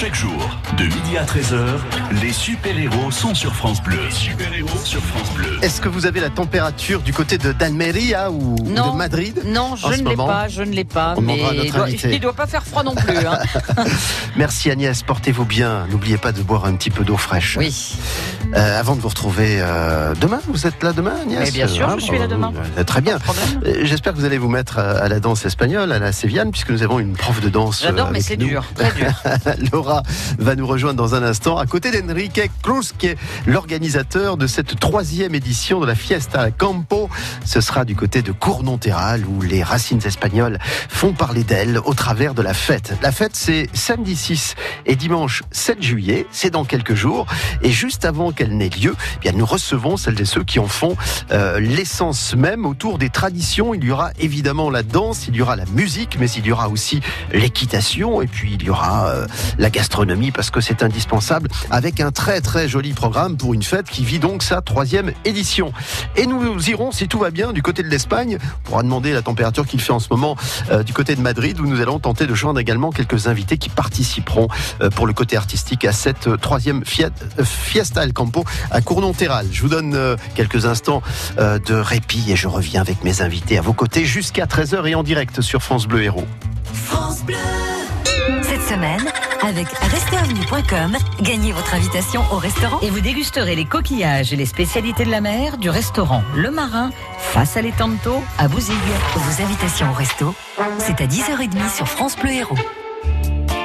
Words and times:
Chaque 0.00 0.14
jour, 0.14 0.60
de 0.76 0.84
midi 0.84 1.16
à 1.18 1.24
13h, 1.24 1.58
les 2.22 2.32
super-héros 2.32 3.10
sont 3.10 3.34
sur 3.34 3.52
France 3.54 3.82
Bleu. 3.82 3.98
Les 4.04 4.10
super-héros 4.14 4.78
sur 4.84 5.00
France 5.02 5.30
Bleu. 5.34 5.58
Est-ce 5.62 5.80
que 5.80 5.88
vous 5.88 6.06
avez 6.06 6.20
la 6.20 6.30
température 6.30 7.00
du 7.00 7.12
côté 7.12 7.36
de 7.36 7.50
d'Almeria 7.52 8.30
ou 8.30 8.54
Non. 8.64 8.92
de 8.92 8.96
Madrid 8.96 9.42
Non, 9.46 9.74
je 9.74 9.88
ne 9.88 9.92
l'ai 9.96 10.02
moment, 10.02 10.26
pas, 10.26 10.46
je 10.48 10.62
ne 10.62 10.70
l'ai 10.72 10.84
pas. 10.84 11.14
on 11.16 11.20
mais 11.20 11.36
demandera 11.38 11.50
à 11.50 11.54
notre 11.54 11.66
il 11.66 11.72
doit, 12.00 12.10
il 12.12 12.20
doit 12.20 12.32
pas 12.32 12.46
faire 12.46 12.64
froid 12.64 12.84
non 12.84 12.94
plus. 12.94 13.16
hein. 13.16 13.38
Merci 14.36 14.70
Agnès, 14.70 15.02
portez-vous 15.02 15.44
bien. 15.44 15.86
N'oubliez 15.90 16.18
pas 16.18 16.30
de 16.30 16.42
boire 16.42 16.64
un 16.66 16.74
petit 16.74 16.90
peu 16.90 17.02
d'eau 17.04 17.16
fraîche. 17.16 17.56
Oui. 17.58 17.74
Euh, 18.56 18.78
avant 18.80 18.94
de 18.94 19.00
vous 19.00 19.08
retrouver 19.08 19.58
euh, 19.60 20.14
demain, 20.20 20.40
vous 20.48 20.66
êtes 20.66 20.82
là 20.82 20.92
demain 20.92 21.14
Agnès 21.22 21.40
Mais 21.40 21.50
bien 21.50 21.66
sûr, 21.66 21.98
je 21.98 22.04
suis 22.04 22.18
là 22.18 22.26
demain. 22.28 22.52
Euh, 22.78 22.84
Très 22.84 23.00
bien. 23.00 23.18
J'espère 23.82 24.12
que 24.12 24.18
vous 24.18 24.24
allez 24.24 24.38
vous 24.38 24.48
mettre 24.48 24.78
à 24.78 24.88
à 24.98 25.08
la 25.08 25.20
danse 25.20 25.44
espagnole, 25.44 25.92
à 25.92 25.98
la 25.98 26.12
sévillane, 26.12 26.50
puisque 26.50 26.70
nous 26.70 26.82
avons 26.82 26.98
une 26.98 27.14
prof 27.14 27.40
de 27.40 27.48
danse. 27.48 27.82
euh, 27.82 27.86
J'adore, 27.88 28.10
mais 28.12 28.20
c'est 28.20 28.36
nous. 28.36 28.46
dur, 28.48 28.64
très 28.74 28.90
dur. 28.92 29.12
Va 30.38 30.54
nous 30.54 30.66
rejoindre 30.66 30.96
dans 30.96 31.14
un 31.14 31.22
instant, 31.22 31.58
à 31.58 31.66
côté 31.66 31.90
d'Enrique 31.90 32.40
Cruz, 32.62 32.92
qui 32.96 33.08
est 33.08 33.18
l'organisateur 33.46 34.36
de 34.36 34.46
cette 34.46 34.78
troisième 34.78 35.34
édition 35.34 35.80
de 35.80 35.86
la 35.86 35.94
Fiesta 35.94 36.50
Campo. 36.50 37.08
Ce 37.44 37.60
sera 37.60 37.84
du 37.84 37.96
côté 37.96 38.22
de 38.22 38.32
Cournon-Terral, 38.32 39.24
où 39.26 39.40
les 39.42 39.62
racines 39.62 40.00
espagnoles 40.04 40.58
font 40.88 41.12
parler 41.12 41.44
d'elles 41.44 41.78
au 41.84 41.94
travers 41.94 42.34
de 42.34 42.42
la 42.42 42.54
fête. 42.54 42.94
La 43.02 43.12
fête, 43.12 43.34
c'est 43.34 43.68
samedi 43.72 44.16
6 44.16 44.54
et 44.86 44.96
dimanche 44.96 45.42
7 45.50 45.82
juillet, 45.82 46.26
c'est 46.30 46.50
dans 46.50 46.64
quelques 46.64 46.94
jours. 46.94 47.26
Et 47.62 47.70
juste 47.70 48.04
avant 48.04 48.32
qu'elle 48.32 48.56
n'ait 48.56 48.68
lieu, 48.68 48.94
eh 49.16 49.20
bien, 49.20 49.32
nous 49.32 49.46
recevons 49.46 49.96
celles 49.96 50.20
et 50.20 50.24
ceux 50.24 50.44
qui 50.44 50.58
en 50.58 50.68
font 50.68 50.96
euh, 51.30 51.60
l'essence 51.60 52.34
même 52.36 52.66
autour 52.66 52.98
des 52.98 53.10
traditions. 53.10 53.74
Il 53.74 53.84
y 53.84 53.90
aura 53.90 54.10
évidemment 54.18 54.70
la 54.70 54.82
danse, 54.82 55.28
il 55.28 55.36
y 55.36 55.42
aura 55.42 55.56
la 55.56 55.66
musique, 55.66 56.16
mais 56.20 56.30
il 56.30 56.46
y 56.46 56.52
aura 56.52 56.68
aussi 56.68 57.00
l'équitation 57.32 58.22
et 58.22 58.26
puis 58.26 58.54
il 58.54 58.62
y 58.62 58.70
aura 58.70 59.08
euh, 59.08 59.26
la 59.58 59.70
gastronomie 59.78 60.32
parce 60.32 60.50
que 60.50 60.60
c'est 60.60 60.82
indispensable 60.82 61.48
avec 61.70 62.00
un 62.00 62.10
très 62.10 62.40
très 62.40 62.68
joli 62.68 62.94
programme 62.94 63.36
pour 63.36 63.54
une 63.54 63.62
fête 63.62 63.88
qui 63.88 64.04
vit 64.04 64.18
donc 64.18 64.42
sa 64.42 64.60
troisième 64.60 65.12
édition. 65.24 65.72
Et 66.16 66.26
nous 66.26 66.68
irons, 66.68 66.90
si 66.90 67.06
tout 67.06 67.20
va 67.20 67.30
bien, 67.30 67.52
du 67.52 67.62
côté 67.62 67.84
de 67.84 67.88
l'Espagne. 67.88 68.38
On 68.42 68.68
pourra 68.68 68.82
demander 68.82 69.12
la 69.12 69.22
température 69.22 69.64
qu'il 69.68 69.80
fait 69.80 69.92
en 69.92 70.00
ce 70.00 70.08
moment 70.10 70.34
euh, 70.72 70.82
du 70.82 70.92
côté 70.92 71.14
de 71.14 71.20
Madrid 71.20 71.60
où 71.60 71.66
nous 71.66 71.80
allons 71.80 72.00
tenter 72.00 72.26
de 72.26 72.34
joindre 72.34 72.58
également 72.58 72.90
quelques 72.90 73.28
invités 73.28 73.56
qui 73.56 73.68
participeront 73.68 74.48
euh, 74.80 74.90
pour 74.90 75.06
le 75.06 75.12
côté 75.12 75.36
artistique 75.36 75.84
à 75.84 75.92
cette 75.92 76.28
troisième 76.40 76.82
euh, 76.82 77.44
Fiesta 77.44 78.02
El 78.02 78.12
Campo 78.12 78.44
à 78.72 78.80
Cournon-Terral. 78.80 79.46
Je 79.52 79.62
vous 79.62 79.68
donne 79.68 79.96
quelques 80.34 80.66
instants 80.66 81.02
de 81.38 81.74
répit 81.74 82.32
et 82.32 82.36
je 82.36 82.48
reviens 82.48 82.80
avec 82.80 83.04
mes 83.04 83.22
invités 83.22 83.58
à 83.58 83.62
vos 83.62 83.74
côtés 83.74 84.04
jusqu'à 84.04 84.46
13h 84.46 84.86
et 84.88 84.96
en 84.96 85.04
direct 85.04 85.40
sur 85.40 85.62
France 85.62 85.86
Bleu 85.86 86.02
Héros. 86.02 86.26
Cette 88.42 88.62
semaine, 88.62 89.04
avec 89.42 89.68
restaurantvenue.com, 89.68 90.96
gagnez 91.20 91.52
votre 91.52 91.74
invitation 91.74 92.22
au 92.32 92.36
restaurant. 92.36 92.80
Et 92.80 92.90
vous 92.90 93.00
dégusterez 93.00 93.56
les 93.56 93.64
coquillages 93.64 94.32
et 94.32 94.36
les 94.36 94.46
spécialités 94.46 95.04
de 95.04 95.10
la 95.10 95.20
mer 95.20 95.58
du 95.58 95.70
restaurant 95.70 96.22
Le 96.34 96.50
Marin 96.50 96.90
face 97.18 97.56
à 97.56 97.62
l'Etanto 97.62 98.22
à 98.38 98.48
Bouzigues. 98.48 98.74
Vos 99.14 99.42
invitations 99.42 99.90
au 99.90 99.94
resto, 99.94 100.34
c'est 100.78 101.00
à 101.00 101.06
10h30 101.06 101.74
sur 101.74 101.88
France 101.88 102.16
Bleu 102.16 102.32
Héros. 102.32 102.56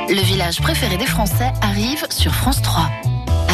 Le 0.09 0.21
village 0.21 0.61
préféré 0.61 0.97
des 0.97 1.05
Français 1.05 1.51
arrive 1.61 2.05
sur 2.09 2.33
France 2.33 2.61
3. 2.61 2.89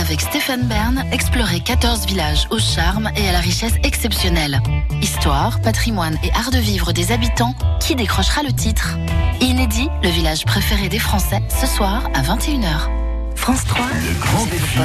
Avec 0.10 0.22
Stéphane 0.22 0.64
Bern, 0.64 1.04
explorez 1.12 1.60
14 1.60 2.08
villages 2.08 2.48
au 2.50 2.58
charme 2.58 3.12
et 3.16 3.30
à 3.30 3.32
la 3.32 3.42
richesse 3.42 3.76
exceptionnelle. 3.84 4.60
Histoire, 5.04 5.62
patrimoine 5.62 6.18
et 6.24 6.32
art 6.32 6.50
de 6.50 6.58
vivre 6.58 6.92
des 6.94 7.12
habitants, 7.12 7.54
qui 7.80 7.96
décrochera 7.96 8.42
le 8.42 8.52
titre? 8.52 8.98
Inédit, 9.40 9.88
le 10.02 10.10
village 10.10 10.46
préféré 10.46 10.90
des 10.90 10.98
Français, 10.98 11.44
ce 11.50 11.68
soir 11.68 12.10
à 12.16 12.24
21h. 12.24 12.99
France 13.40 13.64
3, 13.66 13.86
Le 14.06 14.20
grand 14.20 14.46
défi 14.46 14.80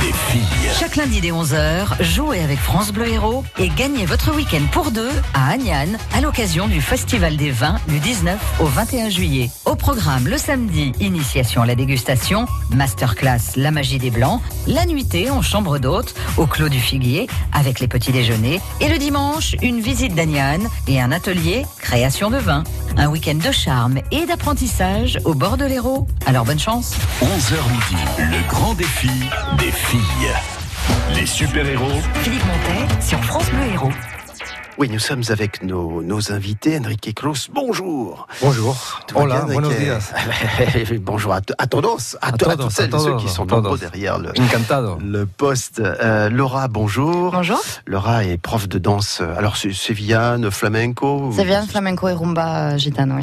des 0.00 0.12
filles. 0.12 0.70
Chaque 0.78 0.96
lundi 0.96 1.20
dès 1.20 1.30
11h, 1.30 2.02
jouez 2.02 2.40
avec 2.42 2.58
France 2.58 2.92
Bleu 2.92 3.08
Héros 3.08 3.44
et 3.58 3.68
gagnez 3.68 4.04
votre 4.04 4.34
week-end 4.34 4.62
pour 4.72 4.90
deux 4.90 5.10
à 5.32 5.50
Agnan 5.52 5.96
à 6.14 6.20
l'occasion 6.20 6.68
du 6.68 6.82
Festival 6.82 7.36
des 7.36 7.50
vins 7.50 7.76
du 7.88 7.98
19 7.98 8.38
au 8.60 8.66
21 8.66 9.08
juillet. 9.08 9.48
Au 9.64 9.74
programme 9.74 10.26
le 10.26 10.36
samedi, 10.36 10.92
initiation 11.00 11.62
à 11.62 11.66
la 11.66 11.74
dégustation, 11.74 12.46
masterclass 12.74 13.56
La 13.56 13.70
magie 13.70 13.98
des 13.98 14.10
blancs, 14.10 14.42
la 14.66 14.84
nuitée 14.84 15.30
en 15.30 15.40
chambre 15.40 15.78
d'hôte 15.78 16.14
au 16.36 16.46
Clos 16.46 16.68
du 16.68 16.80
Figuier 16.80 17.26
avec 17.52 17.80
les 17.80 17.88
petits 17.88 18.12
déjeuners 18.12 18.60
et 18.80 18.88
le 18.88 18.98
dimanche, 18.98 19.54
une 19.62 19.80
visite 19.80 20.14
d'Agnan 20.14 20.60
et 20.88 21.00
un 21.00 21.12
atelier 21.12 21.64
création 21.78 22.28
de 22.28 22.38
vin. 22.38 22.64
Un 22.96 23.06
week-end 23.06 23.36
de 23.36 23.52
charme 23.52 24.00
et 24.10 24.26
d'apprentissage 24.26 25.18
au 25.24 25.32
bord 25.34 25.56
de 25.56 25.64
l'Hérault. 25.64 26.06
Alors 26.26 26.44
bonne 26.44 26.58
chance 26.58 26.94
11h 27.22 27.54
midi, 27.70 27.99
le 28.18 28.48
grand 28.48 28.74
défi 28.74 29.10
des 29.58 29.70
filles. 29.70 30.32
Les 31.14 31.26
super-héros 31.26 32.00
Philippe 32.22 32.44
Montet 32.44 33.00
sur 33.00 33.22
France 33.24 33.50
Bleu 33.50 33.72
Héros. 33.72 33.92
Oui, 34.80 34.88
nous 34.88 34.98
sommes 34.98 35.22
avec 35.28 35.62
nos, 35.62 36.02
nos 36.02 36.32
invités. 36.32 36.78
Enrique 36.78 37.14
Cruz, 37.14 37.50
bonjour. 37.52 38.26
Bonjour. 38.40 39.02
Tout 39.06 39.18
Hola, 39.18 39.42
bien, 39.44 39.52
buenos 39.52 39.76
días. 39.76 40.10
bonjour 41.02 41.34
à, 41.34 41.40
à 41.58 41.66
todos, 41.66 42.16
à, 42.22 42.28
à 42.28 42.32
todos, 42.32 42.56
toutes 42.56 42.70
celles 42.72 42.90
ceux 42.98 43.16
qui 43.18 43.28
sont 43.28 43.44
nombreux 43.44 43.76
derrière 43.76 44.18
le, 44.18 44.30
Encantado. 44.40 44.96
le 44.98 45.26
poste. 45.26 45.80
Euh, 45.80 46.30
Laura, 46.30 46.68
bonjour. 46.68 47.30
Bonjour. 47.32 47.60
Laura 47.86 48.24
est 48.24 48.38
prof 48.38 48.68
de 48.70 48.78
danse. 48.78 49.18
euh, 49.20 49.36
Alors, 49.36 49.58
c'est 49.58 49.70
sévillane, 49.74 50.50
flamenco. 50.50 51.26
ou- 51.26 51.32
Sévillane, 51.36 51.66
flamenco 51.66 52.08
et 52.08 52.14
rumba 52.14 52.70
euh, 52.72 52.78
gitane, 52.78 53.12
oui. 53.12 53.22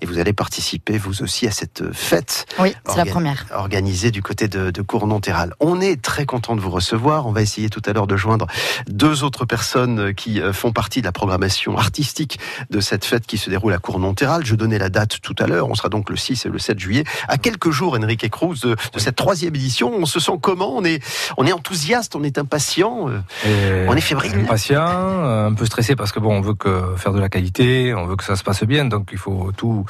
Et 0.00 0.06
vous 0.06 0.18
allez 0.18 0.32
participer, 0.32 0.98
vous 0.98 1.22
aussi, 1.22 1.46
à 1.46 1.52
cette 1.52 1.92
fête 1.92 2.46
Oui, 2.58 2.74
c'est 2.88 2.96
la 2.96 3.06
première. 3.06 3.46
organisée 3.54 4.10
du 4.10 4.20
côté 4.20 4.48
de, 4.48 4.72
de 4.72 4.82
Cournon-Terral. 4.82 5.54
On 5.60 5.80
est 5.80 6.02
très 6.02 6.26
content 6.26 6.56
de 6.56 6.60
vous 6.60 6.70
recevoir. 6.70 7.28
On 7.28 7.32
va 7.32 7.42
essayer 7.42 7.70
tout 7.70 7.82
à 7.86 7.92
l'heure 7.92 8.08
de 8.08 8.16
joindre 8.16 8.48
deux 8.88 9.22
autres 9.22 9.44
personnes 9.44 10.12
qui 10.12 10.40
euh, 10.40 10.52
font 10.72 10.80
partie 10.82 11.00
de 11.00 11.06
la 11.06 11.12
programmation 11.12 11.76
artistique 11.76 12.38
de 12.70 12.80
cette 12.80 13.04
fête 13.04 13.26
qui 13.26 13.36
se 13.36 13.50
déroule 13.50 13.74
à 13.74 13.78
Cournon-Terral. 13.78 14.46
Je 14.46 14.54
donnais 14.54 14.78
la 14.78 14.88
date 14.88 15.18
tout 15.20 15.34
à 15.38 15.46
l'heure. 15.46 15.68
On 15.68 15.74
sera 15.74 15.90
donc 15.90 16.08
le 16.08 16.16
6 16.16 16.46
et 16.46 16.48
le 16.48 16.58
7 16.58 16.78
juillet. 16.78 17.04
À 17.28 17.36
quelques 17.36 17.70
jours, 17.70 17.98
Enrique 18.02 18.28
Cruz, 18.30 18.60
de, 18.62 18.74
de 18.94 18.98
cette 18.98 19.16
troisième 19.16 19.54
édition. 19.54 19.92
On 19.94 20.06
se 20.06 20.18
sent 20.18 20.32
comment? 20.40 20.74
On 20.74 20.82
est, 20.84 21.02
on 21.36 21.46
est 21.46 21.52
enthousiaste, 21.52 22.16
on 22.16 22.22
est 22.22 22.38
impatient. 22.38 23.08
euh, 23.10 23.84
Et 23.84 23.88
On 23.88 23.94
est 23.94 24.00
fébrile. 24.00 24.32
Impatient, 24.34 24.80
euh, 24.80 25.48
un 25.48 25.52
peu 25.54 25.66
stressé 25.66 25.94
parce 25.94 26.10
que 26.12 26.20
bon, 26.20 26.34
on 26.34 26.40
veut 26.40 26.54
que 26.54 26.94
faire 26.96 27.12
de 27.12 27.20
la 27.20 27.28
qualité, 27.28 27.92
on 27.94 28.06
veut 28.06 28.16
que 28.16 28.24
ça 28.24 28.36
se 28.36 28.42
passe 28.42 28.64
bien, 28.64 28.86
donc 28.86 29.10
il 29.12 29.18
faut 29.18 29.52
tout 29.56 29.84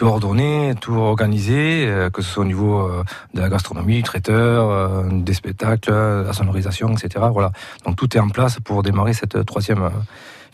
tout 0.00 0.06
ordonner, 0.06 0.72
tout 0.80 0.94
organiser, 0.94 1.84
euh, 1.86 2.08
que 2.08 2.22
ce 2.22 2.30
soit 2.30 2.42
au 2.42 2.46
niveau 2.46 2.78
euh, 2.88 3.04
de 3.34 3.40
la 3.42 3.50
gastronomie, 3.50 3.96
du 3.96 4.02
traiteur, 4.02 4.70
euh, 4.70 5.02
des 5.12 5.34
spectacles, 5.34 5.92
la 5.92 6.32
sonorisation, 6.32 6.96
etc. 6.96 7.26
Voilà. 7.30 7.52
Donc 7.84 7.96
tout 7.96 8.16
est 8.16 8.20
en 8.20 8.30
place 8.30 8.60
pour 8.64 8.82
démarrer 8.82 9.12
cette 9.12 9.44
troisième 9.44 9.90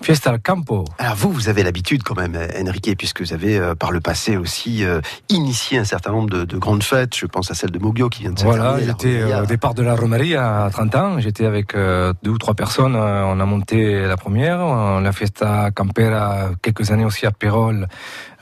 Fiesta 0.03 0.31
al 0.31 0.41
Campo. 0.41 0.85
Alors 0.99 1.15
vous, 1.15 1.31
vous 1.31 1.49
avez 1.49 1.63
l'habitude 1.63 2.03
quand 2.03 2.17
même, 2.17 2.37
Enrique, 2.61 2.95
puisque 2.99 3.23
vous 3.23 3.33
avez 3.33 3.57
euh, 3.59 3.75
par 3.75 3.91
le 3.93 4.01
passé 4.01 4.37
aussi 4.37 4.85
euh, 4.85 5.01
initié 5.31 5.79
un 5.79 5.85
certain 5.85 6.11
nombre 6.13 6.29
de, 6.29 6.45
de 6.45 6.59
grandes 6.59 6.83
fêtes. 6.83 7.17
Je 7.17 7.25
pense 7.27 7.51
à 7.51 7.55
celle 7.55 7.71
de 7.71 7.79
Moggio 7.79 8.09
qui 8.11 8.23
vient 8.23 8.33
de 8.33 8.39
se 8.39 8.45
Voilà, 8.45 8.73
la 8.73 8.81
j'étais 8.81 9.21
Romeria. 9.21 9.39
euh, 9.39 9.43
au 9.45 9.47
départ 9.47 9.75
de 9.75 9.83
la 9.83 9.95
Romerie 9.95 10.37
à 10.37 10.69
30 10.71 10.95
ans. 10.97 11.19
J'étais 11.19 11.47
avec 11.47 11.75
deux 11.75 12.31
ou 12.31 12.39
trois 12.39 12.55
personnes. 12.55 12.95
On 12.95 13.41
a 13.41 13.45
monté 13.47 14.03
la 14.07 14.17
première. 14.17 14.59
On 14.59 15.05
a 15.05 15.13
fait 15.13 15.41
à 15.43 15.71
Campera 15.71 16.51
quelques 16.63 16.91
années 16.91 17.05
aussi 17.07 17.25
à 17.27 17.31
Pérol 17.31 17.89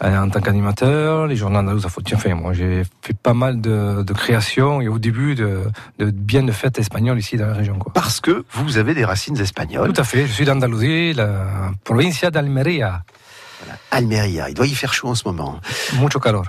en 0.00 0.28
tant 0.28 0.40
qu'animateur. 0.40 1.26
Les 1.26 1.36
journaux 1.36 1.58
andalous 1.58 1.86
à. 1.86 1.88
Enfin, 2.14 2.34
moi, 2.34 2.52
j'ai 2.52 2.82
fait 3.02 3.16
pas 3.16 3.34
mal 3.34 3.60
de, 3.60 4.02
de 4.02 4.12
créations 4.12 4.80
et 4.80 4.88
au 4.88 4.98
début 4.98 5.34
de, 5.34 5.62
de 5.98 6.10
bien 6.10 6.42
de 6.42 6.52
fêtes 6.52 6.78
espagnoles 6.78 7.18
ici 7.18 7.36
dans 7.36 7.46
la 7.46 7.54
région. 7.54 7.78
Quoi. 7.78 7.92
Parce 7.92 8.20
que 8.20 8.44
vous 8.52 8.78
avez 8.78 8.94
des 8.94 9.04
racines 9.04 9.38
espagnoles. 9.38 9.92
Tout 9.92 10.00
à 10.00 10.04
fait. 10.04 10.26
Je 10.26 10.32
suis 10.32 10.44
d'Andalousie, 10.44 11.14
la 11.14 11.72
provincia 11.84 12.30
d'Almeria. 12.30 13.02
Almeria, 13.90 14.48
il 14.48 14.54
doit 14.54 14.66
y 14.66 14.74
faire 14.74 14.92
chaud 14.92 15.08
en 15.08 15.14
ce 15.14 15.22
moment. 15.26 15.60
Mucho 16.00 16.18
calor. 16.18 16.44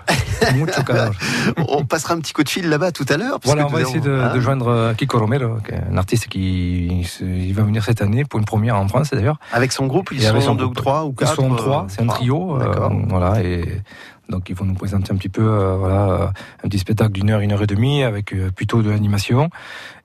Mucho 0.55 0.83
calor. 0.83 1.11
On 1.67 1.85
passera 1.85 2.13
un 2.15 2.19
petit 2.19 2.33
coup 2.33 2.43
de 2.43 2.49
fil 2.49 2.67
là-bas 2.69 2.91
tout 2.91 3.05
à 3.09 3.17
l'heure. 3.17 3.39
Voilà, 3.43 3.65
on 3.67 3.69
va 3.69 3.81
essayer 3.81 3.99
de, 3.99 4.11
hein, 4.11 4.39
joindre 4.39 4.67
euh, 4.67 4.93
Kiko 4.93 5.19
Romero, 5.19 5.57
un 5.91 5.97
artiste 5.97 6.27
qui 6.27 7.05
il 7.21 7.53
va 7.53 7.63
venir 7.63 7.83
cette 7.83 8.01
année 8.01 8.25
pour 8.25 8.39
une 8.39 8.45
première 8.45 8.75
en 8.77 8.87
France 8.87 9.11
d'ailleurs. 9.11 9.37
Avec 9.53 9.71
son 9.71 9.87
groupe, 9.87 10.09
ils 10.11 10.21
sont 10.21 10.41
son 10.41 10.55
deux 10.55 10.65
ou 10.65 10.73
trois 10.73 11.05
ou 11.05 11.09
Ils 11.11 11.15
quatre 11.15 11.35
sont 11.35 11.53
euh, 11.53 11.55
trois, 11.57 11.85
c'est 11.89 12.01
un 12.01 12.07
trio. 12.07 12.59
euh, 12.59 12.89
voilà, 13.07 13.41
et 13.43 13.81
donc 14.29 14.49
ils 14.49 14.55
vont 14.55 14.65
nous 14.65 14.73
présenter 14.73 15.11
un 15.11 15.15
petit 15.17 15.29
peu 15.29 15.43
euh, 15.43 15.75
voilà, 15.77 16.09
euh, 16.09 16.27
un 16.63 16.67
petit 16.67 16.79
spectacle 16.79 17.11
d'une 17.11 17.29
heure, 17.29 17.41
une 17.41 17.51
heure 17.51 17.61
et 17.61 17.67
demie 17.67 18.03
avec 18.03 18.33
euh, 18.33 18.49
plutôt 18.51 18.81
de 18.81 18.89
l'animation. 18.89 19.49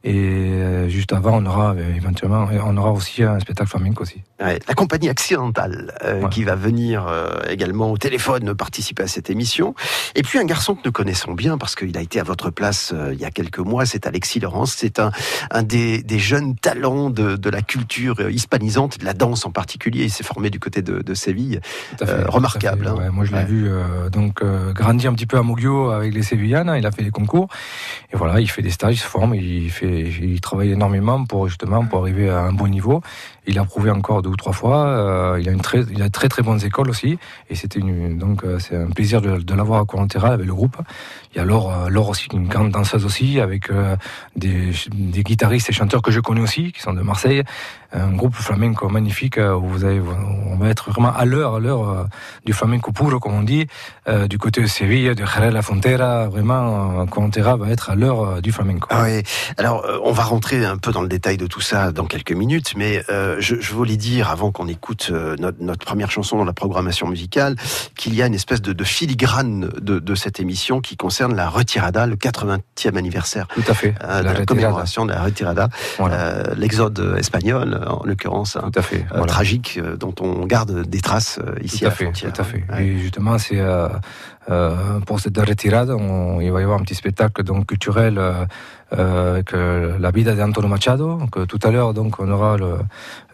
Et 0.02 0.14
euh, 0.16 0.88
juste 0.88 1.12
avant, 1.12 1.36
on 1.42 1.44
aura 1.44 1.74
euh, 1.74 1.94
éventuellement, 1.94 2.48
on 2.64 2.76
aura 2.78 2.90
aussi 2.92 3.22
un 3.22 3.38
spectacle 3.38 3.68
flamenco 3.68 4.02
aussi. 4.02 4.22
Ouais, 4.42 4.58
la 4.66 4.74
compagnie 4.74 5.10
accidentale 5.10 5.92
euh, 6.04 6.22
Ouais. 6.22 6.28
qui 6.30 6.42
va 6.44 6.54
venir 6.54 7.06
euh, 7.06 7.28
également 7.50 7.90
au 7.90 7.98
téléphone 7.98 8.54
participer 8.54 9.02
à 9.02 9.06
cette 9.06 9.28
émission. 9.28 9.74
Et 10.14 10.22
puis 10.22 10.38
un 10.38 10.44
garçon 10.44 10.74
que 10.74 10.80
nous 10.86 10.92
connaissons 10.92 11.32
bien 11.34 11.58
parce 11.58 11.74
qu'il 11.74 11.96
a 11.98 12.00
été 12.00 12.18
à 12.18 12.22
votre 12.22 12.48
place 12.50 12.92
euh, 12.94 13.10
il 13.12 13.20
y 13.20 13.26
a 13.26 13.30
quelques 13.30 13.58
mois, 13.58 13.84
c'est 13.84 14.06
Alexis 14.06 14.40
Laurence. 14.40 14.72
C'est 14.74 14.98
un, 15.00 15.10
un 15.50 15.62
des, 15.62 16.02
des 16.02 16.18
jeunes 16.18 16.56
talents 16.56 17.10
de, 17.10 17.36
de 17.36 17.50
la 17.50 17.60
culture 17.60 18.30
hispanisante, 18.30 18.98
de 19.00 19.04
la 19.04 19.12
danse 19.12 19.44
en 19.44 19.50
particulier. 19.50 20.04
Il 20.04 20.10
s'est 20.10 20.24
formé 20.24 20.48
du 20.48 20.58
côté 20.60 20.80
de, 20.80 21.02
de 21.02 21.14
Séville. 21.14 21.60
Tout 21.98 22.04
à 22.04 22.06
tout 22.06 22.12
à 22.26 22.30
remarquable, 22.30 22.84
fait. 22.86 22.90
hein. 22.90 22.94
Ouais, 22.96 23.10
moi, 23.10 23.24
je 23.26 23.34
l'ai 23.36 23.44
vu 23.44 23.70
donc 24.10 24.42
grandi 24.74 25.06
un 25.06 25.12
petit 25.12 25.26
peu 25.26 25.36
à 25.36 25.42
Moggio 25.42 25.90
avec 25.90 26.14
les 26.14 26.22
Sévillanes. 26.22 26.72
Il 26.78 26.86
a 26.86 26.90
fait 26.90 27.02
des 27.04 27.10
concours 27.10 27.48
et 28.12 28.16
voilà, 28.16 28.40
il 28.40 28.48
fait 28.50 28.62
des 28.62 28.70
stages, 28.70 28.94
il 28.94 28.98
se 29.00 29.06
forme, 29.06 29.34
il 29.34 29.70
fait, 29.70 29.89
il 29.90 30.40
travaille 30.40 30.72
énormément 30.72 31.24
pour 31.24 31.48
justement 31.48 31.84
pour 31.84 32.00
arriver 32.00 32.30
à 32.30 32.40
un 32.40 32.52
bon 32.52 32.68
niveau. 32.68 33.02
Il 33.46 33.58
a 33.58 33.64
prouvé 33.64 33.90
encore 33.90 34.22
deux 34.22 34.30
ou 34.30 34.36
trois 34.36 34.52
fois. 34.52 35.36
il 35.40 35.48
a 35.48 35.52
une 35.52 35.60
très, 35.60 35.84
très 36.10 36.28
très 36.28 36.42
bonnes 36.42 36.64
écoles 36.64 36.90
aussi 36.90 37.18
et 37.48 37.54
c'était 37.54 37.80
donc 37.80 38.44
c'est 38.58 38.76
un 38.76 38.90
plaisir 38.90 39.20
de, 39.20 39.54
l'avoir 39.54 39.80
à 39.80 39.84
Coranterra 39.84 40.28
avec 40.28 40.46
le 40.46 40.54
groupe. 40.54 40.76
Il 41.32 41.38
y 41.38 41.40
a 41.40 41.44
Laure, 41.44 41.88
Laure 41.88 42.08
aussi, 42.08 42.26
une 42.32 42.48
grande 42.48 42.70
danseuse 42.70 43.04
aussi 43.04 43.40
avec 43.40 43.70
des, 44.34 44.72
des 44.90 45.22
guitaristes 45.22 45.70
et 45.70 45.72
chanteurs 45.72 46.02
que 46.02 46.10
je 46.10 46.18
connais 46.18 46.40
aussi 46.40 46.72
qui 46.72 46.80
sont 46.80 46.92
de 46.92 47.02
Marseille 47.02 47.44
un 47.92 48.12
groupe 48.12 48.34
flamenco 48.34 48.88
magnifique 48.88 49.38
euh, 49.38 49.54
où 49.54 49.66
vous 49.66 49.84
avez, 49.84 50.00
on 50.00 50.56
va 50.56 50.68
être 50.68 50.90
vraiment 50.90 51.12
à 51.12 51.24
l'heure, 51.24 51.56
à 51.56 51.60
l'heure 51.60 51.88
euh, 51.88 52.04
du 52.44 52.52
flamenco 52.52 52.92
puro, 52.92 53.18
comme 53.18 53.34
on 53.34 53.42
dit, 53.42 53.66
euh, 54.08 54.28
du 54.28 54.38
côté 54.38 54.60
de 54.60 54.66
Séville, 54.66 55.14
de 55.14 55.24
Jerez 55.24 55.50
la 55.50 55.62
Fontera, 55.62 56.28
vraiment, 56.28 57.06
Contera 57.06 57.56
va 57.56 57.70
être 57.70 57.90
à 57.90 57.94
l'heure 57.96 58.40
du 58.42 58.52
flamenco. 58.52 58.86
Ah 58.90 59.04
oui. 59.04 59.22
Alors, 59.56 59.84
on 60.04 60.12
va 60.12 60.22
rentrer 60.22 60.64
un 60.64 60.76
peu 60.76 60.92
dans 60.92 61.02
le 61.02 61.08
détail 61.08 61.36
de 61.36 61.46
tout 61.46 61.60
ça 61.60 61.90
dans 61.90 62.04
quelques 62.04 62.32
minutes, 62.32 62.74
mais 62.76 63.02
je, 63.38 63.72
voulais 63.72 63.96
dire, 63.96 64.30
avant 64.30 64.52
qu'on 64.52 64.68
écoute 64.68 65.10
notre, 65.10 65.84
première 65.84 66.10
chanson 66.10 66.36
dans 66.38 66.44
la 66.44 66.52
programmation 66.52 67.08
musicale, 67.08 67.56
qu'il 67.96 68.14
y 68.14 68.22
a 68.22 68.26
une 68.26 68.34
espèce 68.34 68.62
de, 68.62 68.84
filigrane 68.84 69.68
de, 69.80 70.14
cette 70.14 70.40
émission 70.40 70.80
qui 70.80 70.96
concerne 70.96 71.19
la 71.28 71.48
retirada, 71.48 72.06
le 72.06 72.16
80e 72.16 72.96
anniversaire 72.96 73.46
Tout 73.54 73.62
à 73.68 73.74
fait. 73.74 73.92
de 73.92 74.24
la, 74.24 74.44
commémoration 74.46 75.06
de 75.06 75.12
la 75.12 75.22
retirada, 75.22 75.68
voilà. 75.98 76.54
l'exode 76.56 77.16
espagnol 77.18 77.80
en 77.86 78.04
l'occurrence, 78.04 78.56
à 78.80 78.82
fait, 78.82 79.04
euh, 79.12 79.24
tragique, 79.24 79.78
euh, 79.78 79.96
dont 79.96 80.14
on 80.20 80.46
garde 80.46 80.86
des 80.86 81.00
traces 81.00 81.38
euh, 81.38 81.54
ici 81.62 81.80
tout 81.80 81.86
à, 81.86 81.90
fait, 81.90 82.12
Tout 82.12 82.40
à 82.40 82.44
fait. 82.44 82.64
Et 82.78 82.98
justement, 82.98 83.38
c'est 83.38 83.60
pour 85.06 85.20
cette 85.20 85.38
retirade, 85.38 85.94
il 86.40 86.50
va 86.50 86.60
y 86.60 86.64
avoir 86.64 86.78
un 86.78 86.82
petit 86.82 86.94
spectacle 86.94 87.42
donc 87.42 87.66
culturel 87.66 88.20
avec 88.90 89.52
la 89.52 90.10
vida 90.10 90.34
de 90.34 90.40
Antonio 90.40 90.68
Machado. 90.68 91.18
Donc, 91.18 91.46
tout 91.46 91.58
à 91.62 91.70
l'heure, 91.70 91.94
donc, 91.94 92.18
on 92.18 92.28
aura 92.30 92.56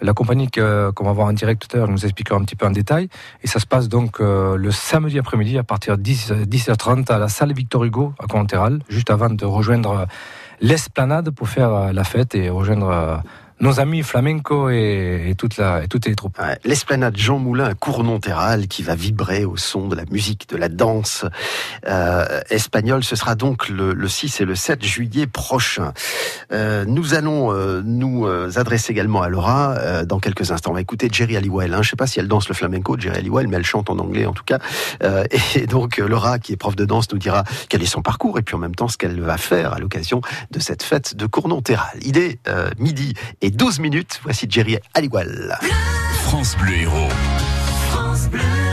la 0.03 0.12
compagnie 0.12 0.50
qu'on 0.50 1.05
va 1.05 1.12
voir 1.12 1.29
en 1.29 1.32
direct 1.32 1.67
tout 1.67 1.76
à 1.76 1.81
l'heure, 1.81 1.88
nous 1.88 2.05
expliquera 2.05 2.37
un 2.37 2.43
petit 2.43 2.56
peu 2.56 2.67
en 2.67 2.70
détail. 2.70 3.08
Et 3.43 3.47
ça 3.47 3.61
se 3.61 3.67
passe 3.67 3.88
donc 3.88 4.19
le 4.20 4.70
samedi 4.70 5.19
après-midi 5.19 5.58
à 5.58 5.62
partir 5.62 5.97
de 5.97 6.03
10, 6.03 6.32
h 6.32 6.76
30 6.76 7.11
à 7.11 7.19
la 7.19 7.29
salle 7.29 7.53
Victor 7.53 7.85
Hugo 7.85 8.12
à 8.19 8.26
Conthéral, 8.26 8.81
juste 8.88 9.11
avant 9.11 9.31
de 9.31 9.44
rejoindre 9.44 10.06
l'esplanade 10.61 11.31
pour 11.31 11.49
faire 11.49 11.93
la 11.93 12.05
fête 12.05 12.35
et 12.35 12.50
rejoindre 12.50 13.23
nos 13.61 13.81
amis 13.81 14.03
flamenco 14.03 14.70
et, 14.70 15.29
et, 15.29 15.35
toute 15.35 15.56
la, 15.56 15.85
et 15.85 15.88
toutes 15.88 16.06
les 16.06 16.14
troupes. 16.14 16.38
L'esplanade 16.64 17.17
Jean 17.17 17.38
Moulin 17.38 17.64
à 17.64 17.75
Cournon-Terral 17.75 18.69
qui 18.69 18.82
va 18.82 18.94
vibrer 18.94 19.44
au 19.44 19.56
son 19.56 19.88
de 19.88 19.97
la 19.97 20.05
musique, 20.11 20.49
de 20.49 20.56
la 20.56 20.69
danse 20.69 21.25
euh, 21.88 22.41
espagnole. 22.50 23.03
Ce 23.03 23.17
sera 23.17 23.35
donc 23.35 23.69
le, 23.69 23.94
le, 23.94 24.08
6 24.08 24.41
et 24.41 24.44
le 24.44 24.55
7 24.55 24.85
juillet 24.85 25.26
prochain. 25.26 25.93
Euh, 26.53 26.85
nous 26.85 27.14
allons 27.14 27.53
euh, 27.53 27.82
nous 27.85 28.26
euh, 28.26 28.50
adresser 28.56 28.93
également 28.93 29.23
à 29.23 29.29
Laura 29.29 29.75
euh, 29.79 30.05
dans 30.05 30.19
quelques 30.19 30.50
instants. 30.50 30.73
On 30.73 30.75
va 30.75 30.81
écouter 30.81 31.08
Jerry 31.11 31.37
Halliwell. 31.37 31.73
Hein. 31.73 31.82
Je 31.82 31.88
ne 31.88 31.91
sais 31.91 31.97
pas 31.97 32.06
si 32.06 32.20
elle 32.20 32.29
danse 32.29 32.49
le 32.49 32.55
flamenco, 32.55 32.97
Jerry 32.99 33.19
Halliwell, 33.19 33.49
mais 33.49 33.56
elle 33.56 33.64
chante 33.64 33.88
en 33.88 33.99
anglais 33.99 34.26
en 34.26 34.32
tout 34.32 34.44
cas. 34.44 34.58
Euh, 35.03 35.25
et 35.55 35.67
donc 35.67 35.97
Laura, 35.99 36.38
qui 36.38 36.53
est 36.53 36.56
prof 36.56 36.76
de 36.76 36.85
danse, 36.85 37.11
nous 37.12 37.19
dira 37.19 37.44
quel 37.69 37.82
est 37.82 37.87
son 37.87 38.03
parcours 38.03 38.38
et 38.38 38.43
puis 38.43 38.55
en 38.55 38.58
même 38.58 38.75
temps 38.75 38.88
ce 38.88 38.99
qu'elle 38.99 39.20
va 39.20 39.38
faire 39.38 39.73
à 39.73 39.79
l'occasion 39.79 40.20
de 40.50 40.58
cette 40.61 40.82
fête 40.82 41.17
de 41.17 41.26
Cournon-Terral. 41.26 41.99
Il 42.03 42.19
est 42.19 42.38
midi 42.79 43.14
et 43.41 43.45
12 43.50 43.81
minutes. 43.81 44.20
Voici 44.22 44.46
Jerry 44.48 44.78
Aligual. 44.94 45.58
France 46.25 46.56
Bleu 46.56 46.75
Héros. 46.75 47.08
France 47.90 48.28
Bleu. 48.28 48.66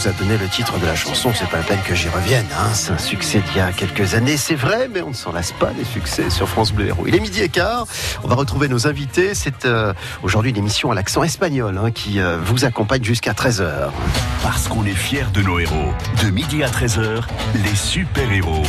Vous 0.00 0.08
a 0.08 0.12
donné 0.12 0.38
le 0.38 0.48
titre 0.48 0.78
de 0.78 0.86
la 0.86 0.94
chanson. 0.94 1.30
C'est 1.34 1.48
pas 1.48 1.58
la 1.58 1.62
peine 1.62 1.80
que 1.86 1.94
j'y 1.94 2.08
revienne. 2.08 2.46
Hein. 2.58 2.70
C'est 2.72 2.92
un 2.92 2.98
succès 2.98 3.40
d'il 3.40 3.56
y 3.56 3.60
a 3.60 3.70
quelques 3.70 4.14
années. 4.14 4.38
C'est 4.38 4.54
vrai, 4.54 4.88
mais 4.88 5.02
on 5.02 5.10
ne 5.10 5.14
s'en 5.14 5.30
lasse 5.30 5.52
pas 5.52 5.72
des 5.72 5.84
succès 5.84 6.30
sur 6.30 6.48
France 6.48 6.72
Bleu 6.72 6.86
Héros. 6.86 7.04
Il 7.06 7.14
est 7.14 7.20
midi 7.20 7.42
et 7.42 7.50
quart. 7.50 7.86
On 8.24 8.28
va 8.28 8.34
retrouver 8.34 8.68
nos 8.68 8.86
invités. 8.86 9.34
C'est 9.34 9.66
euh, 9.66 9.92
aujourd'hui 10.22 10.52
une 10.52 10.56
émission 10.56 10.90
à 10.90 10.94
l'accent 10.94 11.22
espagnol 11.22 11.76
hein, 11.76 11.90
qui 11.90 12.18
euh, 12.18 12.38
vous 12.42 12.64
accompagne 12.64 13.04
jusqu'à 13.04 13.32
13h. 13.32 13.90
Parce 14.42 14.68
qu'on 14.68 14.84
est 14.84 14.94
fiers 14.94 15.26
de 15.34 15.42
nos 15.42 15.58
héros. 15.58 15.92
De 16.24 16.30
midi 16.30 16.62
à 16.62 16.68
13h, 16.68 17.22
les 17.62 17.74
super-héros 17.74 18.62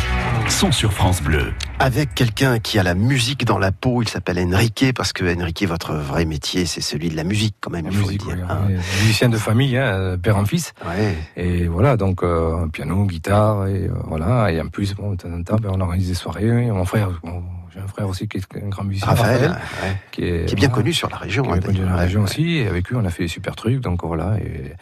sont 0.50 0.72
sur 0.72 0.92
France 0.92 1.22
Bleu. 1.22 1.54
Avec 1.80 2.14
quelqu'un 2.14 2.60
qui 2.60 2.78
a 2.78 2.84
la 2.84 2.94
musique 2.94 3.46
dans 3.46 3.58
la 3.58 3.72
peau, 3.72 4.02
il 4.02 4.10
s'appelle 4.10 4.38
Enrique, 4.40 4.86
parce 4.96 5.14
que 5.14 5.24
Enrique, 5.40 5.64
votre 5.68 5.94
vrai 5.94 6.26
métier, 6.26 6.66
c'est 6.66 6.82
celui 6.82 7.10
de 7.10 7.16
la 7.16 7.24
musique 7.24 7.56
quand 7.62 7.72
même, 7.72 7.86
La 7.86 7.92
il 7.92 7.98
faut 7.98 8.06
musique, 8.08 8.26
le 8.28 8.36
dire. 8.36 8.46
oui, 8.68 8.76
hein. 8.76 8.82
musicien 9.02 9.30
de 9.30 9.38
famille, 9.38 9.78
hein, 9.78 10.18
père 10.22 10.38
en 10.38 10.46
fils. 10.46 10.74
Ouais. 10.86 11.16
Et 11.38 11.68
voilà, 11.68 11.96
donc 11.96 12.22
euh, 12.24 12.68
piano, 12.68 13.06
guitare, 13.06 13.68
et 13.68 13.86
euh, 13.88 13.94
voilà. 14.08 14.52
Et 14.52 14.60
en 14.62 14.68
plus, 14.68 14.94
bon, 14.94 15.12
de 15.12 15.16
temps 15.18 15.32
en 15.34 15.42
temps, 15.44 15.56
ben, 15.56 15.70
on 15.74 15.80
organise 15.80 16.10
des 16.10 16.14
soirées. 16.16 16.52
Mon 16.52 16.86
frère, 16.86 17.10
bon, 17.24 17.44
j'ai 17.74 17.80
un 17.80 17.88
frère 17.88 18.10
aussi 18.10 18.28
qui 18.28 18.38
est 18.38 18.64
un 18.64 18.68
grand 18.68 18.84
musicien, 18.84 19.08
Raphaël, 19.08 19.42
Raphaël, 19.52 19.62
ouais, 19.84 19.98
qui 20.12 20.24
est, 20.26 20.46
qui 20.46 20.54
est 20.54 20.56
bien 20.58 20.68
voilà, 20.68 20.82
connu 20.84 20.94
sur 20.94 21.10
la 21.10 21.18
région. 21.18 21.44
qui 21.44 21.50
est 21.50 21.54
hein, 21.54 21.58
bien 21.60 21.68
connu 21.68 21.80
dans 21.80 21.90
la 21.92 21.96
région 21.96 22.20
Ouais, 22.22 22.30
aussi. 22.30 22.58
Et 22.58 22.68
avec 22.68 22.90
lui, 22.90 22.98
on 22.98 23.06
a 23.06 23.10
fait 23.10 23.24
des 23.24 23.30
super 23.30 23.56
trucs. 23.56 23.80
Donc 23.80 24.04
voilà. 24.04 24.38
Et, 24.40 24.74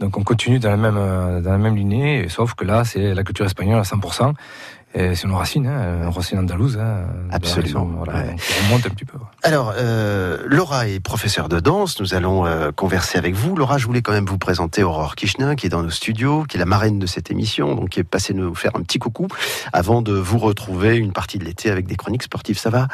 donc 0.00 0.16
on 0.16 0.24
continue 0.24 0.58
dans 0.58 0.70
la 0.70 0.78
même 0.78 0.96
euh, 0.96 1.40
dans 1.40 1.52
la 1.52 1.58
même 1.58 1.76
lignée, 1.76 2.28
sauf 2.28 2.54
que 2.54 2.64
là, 2.64 2.84
c'est 2.84 3.14
la 3.14 3.22
culture 3.22 3.44
espagnole 3.44 3.78
à 3.78 3.82
100%. 3.82 4.32
C'est 4.92 5.24
nos 5.26 5.36
racines, 5.36 5.66
hein, 5.68 6.00
nos 6.04 6.10
racines 6.10 6.38
andalouses. 6.40 6.76
Hein, 6.76 7.04
Absolument, 7.30 7.84
région, 7.84 7.84
Voilà, 7.96 8.12
ouais. 8.20 8.26
donc 8.30 8.40
on 8.40 8.64
remonte 8.66 8.86
un 8.86 8.90
petit 8.90 9.04
peu. 9.04 9.16
ouais. 9.18 9.24
Alors, 9.44 9.72
euh, 9.76 10.38
Laura 10.46 10.88
est 10.88 10.98
professeure 10.98 11.48
de 11.48 11.60
danse. 11.60 12.00
Nous 12.00 12.14
allons 12.14 12.44
euh, 12.44 12.72
converser 12.72 13.16
avec 13.16 13.34
vous. 13.34 13.54
Laura, 13.54 13.78
je 13.78 13.86
voulais 13.86 14.02
quand 14.02 14.10
même 14.12 14.26
vous 14.26 14.36
présenter 14.36 14.82
Aurore 14.82 15.14
Kishnin, 15.14 15.54
qui 15.54 15.66
est 15.66 15.70
dans 15.70 15.82
nos 15.84 15.90
studios, 15.90 16.42
qui 16.42 16.56
est 16.56 16.58
la 16.58 16.66
marraine 16.66 16.98
de 16.98 17.06
cette 17.06 17.30
émission, 17.30 17.76
donc 17.76 17.90
qui 17.90 18.00
est 18.00 18.04
passée 18.04 18.34
nous 18.34 18.52
faire 18.56 18.72
un 18.74 18.82
petit 18.82 18.98
coucou 18.98 19.28
avant 19.72 20.02
de 20.02 20.12
vous 20.12 20.38
retrouver 20.38 20.96
une 20.96 21.12
partie 21.12 21.38
de 21.38 21.44
l'été 21.44 21.70
avec 21.70 21.86
des 21.86 21.94
chroniques 21.96 22.24
sportives. 22.24 22.58
Ça 22.58 22.70
va, 22.70 22.88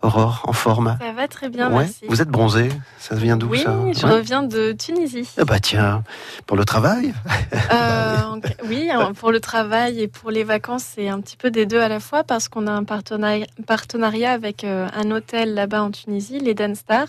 Aurore, 0.00 0.42
en 0.48 0.52
forme? 0.54 0.96
Ça 0.98 1.12
va 1.12 1.28
très 1.28 1.50
bien, 1.50 1.68
Ouais. 1.70 1.84
merci. 1.84 2.06
Vous 2.08 2.22
êtes 2.22 2.30
bronzée? 2.30 2.70
Ça 2.98 3.14
vient 3.16 3.36
d'où 3.36 3.48
oui, 3.48 3.60
ça? 3.62 3.76
je 3.92 4.06
Ouais. 4.06 4.12
reviens 4.14 4.42
de 4.44 4.72
Tunisie. 4.72 5.28
Ah 5.38 5.44
bah 5.44 5.60
tiens, 5.60 6.04
pour 6.46 6.56
le 6.56 6.64
travail? 6.64 7.12
Euh, 7.70 8.16
en- 8.22 8.40
oui, 8.68 8.88
pour 9.20 9.30
le 9.30 9.40
travail 9.40 10.00
et 10.00 10.08
pour 10.08 10.30
les 10.30 10.42
vacances, 10.44 10.84
c'est 10.94 11.08
un 11.08 11.20
petit 11.20 11.33
peu 11.36 11.50
des 11.50 11.66
deux 11.66 11.80
à 11.80 11.88
la 11.88 12.00
fois 12.00 12.24
parce 12.24 12.48
qu'on 12.48 12.66
a 12.66 12.72
un 12.72 12.84
partenariat, 12.84 13.46
partenariat 13.66 14.32
avec 14.32 14.64
euh, 14.64 14.88
un 14.94 15.10
hôtel 15.10 15.54
là-bas 15.54 15.82
en 15.82 15.90
Tunisie, 15.90 16.38
l'Eden 16.38 16.74
Star, 16.74 17.06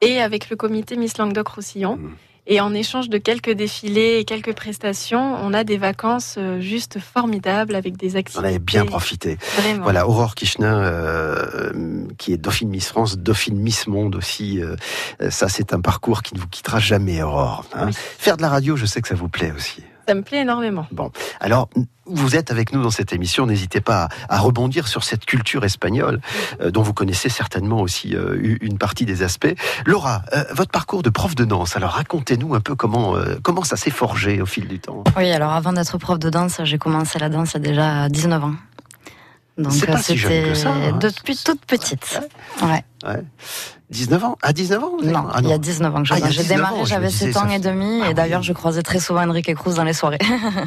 et 0.00 0.20
avec 0.20 0.50
le 0.50 0.56
comité 0.56 0.96
Miss 0.96 1.18
Languedoc-Roussillon. 1.18 1.96
Mm. 1.96 2.10
Et 2.46 2.58
en 2.60 2.74
échange 2.74 3.08
de 3.10 3.18
quelques 3.18 3.50
défilés 3.50 4.16
et 4.18 4.24
quelques 4.24 4.54
prestations, 4.54 5.36
on 5.42 5.52
a 5.52 5.62
des 5.62 5.76
vacances 5.76 6.34
euh, 6.38 6.58
juste 6.60 6.98
formidables 6.98 7.76
avec 7.76 7.96
des 7.96 8.16
On 8.16 8.18
activités. 8.18 8.46
avait 8.48 8.58
bien 8.58 8.84
profité. 8.86 9.38
Vraiment. 9.58 9.82
Voilà, 9.84 10.08
Aurore 10.08 10.34
Kishnin, 10.34 10.82
euh, 10.82 11.70
qui 12.18 12.32
est 12.32 12.38
Dauphine 12.38 12.70
Miss 12.70 12.88
France, 12.88 13.18
Dauphine 13.18 13.58
Miss 13.60 13.86
Monde 13.86 14.16
aussi. 14.16 14.60
euh, 14.62 14.74
ça, 15.30 15.48
c'est 15.48 15.72
un 15.74 15.80
parcours 15.80 16.22
qui 16.22 16.34
ne 16.34 16.40
vous 16.40 16.48
quittera 16.48 16.80
jamais, 16.80 17.22
Aurore. 17.22 17.66
hein. 17.74 17.86
Oui. 17.88 17.92
Faire 17.94 18.36
de 18.36 18.42
la 18.42 18.48
radio, 18.48 18.74
je 18.74 18.86
sais 18.86 19.00
que 19.00 19.08
ça 19.08 19.14
vous 19.14 19.28
plaît 19.28 19.52
aussi. 19.56 19.82
Ça 20.10 20.16
me 20.16 20.22
plaît 20.22 20.40
énormément. 20.40 20.88
Alors, 21.38 21.68
vous 22.04 22.34
êtes 22.34 22.50
avec 22.50 22.72
nous 22.72 22.82
dans 22.82 22.90
cette 22.90 23.12
émission. 23.12 23.46
N'hésitez 23.46 23.80
pas 23.80 24.08
à, 24.28 24.34
à 24.34 24.38
rebondir 24.40 24.88
sur 24.88 25.04
cette 25.04 25.24
culture 25.24 25.64
espagnole, 25.64 26.20
euh, 26.60 26.72
dont 26.72 26.82
vous 26.82 26.92
connaissez 26.92 27.28
certainement 27.28 27.80
aussi 27.80 28.16
euh, 28.16 28.56
une 28.60 28.76
partie 28.76 29.04
des 29.04 29.22
aspects. 29.22 29.54
Laura, 29.86 30.22
euh, 30.34 30.42
votre 30.52 30.72
parcours 30.72 31.04
de 31.04 31.10
prof 31.10 31.36
de 31.36 31.44
danse, 31.44 31.76
alors 31.76 31.90
racontez-nous 31.90 32.56
un 32.56 32.60
peu 32.60 32.74
comment, 32.74 33.14
euh, 33.14 33.36
comment 33.40 33.62
ça 33.62 33.76
s'est 33.76 33.92
forgé 33.92 34.42
au 34.42 34.46
fil 34.46 34.66
du 34.66 34.80
temps. 34.80 35.04
Oui, 35.16 35.30
alors 35.30 35.52
avant 35.52 35.72
d'être 35.72 35.96
prof 35.96 36.18
de 36.18 36.28
danse, 36.28 36.60
j'ai 36.64 36.78
commencé 36.78 37.20
la 37.20 37.28
danse 37.28 37.54
a 37.54 37.60
déjà 37.60 38.08
19 38.08 38.42
ans. 38.42 38.54
Donc 39.58 39.72
C'est 39.72 39.86
pas 39.86 39.94
euh, 39.94 40.02
si 40.02 40.16
jeune 40.16 40.42
que 40.42 40.54
ça, 40.54 40.70
hein. 40.70 40.98
depuis 41.00 41.36
toute 41.36 41.64
petite. 41.66 42.20
Ouais. 42.62 42.82
Ouais. 43.06 43.22
19 43.90 44.22
ans 44.24 44.38
À 44.42 44.52
19 44.52 44.84
ans 44.84 44.92
avez- 45.02 45.10
Non, 45.10 45.26
Ah 45.32 45.38
il 45.42 45.48
y 45.48 45.52
a 45.52 45.58
19 45.58 45.92
ans 45.96 46.02
que 46.02 46.08
je 46.08 46.14
Ah, 46.14 46.18
J'ai 46.30 46.42
19 46.42 46.48
démarré, 46.48 46.76
j'avais 46.84 47.08
disais, 47.08 47.24
7 47.26 47.34
ça 47.34 47.42
ans 47.44 47.48
et 47.48 47.58
demi, 47.58 48.00
Ah 48.04 48.10
et 48.10 48.14
d'ailleurs 48.14 48.40
oui. 48.40 48.46
je 48.46 48.52
croisais 48.52 48.82
très 48.82 49.00
souvent 49.00 49.26
Enrique 49.28 49.52
Cruz 49.56 49.74
dans 49.74 49.82
les 49.84 49.94
soirées. 49.94 50.18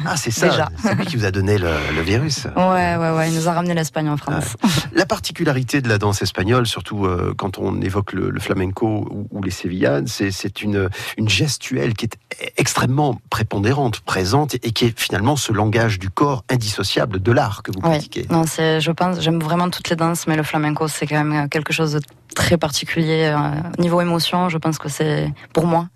Ah, 0.04 0.16
c'est 0.16 0.30
ça. 0.30 0.68
C'est 0.82 0.94
lui 0.94 1.06
qui 1.06 1.16
vous 1.16 1.24
a 1.24 1.30
donné 1.30 1.56
le, 1.56 1.70
le 1.96 2.02
virus. 2.02 2.44
ouais, 2.54 2.96
ouais, 2.96 3.10
ouais, 3.16 3.30
il 3.30 3.34
nous 3.34 3.48
a 3.48 3.52
ramené 3.54 3.72
l'Espagne 3.72 4.10
en 4.10 4.16
France. 4.18 4.56
La 4.92 5.06
particularité 5.06 5.80
de 5.80 5.88
la 5.88 5.96
danse 5.96 6.20
espagnole, 6.20 6.66
surtout 6.66 7.06
euh, 7.06 7.32
quand 7.36 7.56
on 7.58 7.80
évoque 7.80 8.12
le, 8.12 8.28
le 8.28 8.40
flamenco 8.40 8.86
ou, 9.10 9.26
ou 9.30 9.42
les 9.42 9.50
sévillanes, 9.50 10.06
c'est, 10.06 10.60
une, 10.60 10.90
une 11.16 11.28
gestuelle 11.28 11.94
qui 11.94 12.06
est 12.06 12.52
extrêmement 12.58 13.18
prépondérante, 13.30 14.00
présente, 14.00 14.54
et 14.56 14.72
qui 14.72 14.84
est 14.86 14.98
finalement 15.00 15.36
ce 15.36 15.52
langage 15.52 15.98
du 15.98 16.10
corps 16.10 16.44
indissociable 16.50 17.22
de 17.22 17.32
l'art 17.32 17.62
que 17.62 17.70
vous 17.72 17.78
Oui. 17.84 17.88
pratiquez. 17.90 18.26
Non, 18.28 18.44
c'est, 18.46 18.80
je 18.82 18.90
pense, 18.90 19.20
j'aime 19.20 19.40
vraiment 19.40 19.70
toutes 19.70 19.88
les 19.88 19.96
danses, 19.96 20.26
mais 20.26 20.36
le 20.36 20.42
flamenco, 20.42 20.88
c'est 20.88 21.06
quand 21.06 21.24
même 21.24 21.48
quelque 21.48 21.72
chose 21.72 21.92
de 21.94 22.00
très 22.34 22.56
particulier. 22.58 23.32
euh, 23.34 23.38
niveau 23.78 24.00
émotion, 24.00 24.48
je 24.48 24.58
pense 24.58 24.78
que 24.78 24.88
c'est, 24.88 25.32
pour 25.52 25.66
moi, 25.66 25.88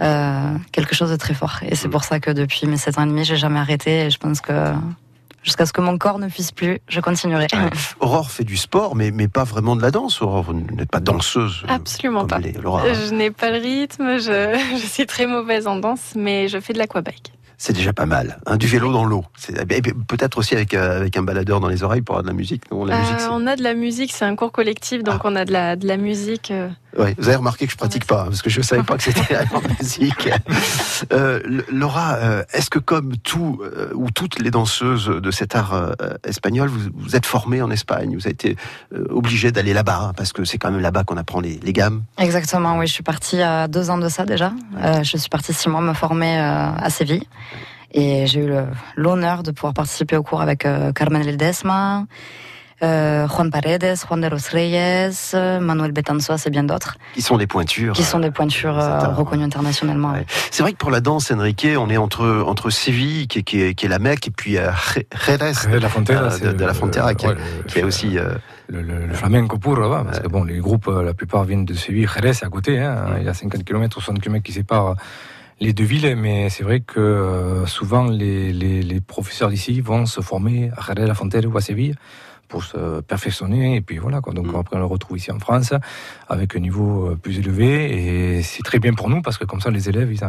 euh, 0.00 0.56
quelque 0.72 0.94
chose 0.94 1.10
de 1.10 1.16
très 1.16 1.34
fort. 1.34 1.60
Et 1.62 1.74
c'est 1.76 1.88
Mm. 1.88 1.90
pour 1.92 2.04
ça 2.04 2.20
que 2.20 2.30
depuis 2.30 2.66
mes 2.66 2.76
7 2.76 2.98
ans 2.98 3.04
et 3.04 3.06
demi, 3.06 3.24
j'ai 3.24 3.36
jamais 3.36 3.60
arrêté. 3.60 4.06
Et 4.06 4.10
je 4.10 4.18
pense 4.18 4.40
que 4.40 4.72
jusqu'à 5.42 5.66
ce 5.66 5.72
que 5.72 5.80
mon 5.80 5.98
corps 5.98 6.18
ne 6.18 6.26
puisse 6.28 6.50
plus, 6.52 6.80
je 6.88 7.00
continuerai. 7.00 7.46
Ouais. 7.52 7.70
Aurore 8.00 8.30
fait 8.30 8.44
du 8.44 8.56
sport, 8.56 8.96
mais, 8.96 9.10
mais 9.12 9.28
pas 9.28 9.44
vraiment 9.44 9.76
de 9.76 9.82
la 9.82 9.90
danse. 9.92 10.20
Aurore, 10.22 10.42
vous 10.42 10.54
n'êtes 10.54 10.90
pas 10.90 11.00
danseuse. 11.00 11.62
euh, 11.64 11.72
Absolument 11.74 12.26
pas. 12.26 12.38
les- 12.38 12.52
Laura. 12.52 12.92
Je 12.92 13.12
n'ai 13.14 13.30
pas 13.30 13.50
le 13.50 13.58
rythme, 13.58 14.18
je, 14.18 14.58
je 14.80 14.86
suis 14.86 15.06
très 15.06 15.26
mauvaise 15.26 15.66
en 15.68 15.76
danse, 15.76 16.14
mais 16.16 16.48
je 16.48 16.58
fais 16.58 16.72
de 16.72 16.78
l'aquabike. 16.78 17.32
C'est 17.56 17.72
déjà 17.72 17.92
pas 17.92 18.06
mal. 18.06 18.38
hein, 18.46 18.56
du 18.56 18.66
vélo 18.66 18.92
dans 18.92 19.04
l'eau. 19.04 19.24
Puis 19.40 19.54
peut-être 20.08 20.38
aussi 20.38 20.54
avec, 20.54 20.74
euh, 20.74 20.98
avec 21.00 21.16
un 21.16 21.22
baladeur 21.22 21.60
dans 21.60 21.68
les 21.68 21.82
oreilles 21.82 22.02
pour 22.02 22.16
avoir 22.16 22.22
de 22.24 22.28
la 22.28 22.34
musique. 22.34 22.70
Non, 22.70 22.84
la 22.84 22.96
Euh, 22.96 23.00
musique, 23.00 23.28
on 23.30 23.46
a 23.46 23.56
de 23.56 23.62
la 23.62 23.74
musique, 23.74 24.12
c'est 24.12 24.24
un 24.24 24.36
cours 24.36 24.52
collectif, 24.52 25.02
donc 25.02 25.20
on 25.24 25.36
a 25.36 25.44
de 25.44 25.52
la, 25.52 25.76
de 25.76 25.86
la 25.86 25.96
musique. 25.96 26.50
euh, 26.50 26.68
Ouais, 26.96 27.14
vous 27.18 27.28
avez 27.28 27.36
remarqué 27.36 27.66
que 27.66 27.72
je 27.72 27.76
pratique 27.76 28.06
pas, 28.06 28.24
parce 28.24 28.42
que 28.42 28.50
je 28.50 28.60
savais 28.60 28.82
pas 28.82 28.96
que 28.96 29.02
c'était 29.02 29.34
la 29.34 29.44
musique. 29.80 30.28
Euh, 31.12 31.40
Laura, 31.70 32.14
euh, 32.14 32.44
est-ce 32.52 32.70
que 32.70 32.78
comme 32.78 33.16
tout 33.18 33.60
euh, 33.62 33.90
ou 33.94 34.10
toutes 34.10 34.38
les 34.38 34.50
danseuses 34.50 35.06
de 35.06 35.30
cet 35.30 35.54
art 35.56 35.94
espagnol, 36.24 36.68
vous, 36.68 36.88
vous 36.94 37.16
êtes 37.16 37.26
formée 37.26 37.60
en 37.60 37.70
Espagne 37.70 38.14
Vous 38.14 38.26
avez 38.26 38.30
été 38.30 38.56
obligée 39.10 39.50
d'aller 39.50 39.74
là-bas, 39.74 39.98
hein, 40.00 40.12
parce 40.16 40.32
que 40.32 40.44
c'est 40.44 40.56
quand 40.56 40.70
même 40.70 40.80
là-bas 40.80 41.04
qu'on 41.04 41.16
apprend 41.16 41.40
les, 41.40 41.58
les 41.62 41.72
gammes? 41.72 42.04
Exactement, 42.16 42.78
oui. 42.78 42.86
Je 42.86 42.92
suis 42.92 43.02
partie 43.02 43.42
à 43.42 43.68
deux 43.68 43.90
ans 43.90 43.98
de 43.98 44.08
ça 44.08 44.24
déjà. 44.24 44.52
Euh, 44.78 45.02
je 45.02 45.16
suis 45.16 45.28
partie 45.28 45.52
six 45.52 45.68
mois 45.68 45.80
me 45.80 45.94
former 45.94 46.38
à 46.38 46.88
Séville. 46.90 47.26
Et 47.92 48.26
j'ai 48.26 48.40
eu 48.40 48.52
l'honneur 48.96 49.42
de 49.42 49.50
pouvoir 49.50 49.74
participer 49.74 50.16
au 50.16 50.22
cours 50.22 50.40
avec 50.40 50.66
Carmen 50.94 51.26
Ledesma, 51.26 52.06
euh, 52.84 53.26
Juan 53.26 53.50
Paredes, 53.50 53.96
Juan 54.06 54.20
de 54.20 54.28
los 54.28 54.48
Reyes, 54.52 55.10
euh, 55.34 55.58
Manuel 55.60 55.92
Betancois 55.92 56.36
et 56.44 56.50
bien 56.50 56.64
d'autres, 56.64 56.96
Qui 57.14 57.22
sont 57.22 57.36
des 57.38 57.46
pointures. 57.46 57.94
qui 57.94 58.02
sont 58.04 58.18
des 58.20 58.30
pointures 58.30 58.78
euh, 58.78 58.98
c'est 59.00 59.06
un- 59.06 59.14
reconnues 59.14 59.44
internationalement. 59.44 60.12
Ouais. 60.12 60.26
C'est 60.50 60.62
vrai 60.62 60.72
que 60.72 60.76
pour 60.76 60.90
la 60.90 61.00
danse, 61.00 61.30
Enrique, 61.30 61.66
on 61.78 61.88
est 61.90 61.96
entre, 61.96 62.44
entre 62.46 62.70
Séville, 62.70 63.26
qui 63.26 63.38
est, 63.38 63.42
qui 63.42 63.62
est, 63.62 63.74
qui 63.74 63.86
est 63.86 63.88
la 63.88 63.98
Mecque, 63.98 64.28
et 64.28 64.30
puis 64.30 64.58
euh, 64.58 64.70
Jerez, 65.26 65.50
Après, 65.52 65.80
la 65.80 65.88
Frontera, 65.88 66.22
euh, 66.24 66.38
de, 66.38 66.52
de 66.52 66.60
la 66.60 66.66
le- 66.68 66.72
Frontera, 66.74 67.14
qui, 67.14 67.26
est- 67.26 67.28
ouais, 67.30 67.34
le- 67.34 67.62
qui 67.64 67.78
est 67.78 67.84
aussi... 67.84 68.18
euh, 68.18 68.34
le, 68.68 68.80
le- 68.82 69.06
le 69.06 69.14
flamenco 69.14 69.58
pur 69.58 69.78
là-bas, 69.78 70.04
parce 70.06 70.20
que 70.20 70.28
bon, 70.28 70.42
les 70.44 70.58
groupes, 70.58 70.88
euh, 70.88 71.02
la 71.02 71.12
plupart 71.14 71.44
viennent 71.44 71.64
de 71.66 71.74
Séville, 71.74 72.06
Jerez, 72.08 72.32
c'est 72.32 72.46
à 72.46 72.48
côté, 72.48 72.78
hein, 72.80 73.16
il 73.18 73.24
y 73.24 73.28
a 73.28 73.34
50 73.34 73.62
km 73.64 73.98
ou 73.98 74.00
60 74.00 74.22
km 74.22 74.42
qui 74.42 74.52
séparent 74.52 74.94
les 75.60 75.72
deux 75.72 75.84
villes, 75.84 76.16
mais 76.16 76.48
c'est 76.50 76.64
vrai 76.64 76.80
que 76.80 76.98
euh, 76.98 77.66
souvent 77.66 78.04
les, 78.04 78.52
les, 78.52 78.82
les 78.82 79.00
professeurs 79.02 79.50
d'ici 79.50 79.80
vont 79.82 80.06
se 80.06 80.20
former 80.22 80.70
à 80.76 80.80
Jerez, 80.94 81.06
la 81.06 81.14
Fontaine 81.14 81.46
ou 81.46 81.56
à 81.56 81.60
Séville 81.60 81.94
pour 82.54 82.62
se 82.62 83.00
perfectionner, 83.00 83.62
et 83.78 83.80
puis 83.86 83.98
voilà, 83.98 84.18
quoi. 84.24 84.32
Donc 84.38 84.46
Mm. 84.46 84.60
après 84.62 84.76
on 84.76 84.82
le 84.86 84.90
retrouve 84.96 85.16
ici 85.20 85.30
en 85.32 85.40
France, 85.46 85.70
avec 86.28 86.54
un 86.54 86.60
niveau 86.68 86.90
euh, 87.08 87.16
plus 87.24 87.36
élevé, 87.42 87.70
et 88.38 88.42
c'est 88.42 88.62
très 88.70 88.78
bien 88.84 88.94
pour 88.94 89.08
nous, 89.12 89.20
parce 89.22 89.38
que 89.38 89.44
comme 89.50 89.60
ça 89.64 89.70
les 89.78 89.88
élèves, 89.90 90.10
ils, 90.12 90.20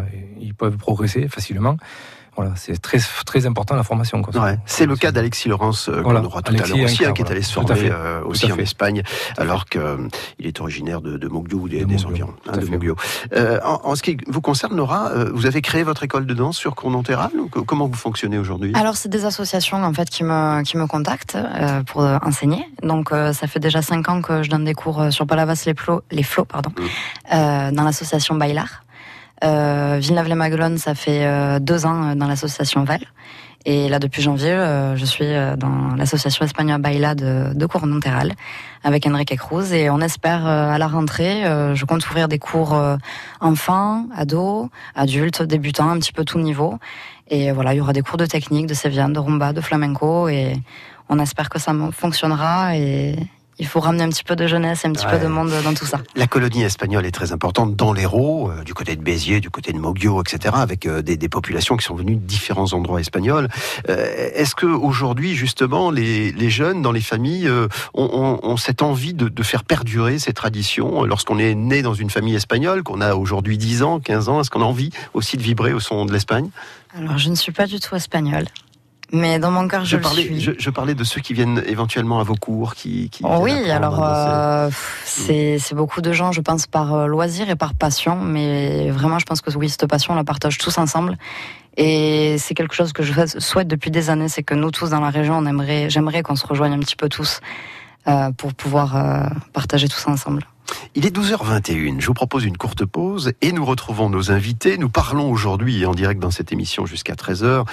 ils 0.48 0.56
peuvent 0.62 0.78
progresser 0.88 1.28
facilement. 1.28 1.76
Voilà, 2.36 2.52
c'est 2.56 2.82
très, 2.82 3.00
très 3.26 3.46
important 3.46 3.76
la 3.76 3.84
formation. 3.84 4.22
Quoi. 4.22 4.42
Ouais, 4.44 4.58
c'est 4.66 4.86
le 4.86 4.96
cas 4.96 5.12
d'Alexis 5.12 5.48
Laurence 5.48 5.88
euh, 5.90 6.02
Voilà, 6.02 6.20
qu'on 6.20 6.26
aura 6.26 6.42
tout 6.42 6.52
Alexis 6.52 6.74
à 6.74 6.76
l'heure 6.76 6.86
aussi, 6.86 7.06
hein, 7.06 7.14
qui 7.14 7.22
est 7.22 7.32
allé 7.32 7.42
se 7.42 7.54
former 7.54 7.76
fait. 7.76 7.92
euh, 7.92 8.22
aussi 8.26 8.52
en. 8.52 8.58
Espagne, 8.58 9.04
alors 9.38 9.66
qu'il 9.66 9.82
est 10.40 10.60
originaire 10.60 11.02
de, 11.02 11.18
de 11.18 11.28
ou 11.28 11.70
des, 11.70 11.80
De 11.80 11.86
des 11.86 11.96
Mogbio, 11.96 12.10
environs, 12.10 12.34
hein, 12.48 12.58
de. 12.58 12.96
Euh, 13.34 13.60
en, 13.64 13.80
en 13.84 13.96
ce 13.96 14.04
qui 14.04 14.18
vous 14.28 14.42
concerne, 14.42 14.76
Nora, 14.76 15.10
euh, 15.12 15.32
vous 15.34 15.46
avez 15.46 15.62
créé 15.62 15.84
votre 15.84 16.04
école 16.04 16.26
de 16.26 16.34
danse 16.34 16.58
sur 16.58 16.76
Cournonterral 16.76 17.32
ou 17.40 17.48
co- 17.48 17.64
Comment 17.64 17.88
vous 17.88 17.94
fonctionnez 17.94 18.38
aujourd'hui? 18.38 18.74
Alors 18.76 18.96
c'est 18.98 19.10
des 19.10 19.26
associations 19.26 19.84
en 19.84 19.94
fait 19.94 20.10
qui 20.10 20.24
me 20.24 20.62
qui 20.64 20.78
me 20.78 20.88
contactent 20.88 21.36
euh, 21.38 21.84
pour 21.84 22.02
euh, 22.04 22.18
enseigner. 22.24 22.66
Donc 22.84 23.12
euh, 23.12 23.32
ça 23.34 23.48
fait 23.48 23.60
déjà 23.60 23.82
cinq 23.82 24.10
ans 24.10 24.22
que 24.22 24.44
je 24.44 24.50
donne 24.50 24.66
des 24.66 24.74
cours 24.74 25.02
euh, 25.02 25.12
sur 25.12 25.26
Palavas 25.28 25.64
les 25.66 25.74
flots, 25.76 26.02
les 26.12 26.24
flots 26.24 26.46
pardon, 26.46 26.72
Mm. 26.78 26.84
euh, 27.34 27.72
dans 27.72 27.84
l'association 27.84 28.36
Bailar. 28.36 28.84
Euh, 29.44 29.98
Villeneuve-les-Maguelones, 30.00 30.78
ça 30.78 30.96
fait 30.96 31.26
euh, 31.26 31.60
deux 31.60 31.86
ans 31.86 32.12
euh, 32.12 32.16
dans 32.16 32.28
l'association 32.28 32.84
Val. 32.84 33.02
Et 33.68 33.90
là, 33.90 33.98
depuis 33.98 34.22
janvier, 34.22 34.52
euh, 34.52 34.96
je 34.96 35.06
suis 35.06 35.26
euh, 35.26 35.56
dans 35.56 35.96
l'association 35.96 36.46
espagnole 36.46 36.80
Baila 36.80 37.16
de, 37.16 37.52
de 37.54 37.66
Cournonterral 37.66 38.34
avec 38.84 39.08
Enrique 39.08 39.36
Cruz 39.38 39.74
et 39.74 39.90
on 39.90 40.02
espère 40.02 40.46
euh, 40.46 40.70
à 40.70 40.78
la 40.78 40.88
rentrée, 40.88 41.44
je 41.74 41.86
compte 41.86 42.08
ouvrir 42.08 42.28
des 42.28 42.38
cours 42.38 42.80
enfants, 43.42 44.06
ados, 44.16 44.70
adultes, 44.94 45.42
débutants, 45.42 45.90
un 45.90 45.98
petit 45.98 46.14
peu 46.14 46.24
tout 46.24 46.40
niveau. 46.40 46.78
Et 47.30 47.52
voilà, 47.52 47.74
il 47.74 47.78
y 47.78 47.82
aura 47.82 47.94
des 47.94 48.04
cours 48.04 48.18
de 48.18 48.28
technique, 48.28 48.68
de 48.68 48.76
séviane, 48.76 49.14
de 49.14 49.20
rumba, 49.20 49.54
de 49.54 49.62
flamenco 49.62 50.30
et 50.30 50.54
on 51.10 51.18
espère 51.18 51.50
que 51.50 51.58
ça 51.58 51.74
fonctionnera 51.92 52.78
et, 52.78 53.16
il 53.58 53.68
faut 53.68 53.80
ramener 53.80 54.04
un 54.04 54.10
petit 54.10 54.24
peu 54.24 54.36
de 54.36 54.48
jeunesse 54.48 54.84
et 54.84 54.88
un 54.88 54.92
petit 54.92 55.06
peu 55.06 55.18
de 55.18 55.28
monde 55.28 55.52
dans 55.64 55.74
tout 55.74 55.86
ça. 55.86 56.00
La 56.16 56.28
colonie 56.28 56.64
espagnole 56.64 57.06
est 57.06 57.12
très 57.12 57.32
importante 57.32 57.76
dans 57.76 57.94
l'Hérault, 57.94 58.52
euh, 58.52 58.64
du 58.64 58.74
côté 58.74 58.96
de 58.96 59.02
Béziers, 59.02 59.40
du 59.40 59.50
côté 59.50 59.72
de 59.72 59.78
Moggio, 59.78 60.22
etc., 60.22 60.56
avec 60.58 60.86
euh, 60.86 61.02
des, 61.02 61.30
populations 61.30 61.78
qui 61.78 61.86
sont 61.86 61.96
venues 61.96 62.16
de 62.16 62.26
différents 62.26 62.74
endroits 62.74 63.00
espagnols. 63.00 63.48
Euh, 63.90 64.30
est-ce 64.34 64.56
que 64.56 64.66
aujourd'hui, 64.66 65.36
justement, 65.36 65.90
les, 65.92 66.50
jeunes 66.50 66.82
dans 66.82 66.92
les 66.92 67.02
familles 67.02 67.50
ont, 67.94 68.58
cette 68.58 68.82
envie 68.82 69.14
de, 69.14 69.28
de, 69.28 69.44
faire 69.44 69.64
perdurer 69.64 70.20
ces 70.20 70.32
traditions 70.32 71.04
Lorsqu'on 71.04 71.40
est 71.40 71.56
né 71.56 71.82
dans 71.82 71.94
une 71.94 72.10
famille 72.10 72.36
espagnole, 72.36 72.84
qu'on 72.84 73.02
a 73.02 73.16
aujourd'hui 73.16 73.58
10 73.58 73.84
ans, 73.84 74.00
15 74.00 74.30
ans, 74.30 74.42
est-ce 74.42 74.50
qu'on 74.50 74.62
a 74.62 74.66
envie 74.66 74.92
aussi 75.14 75.38
de 75.38 75.42
vibrer 75.42 75.74
au 75.74 75.80
son 75.80 76.06
de 76.06 76.14
l'Espagne? 76.14 76.50
Alors, 76.98 77.18
je 77.18 77.30
ne 77.30 77.36
suis 77.36 77.52
pas 77.52 77.66
du 77.66 77.80
tout 77.80 77.96
espagnole. 77.96 78.46
Mais 79.12 79.40
dans 79.40 79.52
mon 79.52 79.68
cœur, 79.68 79.86
je, 79.86 79.98
parlais, 79.98 80.24
suis. 80.24 80.56
Je, 80.58 80.70
parlais 80.70 80.96
de 80.96 81.04
ceux 81.04 81.22
qui 81.22 81.34
viennent 81.34 81.62
éventuellement 81.68 82.20
à 82.20 82.24
vos 82.24 82.36
cours, 82.36 82.76
qui. 82.76 83.10
qui 83.10 83.24
oui, 83.24 83.70
alors 83.70 84.04
euh, 84.04 84.70
c'est 85.06 85.74
beaucoup 85.74 86.02
de 86.02 86.12
gens, 86.12 86.32
je 86.32 86.42
pense, 86.42 86.68
par 86.68 86.94
euh, 86.94 87.06
loisir 87.06 87.50
et 87.50 87.56
par 87.56 87.74
passion, 87.74 88.16
mais 88.16 88.90
vraiment, 88.90 89.20
je 89.20 89.26
pense 89.26 89.42
que 89.42 89.56
oui, 89.56 89.70
cette 89.70 89.86
passion, 89.88 90.14
on 90.14 90.18
la 90.18 90.24
partage 90.24 90.58
tous 90.58 90.78
ensemble. 90.78 91.18
Et 91.78 92.38
c'est 92.38 92.54
quelque 92.54 92.74
chose 92.74 92.94
que 92.94 93.04
je 93.04 93.40
souhaite 93.40 93.68
depuis 93.68 93.92
des 93.92 94.10
années, 94.10 94.30
c'est 94.30 94.44
que 94.44 94.54
nous 94.54 94.72
tous 94.72 94.92
dans 94.92 95.02
la 95.02 95.10
région, 95.10 95.38
on 95.38 95.46
aimerait, 95.46 95.90
j'aimerais 95.90 96.24
qu'on 96.24 96.36
se 96.36 96.48
rejoigne 96.48 96.74
un 96.74 96.80
petit 96.80 96.96
peu 96.96 97.10
tous 97.10 97.42
euh, 98.08 98.32
pour 98.32 98.54
pouvoir 98.54 98.96
euh, 98.96 99.28
partager 99.52 99.88
tout 99.88 99.98
ça 99.98 100.12
ensemble. 100.12 100.44
Il 100.96 101.06
est 101.06 101.16
12h21. 101.16 102.00
Je 102.00 102.08
vous 102.08 102.14
propose 102.14 102.46
une 102.46 102.58
courte 102.58 102.86
pause 102.86 103.34
et 103.42 103.52
nous 103.52 103.66
retrouvons 103.66 104.10
nos 104.10 104.32
invités. 104.32 104.78
Nous 104.78 104.90
parlons 104.90 105.30
aujourd'hui 105.30 105.86
en 105.86 105.94
direct 105.94 106.22
dans 106.22 106.32
cette 106.32 106.52
émission 106.52 106.86
jusqu'à 106.86 107.16
13h 107.16 107.66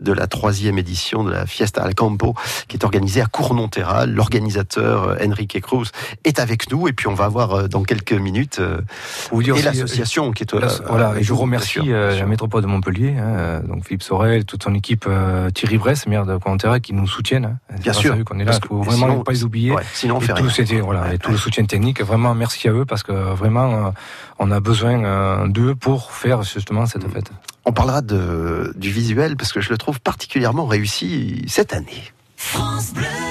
de 0.00 0.12
la 0.12 0.26
troisième 0.26 0.78
édition 0.78 1.22
de 1.22 1.30
la 1.30 1.46
Fiesta 1.46 1.82
al 1.82 1.94
Campo 1.94 2.34
qui 2.68 2.76
est 2.76 2.84
organisée 2.84 3.20
à 3.20 3.26
Cournon-Terral. 3.26 4.12
L'organisateur 4.12 5.08
euh, 5.08 5.16
Enrique 5.26 5.60
Cruz 5.60 5.86
est 6.24 6.38
avec 6.38 6.70
nous 6.70 6.88
et 6.88 6.92
puis 6.92 7.06
on 7.06 7.14
va 7.14 7.28
voir 7.28 7.52
euh, 7.52 7.68
dans 7.68 7.82
quelques 7.82 8.12
minutes 8.12 8.60
euh, 8.60 8.80
et 9.32 9.62
l'association 9.62 10.32
qui 10.32 10.44
est 10.44 10.54
voilà 10.88 11.14
et 11.18 11.22
je 11.22 11.32
remercie 11.32 11.80
la 11.88 12.26
métropole 12.26 12.62
de 12.62 12.66
Montpellier 12.66 13.16
hein, 13.18 13.60
donc 13.66 13.84
Philippe 13.84 14.02
Sorel 14.02 14.44
toute 14.44 14.62
son 14.62 14.74
équipe 14.74 15.08
Thierry 15.54 15.78
Bress 15.78 16.06
maire 16.06 16.26
de 16.26 16.36
Cournon-Terral 16.36 16.80
qui 16.80 16.92
nous 16.92 17.06
soutiennent 17.06 17.44
hein. 17.44 17.76
bien 17.82 17.92
sûr 17.92 18.16
qu'on 18.24 18.38
est 18.38 18.44
là 18.44 18.58
il 18.60 18.66
faut 18.66 18.82
vraiment 18.82 19.20
pas 19.20 19.32
les 19.32 19.44
oublier 19.44 19.74
sinon 19.92 20.16
on 20.16 20.20
fait 20.20 20.34
tout, 20.34 20.48
rien. 20.48 20.82
voilà 20.82 21.14
et 21.14 21.18
tout 21.18 21.30
le 21.30 21.36
soutien 21.36 21.64
technique 21.64 22.02
vraiment 22.02 22.34
merci 22.40 22.68
à 22.68 22.72
eux 22.72 22.86
parce 22.86 23.02
que 23.02 23.12
vraiment, 23.12 23.68
euh, 23.72 23.90
on 24.38 24.50
a 24.50 24.60
besoin 24.60 25.04
euh, 25.04 25.46
d'eux 25.46 25.74
pour 25.74 26.10
faire 26.10 26.42
justement 26.42 26.86
cette 26.86 27.06
mm. 27.06 27.12
fête. 27.12 27.30
On 27.66 27.72
parlera 27.72 28.00
de, 28.00 28.72
du 28.76 28.90
visuel 28.90 29.36
parce 29.36 29.52
que 29.52 29.60
je 29.60 29.70
le 29.70 29.78
trouve 29.78 30.00
particulièrement 30.00 30.66
réussi 30.66 31.44
cette 31.46 31.72
année. 31.74 32.02
France 32.36 32.92
Bleu. 32.94 33.29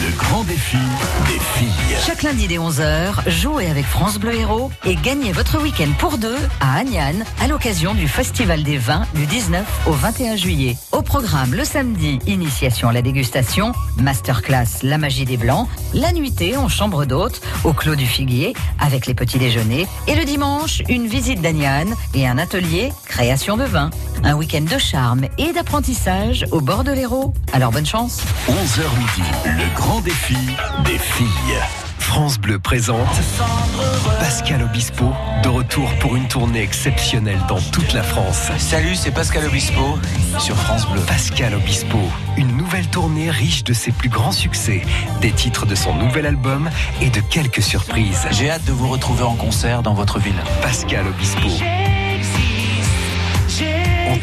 Le 0.00 0.16
grand 0.16 0.42
défi 0.44 0.78
des 1.26 1.38
filles. 1.38 1.96
Chaque 2.06 2.22
lundi 2.22 2.48
dès 2.48 2.56
11h, 2.56 3.28
jouez 3.28 3.66
avec 3.66 3.84
France 3.84 4.18
Bleu 4.18 4.34
Héros 4.34 4.70
et 4.86 4.94
gagnez 4.96 5.32
votre 5.32 5.60
week-end 5.60 5.90
pour 5.98 6.16
deux 6.16 6.38
à 6.60 6.78
Agnan 6.78 7.22
à 7.42 7.46
l'occasion 7.46 7.92
du 7.92 8.08
Festival 8.08 8.62
des 8.62 8.78
vins 8.78 9.04
du 9.14 9.26
19 9.26 9.66
au 9.86 9.92
21 9.92 10.36
juillet. 10.36 10.78
Au 10.92 11.02
programme 11.02 11.52
le 11.52 11.64
samedi, 11.64 12.18
initiation 12.26 12.88
à 12.88 12.92
la 12.94 13.02
dégustation, 13.02 13.72
masterclass 13.98 14.82
La 14.82 14.96
magie 14.96 15.26
des 15.26 15.36
blancs, 15.36 15.68
la 15.92 16.12
nuitée 16.12 16.56
en 16.56 16.68
chambre 16.68 17.04
d'hôte 17.04 17.42
au 17.64 17.74
Clos 17.74 17.96
du 17.96 18.06
Figuier 18.06 18.54
avec 18.80 19.06
les 19.06 19.14
petits 19.14 19.38
déjeuners 19.38 19.86
et 20.06 20.14
le 20.14 20.24
dimanche, 20.24 20.82
une 20.88 21.06
visite 21.06 21.42
d'Agnan 21.42 21.94
et 22.14 22.26
un 22.26 22.38
atelier 22.38 22.92
création 23.04 23.58
de 23.58 23.64
vin. 23.64 23.90
Un 24.24 24.34
week-end 24.34 24.62
de 24.62 24.78
charme 24.78 25.26
et 25.38 25.52
d'apprentissage 25.52 26.46
au 26.50 26.60
bord 26.60 26.84
de 26.84 26.92
l'Hérault. 26.92 27.34
Alors 27.52 27.72
bonne 27.72 27.86
chance. 27.86 28.22
11h 28.48 28.98
midi, 28.98 29.28
le 29.44 29.74
grand 29.74 30.00
défi 30.00 30.36
des 30.84 30.98
filles. 30.98 31.58
France 31.98 32.38
Bleu 32.38 32.58
présente 32.58 33.08
Pascal 34.20 34.62
Obispo, 34.62 35.12
de 35.42 35.48
retour 35.48 35.88
pour 36.00 36.14
une 36.14 36.28
tournée 36.28 36.60
exceptionnelle 36.60 37.40
dans 37.48 37.60
toute 37.60 37.94
la 37.94 38.02
France. 38.02 38.50
Salut, 38.58 38.96
c'est 38.96 39.12
Pascal 39.12 39.46
Obispo 39.46 39.98
sur 40.38 40.54
France 40.56 40.86
Bleu. 40.90 41.00
Pascal 41.06 41.54
Obispo, 41.54 41.98
une 42.36 42.54
nouvelle 42.56 42.86
tournée 42.88 43.30
riche 43.30 43.64
de 43.64 43.72
ses 43.72 43.92
plus 43.92 44.10
grands 44.10 44.32
succès, 44.32 44.82
des 45.22 45.32
titres 45.32 45.64
de 45.64 45.74
son 45.74 45.94
nouvel 45.94 46.26
album 46.26 46.68
et 47.00 47.08
de 47.08 47.20
quelques 47.20 47.62
surprises. 47.62 48.26
J'ai 48.32 48.50
hâte 48.50 48.64
de 48.66 48.72
vous 48.72 48.88
retrouver 48.88 49.22
en 49.22 49.34
concert 49.34 49.82
dans 49.82 49.94
votre 49.94 50.18
ville. 50.18 50.42
Pascal 50.60 51.06
Obispo 51.06 51.48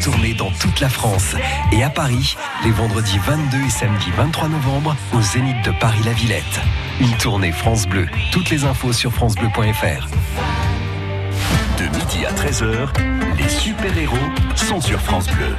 tournée 0.00 0.32
dans 0.32 0.50
toute 0.52 0.80
la 0.80 0.88
France 0.88 1.34
et 1.72 1.82
à 1.82 1.90
Paris 1.90 2.36
les 2.64 2.70
vendredis 2.70 3.18
22 3.18 3.58
et 3.66 3.70
samedi 3.70 4.10
23 4.16 4.48
novembre 4.48 4.96
au 5.12 5.20
Zénith 5.20 5.62
de 5.64 5.72
Paris-La 5.78 6.12
Villette. 6.12 6.60
Une 7.00 7.12
tournée 7.18 7.52
France 7.52 7.86
Bleu. 7.86 8.06
Toutes 8.32 8.50
les 8.50 8.64
infos 8.64 8.92
sur 8.92 9.12
francebleu.fr. 9.12 10.08
De 11.78 11.84
midi 11.96 12.24
à 12.24 12.32
13h, 12.32 12.88
les 13.36 13.48
super-héros 13.48 14.16
sont 14.56 14.80
sur 14.80 15.00
France 15.00 15.26
Bleu. 15.28 15.54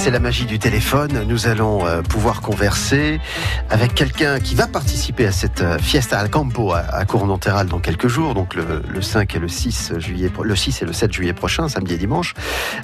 C'est 0.00 0.10
la 0.10 0.18
magie 0.18 0.46
du 0.46 0.58
téléphone. 0.58 1.24
Nous 1.28 1.46
allons 1.46 1.86
euh, 1.86 2.00
pouvoir 2.00 2.40
converser 2.40 3.20
avec 3.68 3.94
quelqu'un 3.94 4.40
qui 4.40 4.54
va 4.54 4.66
participer 4.66 5.26
à 5.26 5.30
cette 5.30 5.60
euh, 5.60 5.78
Fiesta 5.78 6.18
al 6.18 6.30
Campo 6.30 6.72
à, 6.72 6.78
à 6.78 7.64
dans 7.64 7.80
quelques 7.80 8.08
jours, 8.08 8.32
donc 8.32 8.54
le, 8.54 9.02
5 9.02 9.34
et 9.34 9.38
le 9.38 9.48
6 9.48 9.98
juillet, 9.98 10.32
le 10.42 10.56
6 10.56 10.80
et 10.80 10.84
le 10.86 10.94
7 10.94 11.12
juillet 11.12 11.34
prochain, 11.34 11.68
samedi 11.68 11.94
et 11.94 11.98
dimanche, 11.98 12.32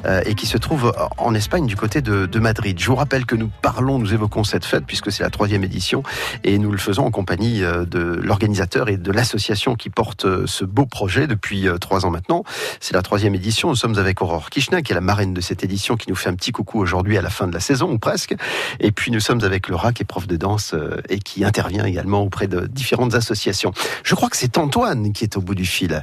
euh, 0.04 0.20
et 0.26 0.34
qui 0.34 0.44
se 0.44 0.58
trouve 0.58 0.92
en 1.16 1.34
Espagne 1.34 1.64
du 1.64 1.74
côté 1.74 2.02
de, 2.02 2.26
de, 2.26 2.38
Madrid. 2.38 2.78
Je 2.78 2.86
vous 2.86 2.96
rappelle 2.96 3.24
que 3.24 3.34
nous 3.34 3.50
parlons, 3.62 3.98
nous 3.98 4.12
évoquons 4.12 4.44
cette 4.44 4.66
fête 4.66 4.84
puisque 4.84 5.10
c'est 5.10 5.22
la 5.22 5.30
troisième 5.30 5.64
édition 5.64 6.02
et 6.44 6.58
nous 6.58 6.70
le 6.70 6.78
faisons 6.78 7.06
en 7.06 7.10
compagnie 7.10 7.60
de 7.60 8.20
l'organisateur 8.22 8.90
et 8.90 8.98
de 8.98 9.10
l'association 9.10 9.74
qui 9.74 9.88
porte 9.88 10.44
ce 10.44 10.66
beau 10.66 10.84
projet 10.84 11.26
depuis 11.26 11.66
trois 11.80 12.04
ans 12.04 12.10
maintenant. 12.10 12.44
C'est 12.80 12.94
la 12.94 13.02
troisième 13.02 13.34
édition. 13.34 13.70
Nous 13.70 13.76
sommes 13.76 13.96
avec 13.96 14.20
Aurore 14.20 14.50
Kishna, 14.50 14.82
qui 14.82 14.92
est 14.92 14.94
la 14.94 15.00
marraine 15.00 15.32
de 15.32 15.40
cette 15.40 15.64
édition, 15.64 15.96
qui 15.96 16.10
nous 16.10 16.16
fait 16.16 16.28
un 16.28 16.34
petit 16.34 16.52
coucou 16.52 16.78
aujourd'hui 16.78 17.05
à 17.14 17.22
la 17.22 17.30
fin 17.30 17.46
de 17.46 17.52
la 17.52 17.60
saison, 17.60 17.90
ou 17.90 17.98
presque. 17.98 18.34
Et 18.80 18.90
puis 18.90 19.10
nous 19.10 19.20
sommes 19.20 19.42
avec 19.44 19.68
Laura, 19.68 19.92
qui 19.92 20.02
est 20.02 20.06
prof 20.06 20.26
de 20.26 20.36
danse 20.36 20.74
euh, 20.74 21.00
et 21.08 21.18
qui 21.18 21.44
intervient 21.44 21.84
également 21.84 22.22
auprès 22.22 22.48
de 22.48 22.66
différentes 22.66 23.14
associations. 23.14 23.72
Je 24.02 24.14
crois 24.14 24.28
que 24.28 24.36
c'est 24.36 24.58
Antoine 24.58 25.12
qui 25.12 25.24
est 25.24 25.36
au 25.36 25.40
bout 25.40 25.54
du 25.54 25.66
fil. 25.66 26.02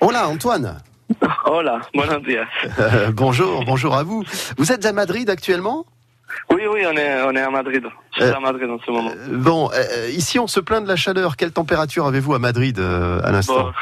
Hola, 0.00 0.28
Antoine. 0.28 0.78
Hola, 1.44 1.80
buenos 1.94 2.22
días. 2.22 2.46
Euh, 2.78 3.10
bonjour, 3.12 3.64
bonjour 3.64 3.96
à 3.96 4.04
vous. 4.04 4.24
Vous 4.56 4.72
êtes 4.72 4.86
à 4.86 4.92
Madrid 4.92 5.28
actuellement? 5.28 5.84
Oui, 6.48 6.62
oui, 6.70 6.82
on 6.86 6.96
est, 6.96 7.22
on 7.22 7.32
est 7.32 7.42
à 7.42 7.50
Madrid. 7.50 7.84
Je 8.12 8.22
suis 8.22 8.30
euh, 8.30 8.36
à 8.36 8.40
Madrid 8.40 8.70
en 8.70 8.78
ce 8.78 8.90
moment. 8.90 9.10
bon, 9.28 9.70
ici 10.10 10.38
on 10.38 10.46
se 10.46 10.60
plaint 10.60 10.82
de 10.84 10.88
la 10.88 10.96
chaleur. 10.96 11.36
Quelle 11.36 11.52
température 11.52 12.06
avez-vous 12.06 12.34
à 12.34 12.38
Madrid 12.38 12.78
à 12.78 13.30
l'instant? 13.32 13.72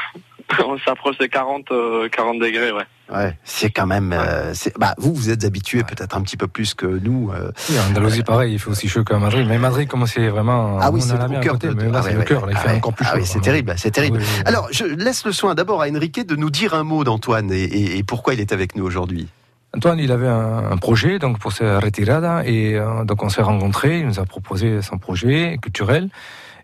On 0.65 0.77
s'approche 0.79 1.17
des 1.17 1.29
40, 1.29 1.65
40 1.67 1.71
euh, 1.71 2.39
degrés, 2.39 2.71
ouais. 2.71 2.85
Ouais, 3.11 3.35
c'est 3.43 3.71
quand 3.71 3.87
même. 3.87 4.13
Euh, 4.13 4.53
bah, 4.77 4.93
vous, 4.97 5.13
vous 5.13 5.29
êtes 5.29 5.43
habitué 5.43 5.83
peut-être 5.83 6.15
un 6.15 6.21
petit 6.21 6.37
peu 6.37 6.47
plus 6.47 6.75
que 6.75 6.85
nous. 6.85 7.31
Euh. 7.31 7.51
Oui, 7.69 7.75
en 7.79 7.89
Andalousie, 7.89 8.23
pareil, 8.23 8.53
il 8.53 8.59
fait 8.59 8.69
aussi 8.69 8.87
chaud 8.87 9.03
qu'à 9.03 9.17
Madrid. 9.17 9.47
Mais 9.47 9.57
Madrid, 9.57 9.87
comment 9.87 10.05
c'est 10.05 10.27
vraiment. 10.27 10.77
Ah 10.79 10.91
oui, 10.91 11.01
c'est 11.01 11.13
le 11.13 11.39
cœur. 11.39 11.57
mais 11.75 11.89
là, 11.89 12.01
c'est 12.03 12.13
le 12.13 12.23
cœur. 12.23 12.47
Il 12.49 12.57
fait 12.57 12.71
encore 12.71 12.93
plus 12.93 13.05
chaud. 13.05 13.11
Ah 13.15 13.17
oui, 13.17 13.25
c'est 13.25 13.41
terrible, 13.41 13.73
c'est 13.77 13.91
terrible. 13.91 14.19
Alors, 14.45 14.67
je 14.71 14.85
laisse 14.85 15.25
le 15.25 15.31
soin 15.31 15.55
d'abord 15.55 15.81
à 15.81 15.89
Enrique 15.89 16.25
de 16.25 16.35
nous 16.35 16.51
dire 16.51 16.73
un 16.73 16.83
mot 16.83 17.03
d'Antoine 17.03 17.51
et, 17.51 18.03
pourquoi 18.03 18.33
il 18.33 18.39
est 18.39 18.53
avec 18.53 18.75
nous 18.75 18.85
aujourd'hui. 18.85 19.27
Antoine, 19.75 19.99
il 19.99 20.11
avait 20.11 20.27
un, 20.27 20.77
projet 20.77 21.19
donc 21.19 21.39
pour 21.39 21.51
sa 21.51 21.79
retirada 21.79 22.43
et 22.45 22.79
donc 23.05 23.23
on 23.23 23.29
s'est 23.29 23.41
rencontrés. 23.41 23.99
Il 23.99 24.07
nous 24.07 24.19
a 24.19 24.25
proposé 24.25 24.81
son 24.81 24.97
projet 24.97 25.57
culturel. 25.61 26.09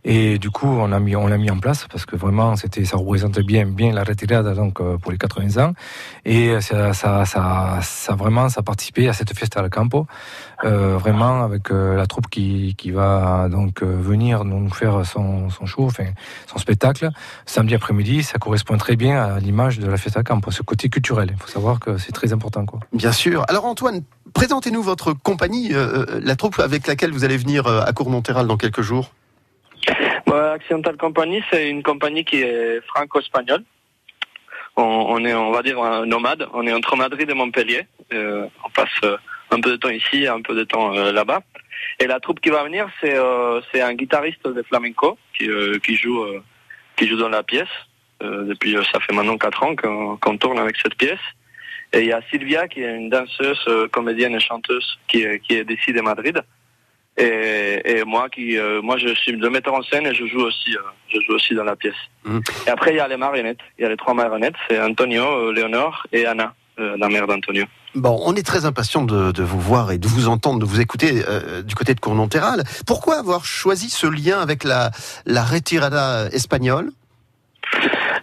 Et 0.06 0.38
du 0.38 0.52
coup, 0.52 0.68
on 0.68 0.88
l'a 0.88 1.00
mis, 1.00 1.16
en 1.16 1.60
place 1.60 1.88
parce 1.92 2.06
que 2.06 2.16
vraiment, 2.16 2.56
c'était, 2.56 2.86
ça 2.86 2.96
représentait 2.98 3.42
bien, 3.44 3.66
la 3.92 4.04
retirada 4.04 4.54
donc 4.54 4.80
euh, 4.80 4.98
pour 4.98 5.12
les 5.12 5.18
80 5.18 5.64
ans. 5.64 5.74
Et 6.26 6.62
ça, 6.62 6.94
ça, 6.94 7.26
ça, 7.26 7.80
ça 7.82 8.16
vraiment, 8.16 8.48
ça 8.50 8.62
participé 8.62 9.10
à 9.10 9.14
cette 9.14 9.36
festa 9.38 9.62
al 9.62 9.70
campo, 9.70 10.06
euh, 10.64 10.98
vraiment 10.98 11.44
avec 11.44 11.72
euh, 11.72 11.96
la 11.96 12.06
troupe 12.06 12.30
qui, 12.30 12.76
va 12.92 13.50
donc 13.50 13.82
euh, 13.82 13.98
venir 14.00 14.46
nous 14.46 14.70
faire 14.70 15.06
son, 15.06 15.50
show, 15.66 15.90
son 16.48 16.58
spectacle 16.60 17.10
samedi 17.46 17.74
après-midi. 17.76 18.24
Ça 18.24 18.38
correspond 18.38 18.78
très 18.78 18.96
bien 18.96 19.22
à 19.22 19.40
l'image 19.40 19.80
de 19.80 19.88
la 19.88 19.98
festa 19.98 20.20
al 20.20 20.26
campo, 20.26 20.52
ce 20.52 20.62
côté 20.62 20.90
culturel. 20.90 21.30
Il 21.32 21.42
faut 21.42 21.50
savoir 21.50 21.80
que 21.80 21.98
c'est 21.98 22.12
très 22.12 22.32
important, 22.32 22.66
quoi. 22.66 22.80
Bien 22.94 23.12
sûr. 23.12 23.44
Alors 23.48 23.66
Antoine, 23.66 24.04
présentez-nous 24.34 24.84
votre 24.84 25.14
compagnie, 25.14 25.72
la 26.22 26.36
troupe 26.36 26.60
avec 26.60 26.88
laquelle 26.88 27.12
vous 27.12 27.24
allez 27.24 27.38
venir 27.38 27.68
à 27.68 27.92
Cournonterral 27.94 28.48
dans 28.48 28.58
quelques 28.58 28.82
jours. 28.82 29.12
Accidental 30.56 30.98
Company, 30.98 31.44
c'est 31.52 31.70
une 31.70 31.84
compagnie 31.84 32.26
qui 32.26 32.42
est 32.42 32.82
franco-espagnole. 32.88 33.64
On, 34.78 35.24
est, 35.24 35.34
on 35.34 35.52
va 35.52 35.62
dire, 35.62 35.82
un 35.82 36.06
nomade. 36.06 36.48
On 36.54 36.68
est 36.68 36.74
entre 36.74 36.98
Madrid 36.98 37.30
et 37.30 37.34
Montpellier. 37.34 37.88
Euh, 38.14 38.46
on 38.66 38.70
passe 38.70 38.90
euh, 39.06 39.16
un 39.52 39.62
peu 39.62 39.72
de 39.72 39.76
temps 39.78 39.90
ici, 39.90 40.28
un 40.28 40.42
peu 40.42 40.54
de 40.54 40.66
temps 40.66 40.92
là-bas. 40.92 41.42
Et 42.00 42.08
la 42.08 42.20
troupe 42.20 42.42
qui 42.42 42.50
va 42.50 42.64
venir, 42.64 42.90
c'est 43.00 43.16
c'est 43.72 43.82
un 43.82 43.94
guitariste 43.94 44.46
de 44.48 44.62
flamenco 44.64 45.18
qui 45.38 45.48
qui 45.84 45.96
joue 45.96 46.26
qui 46.98 47.08
joue 47.08 47.18
dans 47.18 47.30
la 47.30 47.44
pièce. 47.44 47.76
depuis 48.22 48.76
ça 48.92 49.00
fait 49.00 49.14
maintenant 49.14 49.38
quatre 49.38 49.64
ans 49.64 49.76
qu'on 50.22 50.38
tourne 50.38 50.60
avec 50.60 50.76
cette 50.82 50.96
pièce. 50.96 51.26
Et 51.94 52.00
il 52.00 52.08
y 52.08 52.12
a 52.14 52.22
Sylvia 52.30 52.68
qui 52.68 52.82
est 52.82 52.96
une 52.96 53.10
danseuse, 53.10 53.66
comédienne 53.92 54.36
et 54.36 54.40
chanteuse 54.42 55.00
qui 55.08 55.20
qui 55.46 55.54
est 55.56 55.64
d'ici 55.64 55.94
de 55.94 56.02
Madrid. 56.02 56.42
Et, 57.18 57.82
et, 57.86 58.04
moi 58.04 58.28
qui 58.30 58.58
euh, 58.58 58.82
moi 58.82 58.98
je 58.98 59.14
suis 59.16 59.32
le 59.32 59.50
metteur 59.50 59.74
en 59.74 59.82
scène 59.84 60.06
et 60.06 60.14
je 60.14 60.26
joue 60.26 60.42
aussi 60.42 60.76
euh, 60.76 60.82
je 61.08 61.18
joue 61.26 61.36
aussi 61.36 61.56
dans 61.56 61.64
la 61.64 61.78
pièce. 61.78 61.94
Mmh. 62.26 62.40
Et 62.68 62.70
après 62.70 62.92
il 62.92 62.98
y 62.98 63.00
a 63.00 63.08
les 63.08 63.16
marionnettes, 63.16 63.60
il 63.80 63.84
y 63.84 63.86
a 63.86 63.90
les 63.90 63.96
trois 63.96 64.14
marionnettes, 64.14 64.56
c'est 64.70 64.82
Antonio, 64.82 65.24
euh, 65.24 65.54
Léonore 65.54 66.06
et 66.12 66.26
Anna, 66.26 66.54
la 66.78 67.08
mère 67.08 67.26
d'Antonio. 67.26 67.66
Bon, 67.94 68.22
on 68.26 68.36
est 68.36 68.46
très 68.46 68.66
impatient 68.66 69.04
de, 69.04 69.32
de, 69.32 69.44
vous 69.44 69.62
voir 69.62 69.94
et 69.94 69.98
de 69.98 70.08
vous 70.10 70.28
entendre, 70.28 70.60
de 70.60 70.66
vous 70.66 70.82
écouter 70.82 71.24
du 71.64 71.74
côté 71.74 71.94
de 71.94 72.02
Cournonterral. 72.02 72.66
Pourquoi 72.86 73.16
avoir 73.16 73.46
choisi 73.46 73.90
ce 73.90 74.08
lien 74.08 74.42
avec 74.42 74.66
la 74.66 74.92
la 75.26 75.46
retirada 75.46 76.28
espagnole? 76.34 76.92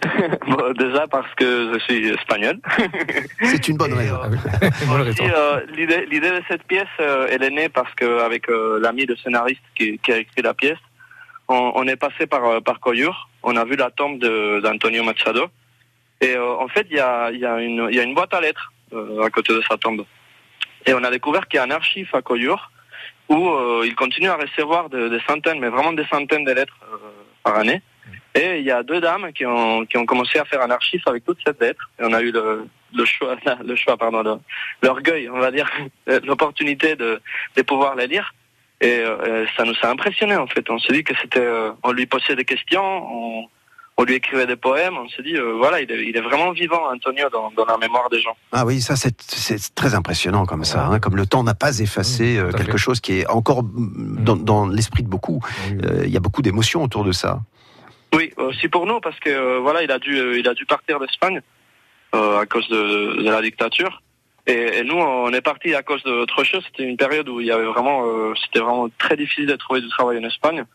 bon, 0.47 0.73
déjà 0.73 1.07
parce 1.07 1.33
que 1.35 1.73
je 1.73 1.79
suis 1.79 2.09
espagnol. 2.09 2.59
C'est 3.41 3.67
une 3.67 3.77
bonne 3.77 3.93
raison. 3.93 4.19
Euh, 4.23 5.61
l'idée, 5.75 6.31
de 6.31 6.41
cette 6.47 6.63
pièce, 6.63 6.87
euh, 6.99 7.27
elle 7.29 7.43
est 7.43 7.49
née 7.49 7.69
parce 7.69 7.93
qu'avec 7.95 8.49
euh, 8.49 8.79
l'ami 8.79 9.05
de 9.05 9.15
scénariste 9.15 9.61
qui, 9.75 9.99
a 10.09 10.17
écrit 10.17 10.41
la 10.41 10.53
pièce, 10.53 10.79
on, 11.47 11.87
est 11.87 11.95
passé 11.95 12.25
par 12.25 12.61
par 12.63 12.79
Coyur. 12.79 13.29
On 13.43 13.55
a 13.57 13.65
vu 13.65 13.75
la 13.75 13.91
tombe 13.91 14.17
d'Antonio 14.19 15.03
Machado. 15.03 15.47
Et 16.21 16.37
en 16.37 16.67
fait, 16.69 16.87
il 16.89 16.95
y 16.95 16.99
a, 16.99 17.31
y, 17.31 17.45
a 17.45 17.59
une, 17.59 17.89
y 17.91 17.99
a 17.99 18.03
une 18.03 18.13
boîte 18.15 18.33
à 18.33 18.39
lettres 18.39 18.71
à 18.93 19.29
côté 19.29 19.53
de 19.53 19.61
sa 19.69 19.77
tombe. 19.77 20.05
Et 20.85 20.93
on 20.93 21.03
a 21.03 21.11
découvert 21.11 21.47
qu'il 21.47 21.57
y 21.57 21.59
a 21.59 21.65
un 21.65 21.71
archive 21.71 22.09
à 22.13 22.21
Coyur 22.21 22.71
où 23.29 23.51
il 23.83 23.93
continue 23.95 24.29
à 24.29 24.37
recevoir 24.37 24.89
des 24.89 25.19
centaines, 25.27 25.59
mais 25.59 25.69
vraiment 25.69 25.93
des 25.93 26.05
centaines 26.05 26.45
de 26.45 26.53
lettres 26.53 26.79
par 27.43 27.57
année. 27.57 27.81
Et 28.35 28.59
il 28.59 28.65
y 28.65 28.71
a 28.71 28.81
deux 28.81 28.99
dames 28.99 29.31
qui 29.33 29.45
ont, 29.45 29.85
qui 29.85 29.97
ont 29.97 30.05
commencé 30.05 30.39
à 30.39 30.45
faire 30.45 30.61
un 30.61 30.71
archive 30.71 31.01
avec 31.05 31.23
toutes 31.23 31.39
ces 31.45 31.53
lettres. 31.59 31.89
Et 31.99 32.03
on 32.03 32.13
a 32.13 32.21
eu 32.21 32.31
le, 32.31 32.67
le 32.95 33.05
choix, 33.05 33.35
le 33.63 33.75
choix, 33.75 33.97
pardon, 33.97 34.41
l'orgueil, 34.81 35.29
on 35.29 35.39
va 35.39 35.51
dire, 35.51 35.69
l'opportunité 36.25 36.95
de, 36.95 37.21
de 37.55 37.61
pouvoir 37.61 37.95
les 37.95 38.07
lire. 38.07 38.33
Et 38.81 38.99
euh, 38.99 39.45
ça 39.55 39.63
nous 39.63 39.75
a 39.81 39.87
impressionné 39.87 40.35
en 40.35 40.47
fait. 40.47 40.69
On 40.69 40.77
s'est 40.77 40.91
dit 40.91 41.03
que 41.03 41.13
c'était, 41.21 41.39
euh, 41.39 41.71
on 41.83 41.93
lui 41.93 42.05
posait 42.05 42.35
des 42.35 42.43
questions, 42.43 42.83
on, 42.83 43.45
on 43.95 44.03
lui 44.03 44.15
écrivait 44.15 44.45
des 44.45 44.57
poèmes. 44.57 44.97
On 44.97 45.07
s'est 45.07 45.23
dit, 45.23 45.37
euh, 45.37 45.53
voilà, 45.57 45.79
il 45.79 45.89
est, 45.89 46.05
il 46.05 46.17
est, 46.17 46.21
vraiment 46.21 46.51
vivant, 46.51 46.91
Antonio, 46.91 47.29
dans, 47.31 47.49
dans, 47.51 47.65
la 47.65 47.77
mémoire 47.77 48.09
des 48.09 48.19
gens. 48.19 48.35
Ah 48.51 48.65
oui, 48.65 48.81
ça 48.81 48.97
c'est 48.97 49.15
très 49.73 49.95
impressionnant 49.95 50.45
comme 50.45 50.65
ça, 50.65 50.87
hein, 50.87 50.99
comme 50.99 51.15
le 51.15 51.25
temps 51.25 51.43
n'a 51.43 51.53
pas 51.53 51.79
effacé 51.79 52.41
mmh, 52.41 52.53
quelque 52.55 52.77
chose 52.77 52.99
qui 52.99 53.19
est 53.19 53.27
encore 53.27 53.63
dans, 53.63 54.35
dans 54.35 54.67
l'esprit 54.67 55.03
de 55.03 55.09
beaucoup. 55.09 55.39
Il 55.69 56.09
y 56.09 56.17
a 56.17 56.19
beaucoup 56.19 56.41
d'émotions 56.41 56.83
autour 56.83 57.05
de 57.05 57.13
ça. 57.13 57.39
Oui, 58.13 58.31
aussi 58.37 58.67
pour 58.67 58.85
nous 58.85 58.99
parce 58.99 59.19
que 59.19 59.29
euh, 59.29 59.59
voilà, 59.59 59.81
il 59.81 59.91
a 59.91 59.97
dû, 59.97 60.15
euh, 60.15 60.37
il 60.37 60.47
a 60.47 60.53
dû 60.53 60.65
partir 60.65 60.99
d'Espagne 60.99 61.41
euh, 62.13 62.37
à 62.37 62.45
cause 62.45 62.67
de, 62.69 63.23
de, 63.23 63.29
la 63.29 63.41
dictature. 63.41 64.03
Et, 64.45 64.83
nous, 64.83 64.97
on 64.97 65.31
est 65.33 65.41
parti 65.41 65.73
à 65.73 65.81
cause 65.81 66.03
d'autre 66.03 66.43
chose. 66.43 66.63
C'était 66.67 66.83
une 66.83 66.97
période 66.97 67.27
où 67.27 67.41
il 67.41 67.47
y 67.47 67.51
avait 67.51 67.65
vraiment, 67.65 68.03
c'était 68.35 68.59
vraiment 68.59 68.89
très 68.97 69.15
difficile 69.15 69.47
de 69.47 69.55
trouver 69.55 69.81
du 69.81 69.87
travail 69.87 70.19
en 70.19 70.27
Espagne. 70.27 70.65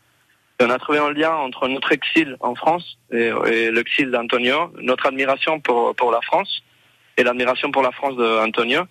Et 0.59 0.65
on 0.65 0.69
a 0.71 0.79
trouvé 0.79 0.97
un 0.97 1.13
lien 1.13 1.33
entre 1.35 1.67
notre 1.67 1.91
exil 1.91 2.35
en 2.41 2.55
France 2.55 2.97
et, 3.11 3.31
et 3.45 3.71
l'exil 3.71 4.09
d'Antonio, 4.09 4.73
notre 4.81 5.05
admiration 5.05 5.59
pour 5.59 5.95
pour 5.95 6.11
la 6.11 6.19
France 6.21 6.63
et 7.15 7.23
l'admiration 7.23 7.71
pour 7.71 7.83
la 7.83 7.91
France 7.91 8.17
d'Antonio. 8.17 8.81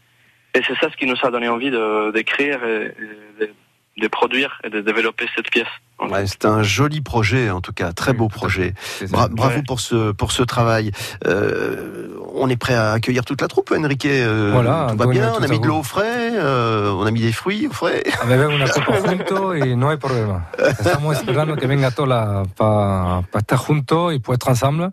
Et 0.54 0.60
c'est 0.66 0.78
ça 0.78 0.88
ce 0.90 0.96
qui 0.96 1.06
nous 1.06 1.16
a 1.22 1.30
donné 1.30 1.48
envie 1.48 1.72
d'écrire 2.14 2.64
et, 2.64 2.94
et 3.40 4.00
de 4.00 4.08
produire 4.08 4.60
et 4.62 4.70
de 4.70 4.80
développer 4.80 5.26
cette 5.34 5.50
pièce. 5.50 5.66
Ouais, 6.00 6.26
c'est 6.26 6.44
un 6.44 6.62
joli 6.62 7.00
projet, 7.00 7.50
en 7.50 7.60
tout 7.60 7.72
cas, 7.72 7.92
très 7.92 8.12
beau 8.12 8.28
projet. 8.28 8.74
bravo 9.10 9.62
pour 9.66 9.80
ce 9.80 10.12
pour 10.12 10.32
ce 10.32 10.42
travail. 10.42 10.92
Euh, 11.26 12.08
on 12.34 12.48
est 12.48 12.56
prêt 12.56 12.74
à 12.74 12.92
accueillir 12.92 13.24
toute 13.24 13.40
la 13.40 13.48
troupe, 13.48 13.72
Enrique. 13.76 14.06
Euh, 14.06 14.50
voilà, 14.52 14.88
tout 14.90 14.96
va 14.96 15.06
bien. 15.06 15.32
On 15.38 15.42
a 15.42 15.48
mis 15.48 15.58
de 15.58 15.66
l'eau 15.66 15.78
au 15.78 15.82
frais, 15.82 16.30
euh, 16.34 16.92
on 16.92 17.04
a 17.04 17.10
mis 17.10 17.20
des 17.20 17.32
fruits 17.32 17.66
au 17.66 17.72
frais. 17.72 18.04
Bebemos 18.26 18.54
una 18.54 18.68
copa 18.68 19.00
junto 19.00 19.56
y 19.56 19.76
no 19.76 19.90
hay 19.90 19.96
problema. 19.96 20.48
Estamos 20.58 21.16
esperando 21.16 21.56
que 21.56 21.66
venga 21.66 21.90
toda 21.90 22.44
para 22.56 23.22
pa 23.32 23.40
estar 23.40 23.58
juntos 23.58 24.12
y 24.12 24.20
pour 24.20 24.34
être 24.34 24.48
ensemble. 24.48 24.90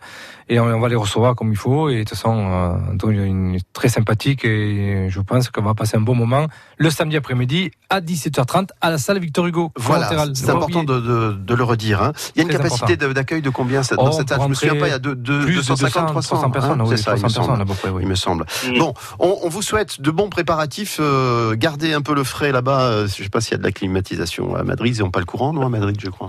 Et 0.47 0.59
on, 0.59 0.79
va 0.79 0.89
les 0.89 0.95
recevoir 0.95 1.35
comme 1.35 1.51
il 1.51 1.57
faut. 1.57 1.89
Et 1.89 1.95
de 1.95 1.99
toute 2.01 2.09
façon, 2.09 2.77
euh, 3.03 3.55
est 3.55 3.73
très 3.73 3.89
sympathique 3.89 4.45
et 4.45 5.07
je 5.09 5.19
pense 5.19 5.49
qu'on 5.49 5.63
va 5.63 5.73
passer 5.73 5.97
un 5.97 6.01
bon 6.01 6.13
moment 6.13 6.47
le 6.77 6.89
samedi 6.91 7.17
après-midi 7.17 7.71
à 7.89 7.99
17h30 7.99 8.69
à 8.79 8.91
la 8.91 8.97
salle 8.99 9.19
Victor 9.19 9.47
Hugo. 9.47 9.71
Voilà, 9.75 10.09
c'est 10.33 10.49
important 10.49 10.83
de, 10.83 10.94
de, 10.99 11.33
de, 11.33 11.53
le 11.55 11.63
redire. 11.63 12.01
Hein. 12.01 12.13
Il 12.35 12.41
y 12.41 12.45
a 12.45 12.47
une 12.47 12.57
capacité 12.57 12.97
d'accueil 12.97 13.41
de 13.41 13.49
combien 13.49 13.81
dans 13.81 14.07
oh, 14.07 14.11
cette 14.11 14.29
salle 14.29 14.39
Je 14.41 14.47
me 14.47 14.53
souviens 14.53 14.75
pas, 14.75 14.87
il 14.87 14.91
y 14.91 14.93
a 14.93 14.99
deux, 14.99 15.15
deux, 15.15 15.45
250, 15.45 16.07
300, 16.07 16.35
300 16.35 16.51
personnes. 16.51 16.81
Hein, 16.81 16.85
c'est 16.89 16.97
ça, 16.97 17.15
il 17.15 17.23
me 17.23 17.29
semble. 17.29 17.63
oui. 17.91 18.01
Il 18.01 18.07
me 18.07 18.15
semble. 18.15 18.45
Mm. 18.67 18.79
Bon, 18.79 18.93
on, 19.19 19.39
on, 19.43 19.49
vous 19.49 19.61
souhaite 19.61 20.01
de 20.01 20.11
bons 20.11 20.29
préparatifs. 20.29 20.97
Euh, 20.99 21.55
gardez 21.55 21.93
un 21.93 22.01
peu 22.01 22.13
le 22.13 22.23
frais 22.23 22.51
là-bas. 22.51 22.81
Euh, 22.81 23.07
je 23.07 23.23
sais 23.23 23.29
pas 23.29 23.41
s'il 23.41 23.51
y 23.51 23.55
a 23.55 23.57
de 23.57 23.63
la 23.63 23.71
climatisation 23.71 24.55
à 24.55 24.63
Madrid. 24.63 24.95
Ils 24.95 25.01
n'ont 25.01 25.11
pas 25.11 25.19
le 25.19 25.25
courant, 25.25 25.53
non, 25.53 25.65
à 25.65 25.69
Madrid, 25.69 25.97
je 26.01 26.09
crois. 26.09 26.27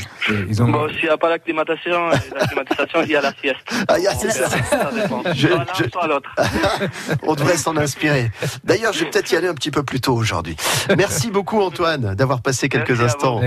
Ils 0.48 0.62
ont... 0.62 0.68
Bon, 0.68 0.88
s'il 0.88 1.04
n'y 1.04 1.08
a 1.08 1.16
pas 1.16 1.30
la 1.30 1.38
climatisation, 1.38 2.08
la 2.08 2.46
climatisation, 2.46 3.02
il 3.02 3.10
y 3.10 3.16
a 3.16 3.20
la 3.20 3.32
sieste. 3.34 3.58
Ah, 3.88 3.96
On 7.22 7.34
devrait 7.34 7.56
s'en 7.56 7.76
inspirer. 7.76 8.30
D'ailleurs, 8.64 8.92
je 8.92 9.00
vais 9.00 9.10
peut-être 9.10 9.30
y 9.32 9.36
aller 9.36 9.48
un 9.48 9.54
petit 9.54 9.70
peu 9.70 9.82
plus 9.82 10.00
tôt 10.00 10.14
aujourd'hui. 10.14 10.56
Merci 10.96 11.30
beaucoup 11.30 11.60
Antoine 11.60 12.14
d'avoir 12.14 12.42
passé 12.42 12.68
quelques 12.68 13.00
instants. 13.00 13.40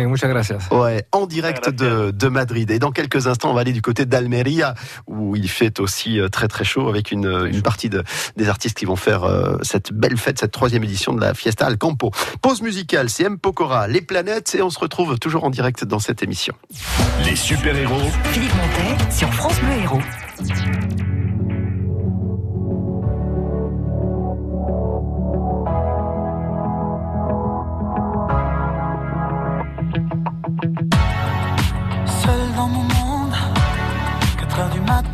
Ouais, 0.72 1.04
en 1.12 1.26
direct 1.26 1.70
de, 1.70 2.12
de, 2.12 2.28
Madrid. 2.28 2.70
Et 2.72 2.80
dans 2.80 2.92
quelques 2.92 3.28
instants, 3.28 3.52
on 3.52 3.54
va 3.54 3.62
aller 3.62 3.74
du 3.74 3.82
côté 3.82 4.06
d'Almeria 4.06 4.76
où 5.08 5.36
il 5.36 5.50
fait 5.50 5.80
aussi 5.80 6.20
euh, 6.20 6.30
très 6.30 6.48
très 6.48 6.64
chaud 6.64 6.88
avec 6.90 7.12
une, 7.12 7.48
une 7.52 7.62
partie 7.62 7.90
de, 7.90 8.04
des 8.36 8.50
artistes 8.50 8.78
qui 8.78 8.86
vont 8.86 8.96
faire 8.96 9.24
euh, 9.24 9.58
cette 9.62 9.92
belle 9.94 10.18
fête, 10.18 10.40
cette 10.40 10.52
troisième 10.52 10.84
édition 10.84 11.14
de 11.14 11.22
la 11.22 11.34
Fiesta 11.34 11.66
al 11.66 11.78
Campo. 11.78 12.12
Pause 12.42 12.62
musicale, 12.62 13.10
c'est 13.10 13.24
M. 13.24 13.38
Pokora, 13.38 13.88
Les 13.88 14.02
Planètes 14.02 14.56
et 14.56 14.62
on 14.62 14.70
se 14.70 14.80
retrouve 14.80 15.18
toujours 15.20 15.44
en 15.44 15.50
direct 15.50 15.84
dans 15.84 16.00
cette 16.00 16.24
émission. 16.24 16.54
Les 17.26 17.36
super-héros. 17.36 18.12
Philippe 18.32 18.54
Montet 18.56 19.12
sur 19.12 19.34
France 19.34 19.60
Bleu 19.60 19.82
Héros. 19.82 21.09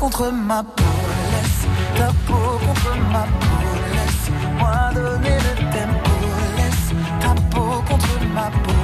contre 0.00 0.32
ma 0.32 0.62
peau, 0.62 0.84
laisse 1.30 1.66
ta 1.94 2.08
peau 2.26 2.58
contre 2.64 2.92
ma 3.12 3.24
peau, 3.40 3.60
laisse-moi 3.94 4.74
donner 4.94 5.38
le 5.46 5.54
tempo, 5.74 6.14
laisse. 6.56 6.90
Ta 7.20 7.34
peau 7.50 7.82
contre 7.86 8.16
ma 8.36 8.48
peau, 8.64 8.80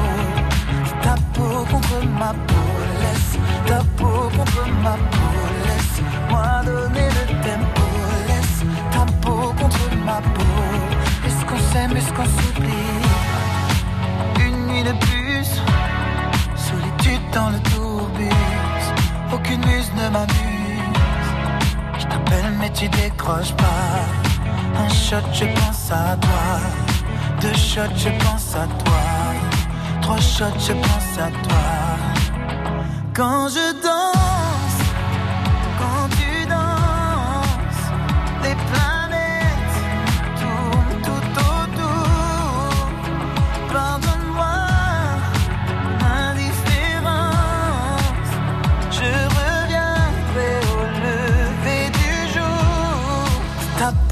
ta 1.03 1.15
peau 1.33 1.65
contre 1.71 1.99
ma 2.21 2.33
peau, 2.49 2.69
laisse 3.03 3.39
ta 3.67 3.79
peau 3.97 4.29
contre 4.37 4.63
ma 4.85 4.95
peau, 5.13 5.33
laisse-moi 5.69 6.49
donner 6.67 7.09
le 7.17 7.25
tempo, 7.47 7.87
laisse. 8.29 8.61
Ta 8.93 9.07
peau 9.23 9.55
contre 9.59 9.85
ma 10.05 10.21
peau. 10.35 10.59
Est-ce 11.27 11.43
qu'on 11.47 11.63
s'aime, 11.73 11.97
est-ce 11.97 12.13
qu'on 12.13 12.29
s'oublie? 12.37 12.93
Une 14.47 14.67
nuit 14.67 14.83
de 14.83 14.93
plus, 15.07 15.49
solitude 16.69 17.25
dans 17.33 17.49
le 17.49 17.59
tourbus, 17.71 18.85
aucune 19.33 19.65
muse 19.65 19.91
ne 19.97 20.11
m'amuse. 20.11 20.56
Mais 22.59 22.73
tu 22.73 22.89
décroches 22.89 23.53
pas. 23.53 24.05
Un 24.79 24.89
shot, 24.89 25.27
je 25.33 25.45
pense 25.45 25.91
à 25.91 26.17
toi. 26.17 26.61
Deux 27.41 27.55
shots, 27.55 27.97
je 27.97 28.09
pense 28.25 28.55
à 28.55 28.67
toi. 28.83 29.03
Trois 30.03 30.21
shots, 30.21 30.59
je 30.59 30.73
pense 30.73 31.19
à 31.19 31.31
toi. 31.47 31.67
Quand 33.15 33.49
je 33.49 33.73
danse, 33.83 34.06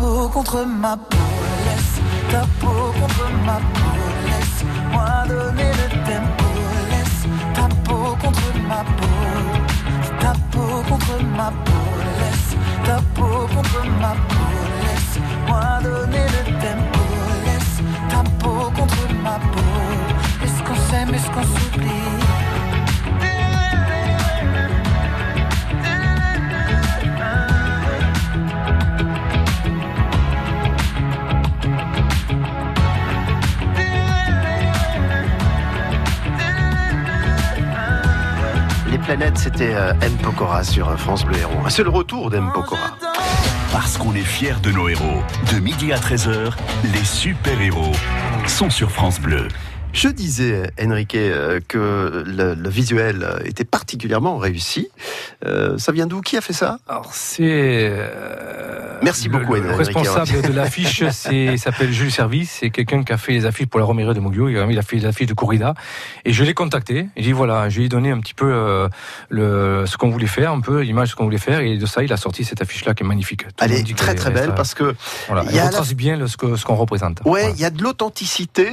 peau 0.05 0.29
contre 0.29 0.65
ma 0.67 0.97
peau, 0.97 1.19
laisse 1.65 2.01
ta 2.31 2.43
peau 2.61 2.93
contre 3.01 3.27
ma 3.47 3.57
peau, 3.73 3.94
c'était 39.45 39.75
euh, 39.75 39.93
M. 40.01 40.11
Pokora 40.23 40.65
sur 40.65 40.89
euh, 40.89 40.97
France 40.97 41.23
Bleu 41.23 41.37
Héros. 41.37 41.69
C'est 41.69 41.83
le 41.83 41.91
retour 41.91 42.31
d'M. 42.31 42.51
Pokora. 42.55 42.97
Parce 43.73 43.99
qu'on 43.99 44.15
est 44.15 44.25
fiers 44.25 44.55
de 44.63 44.71
nos 44.71 44.89
héros. 44.89 45.23
De 45.53 45.59
midi 45.59 45.93
à 45.93 45.99
13h, 45.99 46.55
les 46.95 47.05
super-héros 47.05 47.93
sont 48.47 48.71
sur 48.71 48.91
France 48.91 49.21
Bleu. 49.21 49.49
Je 49.93 50.09
disais, 50.09 50.63
Enrique, 50.83 51.15
euh, 51.15 51.61
que 51.69 52.25
le, 52.27 52.55
le 52.55 52.69
visuel 52.71 53.27
était 53.45 53.65
particulièrement 53.65 54.39
réussi. 54.39 54.89
Euh, 55.45 55.77
ça 55.79 55.93
vient 55.93 56.07
d'où? 56.07 56.21
Qui 56.21 56.37
a 56.37 56.41
fait 56.41 56.53
ça? 56.53 56.79
Alors 56.89 57.11
c'est. 57.13 57.43
euh, 57.43 58.99
Merci 59.03 59.29
le- 59.29 59.39
beaucoup, 59.39 59.55
Le 59.55 59.73
responsable 59.75 60.41
de 60.43 60.53
l'affiche, 60.53 61.03
c'est 61.11 61.45
il 61.45 61.59
s'appelle 61.59 61.93
Jules 61.93 62.11
Service. 62.13 62.59
C'est 62.61 62.71
quelqu'un 62.71 63.03
qui 63.03 63.13
a 63.13 63.19
fait 63.19 63.33
les 63.33 63.45
affiches 63.47 63.67
pour 63.67 63.79
la 63.81 63.87
Romerie 63.87 64.15
de 64.15 64.21
Moglio. 64.21 64.49
Il 64.49 64.79
a 64.79 64.83
fait 64.83 64.97
les 64.97 65.05
affiches 65.07 65.27
de 65.27 65.35
Corrida. 65.35 65.75
Et 66.25 66.33
je 66.33 66.43
l'ai 66.45 66.55
contacté. 66.55 67.09
Il 67.17 67.25
dit 67.25 67.33
voilà, 67.33 67.69
je 67.69 67.79
lui 67.79 67.87
ai 67.87 67.89
donné 67.89 68.11
un 68.11 68.21
petit 68.21 68.35
peu 68.35 68.51
euh, 68.51 68.89
le 69.29 69.85
ce 69.87 69.97
qu'on 69.97 70.09
voulait 70.11 70.27
faire, 70.27 70.53
un 70.53 70.61
peu 70.61 70.81
l'image 70.81 71.09
de 71.09 71.11
ce 71.11 71.17
qu'on 71.17 71.25
voulait 71.25 71.39
faire. 71.39 71.61
Et 71.61 71.77
de 71.77 71.87
ça, 71.87 72.03
il 72.03 72.13
a 72.13 72.17
sorti 72.17 72.45
cette 72.45 72.63
affiche-là 72.63 72.95
qui 72.95 73.03
est 73.03 73.07
magnifique. 73.07 73.47
Tout 73.47 73.53
Elle 73.61 73.73
est 73.73 73.97
très 73.97 74.15
très 74.15 74.31
belle 74.31 74.47
ça- 74.51 74.53
parce 74.53 74.75
que 74.75 74.95
voilà, 75.29 75.43
il 75.45 75.49
elle 75.51 75.55
y 75.57 75.59
a 75.59 75.65
la- 75.65 75.69
retrace 75.71 75.95
bien 75.95 76.27
ce 76.27 76.37
que 76.37 76.57
ce 76.57 76.65
qu'on 76.65 76.77
représente. 76.77 77.21
ouais, 77.25 77.41
Voilà, 77.43 77.49
il 77.51 77.61
y 77.61 77.65
a 77.65 77.71
de 77.71 77.83
l'authenticité, 77.83 78.71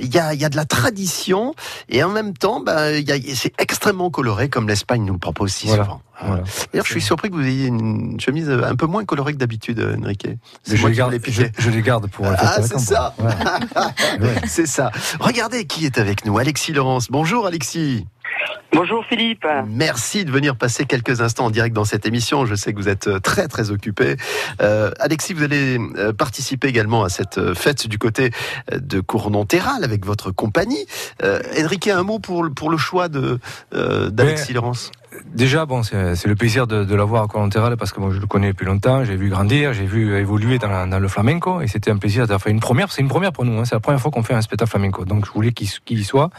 il 0.00 0.12
y 0.12 0.18
a, 0.18 0.34
il 0.34 0.40
y 0.40 0.44
a 0.44 0.48
de 0.48 0.56
la 0.56 0.64
tradition 0.64 1.54
et 1.88 2.02
en 2.02 2.08
même 2.08 2.32
temps, 2.36 2.60
bah, 2.60 2.88
c'est 3.34 3.52
extrêmement 3.60 4.10
coloré 4.10 4.48
comme 4.48 4.66
l'Espagne 4.68 5.04
nous 5.04 5.12
le 5.12 5.18
propose 5.18 5.52
si 5.52 5.66
Voilà, 5.66 5.84
souvent. 5.84 5.97
Voilà. 6.20 6.42
D'ailleurs, 6.72 6.84
je 6.86 6.90
suis 6.92 7.00
surpris 7.00 7.30
que 7.30 7.34
vous 7.36 7.46
ayez 7.46 7.66
une 7.66 8.18
chemise 8.20 8.50
un 8.50 8.74
peu 8.74 8.86
moins 8.86 9.04
colorée 9.04 9.32
que 9.34 9.38
d'habitude, 9.38 9.78
Enrique. 10.02 10.26
C'est 10.64 10.76
Je 10.76 10.82
je, 10.88 11.42
je 11.58 11.70
les 11.70 11.82
garde 11.82 12.08
pour 12.10 12.24
la 12.24 12.36
fête 12.36 12.48
Ah, 12.50 12.56
de 12.56 12.62
la 12.62 12.68
c'est 12.68 12.78
ça. 12.78 13.14
Ouais. 14.20 14.34
C'est 14.46 14.66
ça. 14.66 14.90
Regardez 15.20 15.64
qui 15.66 15.86
est 15.86 15.98
avec 15.98 16.24
nous, 16.24 16.36
Alexis 16.38 16.72
Laurence. 16.72 17.08
Bonjour 17.10 17.46
Alexis. 17.46 18.04
Bonjour 18.72 19.02
Philippe. 19.08 19.46
Merci 19.66 20.24
de 20.24 20.30
venir 20.30 20.54
passer 20.56 20.84
quelques 20.84 21.20
instants 21.22 21.46
en 21.46 21.50
direct 21.50 21.74
dans 21.74 21.84
cette 21.86 22.04
émission. 22.04 22.44
Je 22.46 22.54
sais 22.54 22.72
que 22.72 22.78
vous 22.78 22.88
êtes 22.88 23.06
euh, 23.08 23.18
très 23.18 23.48
très 23.48 23.70
occupé. 23.70 24.16
Euh, 24.60 24.90
Alexis, 25.00 25.32
vous 25.32 25.42
allez 25.42 25.78
euh, 25.96 26.12
participer 26.12 26.68
également 26.68 27.02
à 27.02 27.08
cette 27.08 27.38
euh, 27.38 27.54
fête 27.54 27.86
du 27.86 27.98
côté 27.98 28.30
euh, 28.72 28.78
de 28.78 29.00
Cournon-Terral 29.00 29.84
avec 29.84 30.04
votre 30.04 30.30
compagnie. 30.32 30.84
Euh, 31.22 31.40
Enrique, 31.58 31.88
un 31.88 32.02
mot 32.02 32.18
pour, 32.18 32.42
le- 32.44 32.50
pour 32.50 32.70
le 32.70 32.76
choix 32.76 33.08
de 33.08 33.38
euh, 33.74 34.10
d'Alexis 34.10 34.52
Laurence. 34.52 34.90
Déjà, 35.26 35.66
bon, 35.66 35.82
c'est 35.82 36.26
le 36.26 36.34
plaisir 36.34 36.66
de, 36.66 36.94
l'avoir 36.94 37.24
à 37.24 37.26
Colantéral 37.26 37.76
parce 37.76 37.92
que 37.92 38.00
moi 38.00 38.10
je 38.12 38.18
le 38.18 38.26
connais 38.26 38.48
depuis 38.48 38.66
longtemps, 38.66 39.04
j'ai 39.04 39.16
vu 39.16 39.28
grandir, 39.28 39.72
j'ai 39.72 39.86
vu 39.86 40.16
évoluer 40.16 40.58
dans, 40.58 40.98
le 40.98 41.08
flamenco 41.08 41.60
et 41.60 41.68
c'était 41.68 41.90
un 41.90 41.96
plaisir 41.96 42.22
d'avoir 42.22 42.40
fait 42.40 42.50
une 42.50 42.60
première. 42.60 42.90
C'est 42.90 43.02
une 43.02 43.08
première 43.08 43.32
pour 43.32 43.44
nous, 43.44 43.58
hein, 43.58 43.64
c'est 43.64 43.74
la 43.74 43.80
première 43.80 44.00
fois 44.00 44.10
qu'on 44.10 44.22
fait 44.22 44.34
un 44.34 44.42
spectacle 44.42 44.70
flamenco. 44.70 45.04
Donc 45.04 45.26
je 45.26 45.30
voulais 45.30 45.52
qu'il 45.52 45.98
y 45.98 46.04
soit 46.04 46.30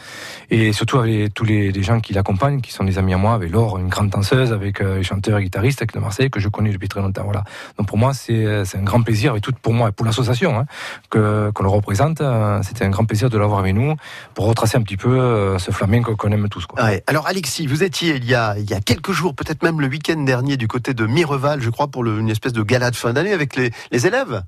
et 0.50 0.72
surtout 0.72 0.98
avec 0.98 1.32
tous 1.34 1.44
les, 1.44 1.82
gens 1.82 2.00
qui 2.00 2.12
l'accompagnent, 2.12 2.60
qui 2.60 2.72
sont 2.72 2.84
des 2.84 2.98
amis 2.98 3.14
à 3.14 3.16
moi, 3.16 3.34
avec 3.34 3.50
Laure, 3.52 3.78
une 3.78 3.88
grande 3.88 4.10
danseuse, 4.10 4.52
avec 4.52 4.80
euh, 4.80 4.98
les 4.98 5.02
chanteurs 5.02 5.38
et 5.38 5.44
guitaristes 5.44 5.82
de 5.94 5.98
Marseille 5.98 6.30
que 6.30 6.40
je 6.40 6.48
connais 6.48 6.72
depuis 6.72 6.88
très 6.88 7.00
longtemps. 7.00 7.30
Donc 7.78 7.86
pour 7.86 7.98
moi, 7.98 8.12
c'est 8.14 8.44
un 8.46 8.82
grand 8.82 9.02
plaisir 9.02 9.36
et 9.36 9.40
tout 9.40 9.52
pour 9.62 9.72
moi 9.72 9.88
et 9.88 9.92
pour 9.92 10.04
l'association 10.04 10.58
hein, 10.58 10.66
que 11.08 11.50
qu'on 11.50 11.62
le 11.62 11.68
représente. 11.68 12.20
euh, 12.20 12.60
C'était 12.62 12.84
un 12.84 12.90
grand 12.90 13.04
plaisir 13.04 13.30
de 13.30 13.38
l'avoir 13.38 13.60
avec 13.60 13.74
nous 13.74 13.94
pour 14.34 14.46
retracer 14.46 14.76
un 14.78 14.82
petit 14.82 14.96
peu 14.96 15.18
euh, 15.18 15.58
ce 15.58 15.70
flamenco 15.70 16.16
qu'on 16.16 16.32
aime 16.32 16.48
tous. 16.48 16.66
Alors 17.06 17.26
Alexis, 17.26 17.66
vous 17.66 17.82
étiez 17.82 18.16
il 18.16 18.24
y 18.24 18.34
a, 18.34 18.54
y 18.70 18.76
a 18.76 18.80
quelques 18.80 19.12
jours, 19.12 19.34
peut-être 19.34 19.62
même 19.62 19.80
le 19.80 19.86
week-end 19.88 20.20
dernier, 20.22 20.56
du 20.56 20.68
côté 20.68 20.94
de 20.94 21.06
Mireval, 21.06 21.60
je 21.60 21.70
crois, 21.70 21.88
pour 21.88 22.02
le- 22.04 22.18
une 22.18 22.30
espèce 22.30 22.52
de 22.52 22.62
gala 22.62 22.90
de 22.90 22.96
fin 22.96 23.12
d'année 23.12 23.32
avec 23.32 23.56
les, 23.56 23.70
les 23.90 24.06
élèves. 24.06 24.42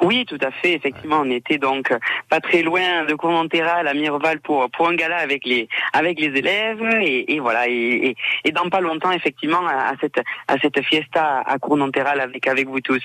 Oui, 0.00 0.24
tout 0.28 0.38
à 0.40 0.52
fait. 0.52 0.74
Effectivement, 0.74 1.22
on 1.24 1.30
était 1.30 1.58
donc 1.58 1.90
euh, 1.90 1.98
pas 2.28 2.38
très 2.38 2.62
loin 2.62 3.04
de 3.04 3.14
Courmontéral 3.14 3.88
à 3.88 3.94
Mireval 3.94 4.38
pour 4.40 4.70
pour 4.70 4.88
un 4.88 4.94
gala 4.94 5.16
avec 5.16 5.44
les 5.44 5.68
avec 5.92 6.20
les 6.20 6.28
élèves 6.38 6.80
et, 7.00 7.34
et 7.34 7.40
voilà 7.40 7.66
et, 7.66 8.14
dans 8.54 8.68
pas 8.70 8.80
longtemps 8.80 9.10
effectivement 9.10 9.66
à 9.66 9.94
cette 10.00 10.20
à 10.46 10.54
cette 10.62 10.80
fiesta 10.84 11.40
à 11.44 11.58
Courmontéral 11.58 12.20
avec 12.20 12.46
avec 12.46 12.68
vous 12.68 12.80
tous. 12.80 13.02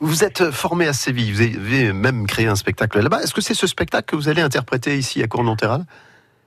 Vous 0.00 0.22
êtes 0.22 0.50
formé 0.50 0.86
à 0.86 0.92
Séville, 0.92 1.32
vous 1.32 1.40
avez 1.40 1.94
même 1.94 2.26
créé 2.26 2.46
un 2.46 2.56
spectacle 2.56 3.00
là-bas. 3.00 3.22
Est-ce 3.22 3.32
que 3.32 3.40
c'est 3.40 3.54
ce 3.54 3.66
spectacle 3.66 4.10
que 4.10 4.16
vous 4.16 4.28
allez 4.28 4.42
interpréter 4.42 4.98
ici 4.98 5.22
à 5.22 5.28
Cournon-Terral 5.28 5.84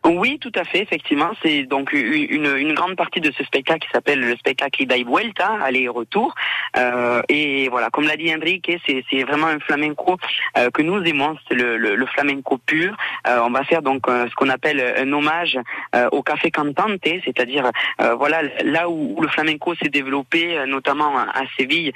Oui, 0.04 0.40
tout 0.40 0.52
à 0.56 0.64
fait, 0.64 0.80
effectivement. 0.80 1.30
C'est 1.44 1.64
donc 1.64 1.94
une, 1.94 2.58
une, 2.58 2.74
grande 2.74 2.96
partie 2.96 3.22
de 3.22 3.32
ce 3.32 3.44
spectacle 3.44 3.86
qui 3.86 3.92
s'appelle 3.94 4.20
le 4.20 4.36
spectacle 4.36 4.82
Ida 4.82 4.98
y 4.98 5.04
Vuelta, 5.04 5.60
aller 5.62 5.82
et 5.82 5.90
retour. 5.90 6.34
Euh, 6.76 7.22
et 7.30 7.70
voilà, 7.70 7.92
comme 7.92 8.06
l'a 8.06 8.18
dit 8.18 8.34
Enrique, 8.34 8.72
c'est 8.88 9.24
vraiment 9.24 9.46
un 9.46 9.60
flamenco 9.60 10.18
euh, 10.58 10.72
que 10.72 10.82
nous 10.82 11.04
aimons, 11.04 11.38
c'est 11.48 11.54
le, 11.54 11.78
le, 11.78 11.96
le 11.96 12.06
flamenco 12.08 12.58
pur. 12.58 12.96
Euh, 13.28 13.42
on 13.44 13.52
va 13.52 13.64
faire 13.64 13.84
donc 13.84 14.08
euh, 14.08 14.28
ce 14.28 14.34
qu'on 14.34 14.50
appelle 14.50 14.82
un 14.98 15.14
hommage 15.14 15.60
euh, 15.96 16.10
au 16.12 16.24
café 16.24 16.50
cantante, 16.50 17.00
c'est-à-dire 17.04 17.70
euh, 18.02 18.16
voilà 18.16 18.42
là 18.64 18.90
où, 18.90 19.22
le 19.22 19.28
flamenco 19.28 19.76
s'est 19.76 19.90
développé, 19.90 20.66
notamment 20.66 21.16
à 21.20 21.44
Séville, 21.58 21.92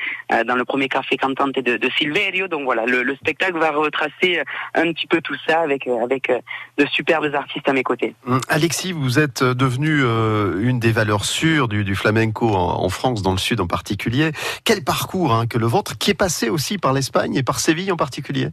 dans 0.46 0.56
le 0.56 0.64
premier 0.64 0.90
café 0.90 1.18
cantante 1.18 1.56
de, 1.56 1.78
de 1.78 1.90
Silverio. 1.98 2.48
Donc 2.48 2.66
voilà, 2.66 2.86
le, 2.86 3.02
le 3.02 3.16
spectacle 3.16 3.58
va 3.58 3.72
retracer 3.72 4.44
un 4.76 4.94
petit 4.94 5.08
peu 5.08 5.22
tout 5.22 5.36
ça 5.48 5.62
avec 5.62 5.88
avec 5.88 6.32
de 6.78 6.86
superbes 6.86 7.34
artistes 7.34 7.68
à 7.68 7.74
mes 7.74 7.82
côtés. 7.84 7.95
Hum, 8.28 8.40
Alexis, 8.50 8.92
vous 8.92 9.20
êtes 9.20 9.44
devenu 9.44 10.02
euh, 10.04 10.60
une 10.62 10.80
des 10.80 10.92
valeurs 10.92 11.26
sûres 11.26 11.68
du, 11.68 11.96
flamenco 11.96 12.50
en, 12.50 12.84
en 12.84 12.90
France, 12.90 13.22
dans 13.22 13.32
le 13.32 13.38
sud 13.38 13.60
en 13.60 13.68
particulier. 13.68 14.32
Quel 14.64 14.84
parcours 14.84 15.34
hein, 15.34 15.48
que 15.48 15.58
le 15.58 15.68
vôtre, 15.68 15.98
qui 15.98 16.12
est 16.12 16.16
passé 16.16 16.50
aussi 16.50 16.78
par 16.78 16.94
l'Espagne 16.94 17.36
et 17.36 17.44
par 17.44 17.60
Séville 17.60 17.92
en 17.92 17.98
particulier? 17.98 18.50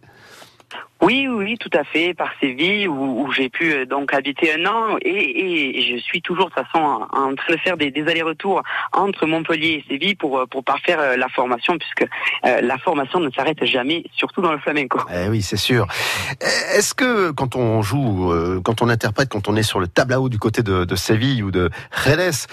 Oui, 1.03 1.27
oui, 1.29 1.57
tout 1.59 1.71
à 1.77 1.83
fait, 1.83 2.15
par 2.15 2.31
Séville, 2.41 2.87
où, 2.87 3.23
où 3.25 3.33
j'ai 3.33 3.49
pu 3.49 3.73
euh, 3.73 3.87
donc 3.87 4.15
habiter 4.15 4.53
un 4.55 4.65
an, 4.67 4.97
et, 5.03 5.79
et 5.81 5.97
je 5.97 6.01
suis 6.01 6.23
toujours 6.23 6.49
de 6.49 6.55
toute 6.55 6.65
façon 6.65 6.79
en, 7.13 7.35
train 7.35 7.55
de 7.55 7.59
faire 7.59 7.77
des, 7.77 7.91
des 7.91 8.03
allers-retours 8.07 8.63
entre 8.93 9.27
Montpellier 9.27 9.83
et 9.85 9.93
Séville 9.93 10.15
pour 10.15 10.39
euh, 10.39 10.47
pour 10.47 10.63
parfaire 10.63 11.01
euh, 11.01 11.17
la 11.17 11.29
formation, 11.29 11.77
puisque 11.77 12.09
euh, 12.47 12.61
la 12.61 12.79
formation 12.79 13.19
ne 13.19 13.31
s'arrête 13.31 13.65
jamais, 13.65 14.05
surtout 14.15 14.43
dans 14.43 14.53
le 14.53 14.59
flamenco. 14.59 15.01
Eh 15.13 15.29
oui, 15.29 15.43
c'est 15.43 15.57
sûr. 15.57 15.89
Eh, 16.41 16.77
Est-ce 16.79 16.95
que 16.95 17.33
quand 17.33 17.57
on 17.57 17.83
joue, 17.83 18.31
euh, 18.33 18.61
quand 18.65 18.81
on 18.81 18.89
interprète, 18.89 19.29
quand 19.29 19.49
on 19.49 19.57
est 19.57 19.65
sur 19.65 19.81
le 19.81 19.89
tableau 19.89 20.29
du 20.29 20.39
côté 20.39 20.63
de, 20.63 20.85
de 20.85 20.95
Séville 20.95 21.43
ou 21.43 21.51
de 21.51 21.69
Jerez, 22.05 22.47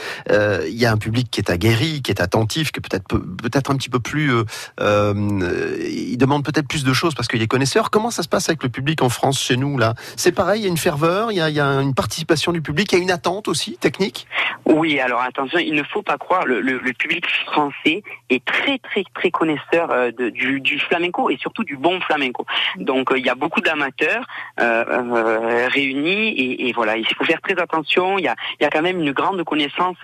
il 0.67 0.73
y 0.75 0.87
a 0.87 0.91
un 0.91 0.97
public 0.97 1.29
qui 1.29 1.39
est 1.39 1.51
aguerri, 1.51 2.01
qui 2.01 2.09
est 2.11 2.19
attentif, 2.21 2.71
qui 2.71 2.79
est 2.79 2.81
peut-être 2.89 3.07
peut- 3.07 3.23
peut-être 3.43 3.69
un 3.69 3.75
petit 3.75 3.89
peu 3.89 3.99
plus, 3.99 4.31
il 4.79 6.17
demande 6.17 6.43
peut-être 6.43 6.67
plus 6.67 6.83
de 6.83 6.93
choses 6.93 7.13
parce 7.13 7.27
qu'il 7.27 7.41
est 7.43 7.47
connaisseur. 7.47 7.91
Comment 7.91 8.09
ça 8.11 8.23
se 8.23 8.27
passe 8.29 8.38
passe 8.39 8.47
avec 8.49 8.63
le 8.63 8.69
public 8.69 9.01
en 9.01 9.09
France, 9.09 9.37
chez 9.41 9.57
nous 9.57 9.77
là 9.77 9.95
C'est 10.15 10.31
pareil, 10.31 10.61
il 10.61 10.63
y 10.63 10.67
a 10.67 10.69
une 10.69 10.77
ferveur, 10.77 11.29
il 11.31 11.35
y 11.35 11.41
a, 11.41 11.49
il 11.49 11.55
y 11.55 11.59
a 11.59 11.65
une 11.81 11.93
participation 11.93 12.53
du 12.53 12.61
public, 12.61 12.89
il 12.93 12.97
y 12.97 12.99
a 13.01 13.03
une 13.03 13.11
attente 13.11 13.49
aussi 13.49 13.77
technique? 13.77 14.27
Oui, 14.65 14.97
alors 15.01 15.21
attention, 15.21 15.59
il 15.59 15.73
ne 15.73 15.83
faut 15.83 16.03
pas 16.03 16.17
croire, 16.17 16.45
le, 16.45 16.61
le- 16.61 16.79
le 16.79 16.93
public 16.93 17.25
français 17.47 18.01
est 18.29 18.45
très 18.45 18.77
très 18.77 19.03
très 19.13 19.29
connaisseur 19.31 19.89
euh, 19.91 20.11
de- 20.17 20.29
du, 20.29 20.61
du 20.61 20.79
flamenco 20.79 21.29
et 21.29 21.37
surtout 21.37 21.63
du 21.65 21.75
bon 21.75 21.99
flamenco. 22.01 22.45
Donc 22.77 23.11
euh, 23.11 23.17
il 23.19 23.25
y 23.25 23.29
a 23.29 23.35
beaucoup 23.35 23.59
d'amateurs 23.61 24.23
euh, 24.61 25.67
réunis 25.73 26.29
et, 26.29 26.69
et 26.69 26.71
voilà, 26.73 26.95
il 26.97 27.05
faut 27.17 27.25
faire 27.25 27.41
très 27.41 27.59
attention. 27.59 28.17
Il 28.17 28.23
y 28.23 28.27
a, 28.29 28.35
il 28.59 28.63
y 28.63 28.65
a 28.65 28.69
quand 28.69 28.81
même 28.81 28.99
une 29.01 29.11
grande 29.11 29.43
connaissance 29.43 29.97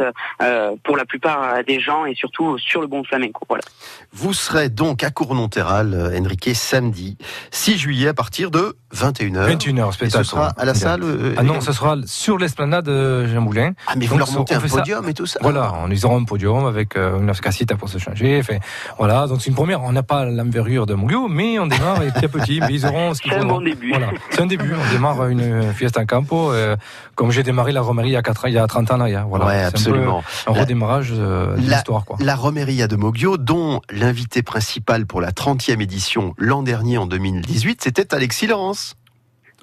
pour 0.83 0.97
la 0.97 1.05
plupart 1.05 1.63
des 1.63 1.79
gens 1.79 2.05
et 2.05 2.15
surtout 2.15 2.57
sur 2.57 2.81
le 2.81 2.87
bon 2.87 3.03
flamenco. 3.05 3.45
Voilà. 3.47 3.63
Vous 4.11 4.33
serez 4.33 4.67
donc 4.69 5.03
à 5.03 5.11
Cournon-Terral, 5.11 6.11
Enrique, 6.19 6.49
samedi 6.55 7.17
6 7.51 7.77
juillet 7.77 8.09
à 8.09 8.13
partir 8.13 8.24
de 8.31 8.75
21h. 8.95 9.57
21h, 9.57 9.89
Et 9.89 9.91
spectacle. 9.91 10.23
ce 10.25 10.31
sera 10.31 10.47
à 10.57 10.65
la 10.65 10.73
salle 10.73 11.03
euh, 11.03 11.33
Ah 11.37 11.43
non, 11.43 11.61
ce 11.61 11.71
sera 11.73 11.95
sur 12.05 12.37
l'esplanade 12.37 12.85
de 12.85 13.27
Jean 13.27 13.41
Moulin. 13.41 13.73
Ah, 13.87 13.93
mais 13.97 14.05
vous 14.05 14.11
Donc, 14.17 14.19
leur 14.27 14.31
montez 14.31 14.55
on 14.55 14.59
un 14.63 14.67
ça- 14.67 14.77
podium 14.77 15.09
et 15.09 15.13
tout 15.13 15.25
ça 15.25 15.39
Voilà, 15.41 15.73
on 15.83 15.89
ils 15.91 16.05
auront 16.05 16.19
un 16.21 16.23
podium 16.23 16.65
avec 16.65 16.95
euh, 16.95 17.19
une 17.19 17.31
casquette 17.33 17.75
pour 17.75 17.89
se 17.89 17.97
changer. 17.97 18.39
Enfin, 18.39 18.57
voilà, 18.97 19.27
donc 19.27 19.41
c'est 19.41 19.49
une 19.49 19.55
première. 19.55 19.81
On 19.83 19.91
n'a 19.91 20.03
pas 20.03 20.25
l'envergure 20.25 20.85
de 20.85 20.93
Moulio, 20.93 21.27
mais 21.27 21.59
on 21.59 21.67
démarre 21.67 21.99
petit 21.99 22.25
à 22.25 22.27
petit. 22.29 22.59
Mais 22.61 22.73
ils 22.73 22.85
auront 22.85 23.13
ce 23.13 23.21
qu'il 23.21 23.31
C'est 23.31 23.39
un 23.39 23.45
bon 23.45 23.61
début. 23.61 23.89
Voilà, 23.89 24.07
c'est 24.29 24.41
un 24.41 24.45
début. 24.45 24.73
On 24.73 24.91
démarre 24.93 25.27
une 25.27 25.73
fiesta 25.73 26.01
en 26.01 26.05
campo, 26.05 26.51
euh, 26.51 26.75
comme 27.15 27.31
j'ai 27.31 27.43
démarré 27.43 27.71
la 27.71 27.81
romerie 27.81 28.09
il 28.09 28.13
y 28.13 28.17
a 28.17 28.21
4 28.21 28.45
ans, 28.45 28.47
il 28.47 28.53
y 28.53 28.57
a 28.57 28.67
30 28.67 28.91
ans 28.91 28.97
là. 28.97 29.25
Voilà, 29.27 29.45
Ouais, 29.45 29.55
un 29.63 29.71
peu 29.71 29.77
absolument. 29.77 30.23
Un, 30.47 30.53
La- 30.53 30.59
redémarrage 30.61 31.09
euh, 31.13 31.55
de 31.57 31.69
La, 31.69 31.77
l'histoire, 31.77 32.05
quoi. 32.05 32.17
la 32.19 32.35
Romeria 32.35 32.87
de 32.87 32.95
Moggio, 32.95 33.37
dont 33.37 33.81
l'invité 33.91 34.41
principal 34.43 35.05
pour 35.05 35.21
la 35.21 35.31
30e 35.31 35.81
édition 35.81 36.33
l'an 36.37 36.63
dernier 36.63 36.97
en 36.97 37.05
2018, 37.05 37.81
c'était 37.83 38.04
Alexis 38.13 38.47
Laurence. 38.47 38.95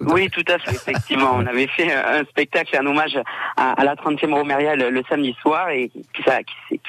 Oui, 0.00 0.28
tout 0.30 0.44
à 0.48 0.58
fait, 0.58 0.74
effectivement. 0.74 1.32
On 1.34 1.46
avait 1.46 1.66
fait 1.68 1.92
un 1.92 2.24
spectacle 2.24 2.76
en 2.80 2.86
hommage 2.86 3.18
à, 3.56 3.72
à 3.72 3.84
la 3.84 3.94
30e 3.94 4.32
Romeria 4.32 4.74
le, 4.76 4.90
le 4.90 5.02
samedi 5.08 5.36
soir 5.40 5.68
et 5.70 5.90
qui, 5.90 6.22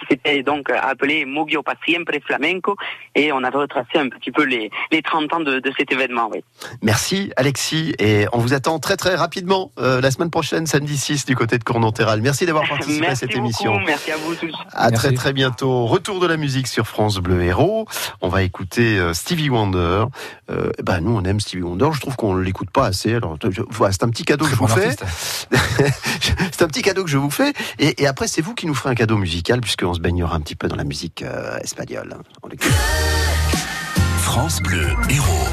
s'était 0.10 0.44
donc 0.44 0.70
appelé 0.70 1.26
Mogio 1.26 1.62
pa 1.64 1.74
siempre 1.86 2.14
flamenco 2.26 2.76
et 3.16 3.32
on 3.32 3.44
avait 3.44 3.58
retracé 3.58 3.98
un 3.98 4.10
petit 4.10 4.32
peu 4.32 4.44
les, 4.44 4.70
les 4.92 5.02
30 5.02 5.34
ans 5.34 5.40
de, 5.40 5.60
de 5.60 5.74
cet 5.78 5.92
événement. 5.92 6.30
Oui. 6.34 6.44
Merci 6.82 7.32
Alexis 7.38 7.94
et 8.00 8.26
on 8.34 8.40
vous 8.40 8.54
attend 8.54 8.80
très 8.80 8.98
très 8.98 9.16
rapidement 9.16 9.72
euh, 9.80 10.02
la 10.02 10.12
semaine 10.12 10.32
prochaine, 10.32 10.66
samedi 10.66 10.98
6 10.98 11.26
du 11.26 11.36
côté 11.36 11.58
de 11.58 11.64
Cournon-Terral. 11.64 12.22
Merci 12.22 12.46
d'avoir 12.46 12.68
participé 12.70 13.08
à 13.08 13.16
cette 13.16 13.30
beaucoup, 13.32 13.40
émission. 13.46 13.80
merci 13.86 14.12
à 14.12 14.18
vous 14.18 14.36
tous. 14.36 14.54
À 14.74 14.90
Merci. 14.90 14.96
très 15.08 15.14
très 15.16 15.34
bientôt. 15.34 15.86
Retour 15.86 16.20
de 16.20 16.28
la 16.28 16.38
musique 16.38 16.68
sur 16.68 16.88
France 16.88 17.18
Bleu 17.18 17.42
Héros. 17.44 17.86
On 18.22 18.30
va 18.30 18.44
écouter 18.44 18.98
euh, 18.98 19.14
Stevie 19.14 19.50
Wonder. 19.50 20.06
Euh, 20.50 20.72
ben 20.82 21.02
nous 21.02 21.16
on 21.16 21.24
aime 21.24 21.40
Stevie 21.40 21.64
Wonder. 21.64 21.90
Je 21.94 22.00
trouve 22.00 22.16
qu'on 22.16 22.36
l'écoute 22.36 22.70
pas 22.72 22.93
assez. 22.94 23.14
Alors 23.16 23.38
je- 23.50 23.62
voilà, 23.70 23.92
c'est 23.92 24.04
un 24.04 24.10
petit 24.10 24.24
cadeau 24.24 24.46
que 24.46 24.52
je 24.52 24.56
vous 24.56 24.68
bon 24.68 24.74
fais. 24.74 24.96
c'est 26.52 26.62
un 26.62 26.68
petit 26.68 26.82
cadeau 26.82 27.04
que 27.04 27.10
je 27.10 27.18
vous 27.18 27.30
fais. 27.32 27.54
Et, 27.80 28.02
et 28.04 28.08
après 28.08 28.28
c'est 28.28 28.42
vous 28.42 28.54
qui 28.54 28.66
nous 28.68 28.76
ferez 28.76 28.92
un 28.92 28.96
cadeau 28.96 29.18
musical 29.18 29.60
puisqu'on 29.62 29.94
se 29.94 30.00
baignera 30.00 30.36
un 30.36 30.42
petit 30.42 30.56
peu 30.56 30.68
dans 30.68 30.76
la 30.76 30.84
musique 30.84 31.24
euh, 31.24 31.58
espagnole. 31.60 32.16
L'écoute. 32.50 32.72
France 34.20 34.62
Bleu 34.62 34.88
Héros. 35.10 35.48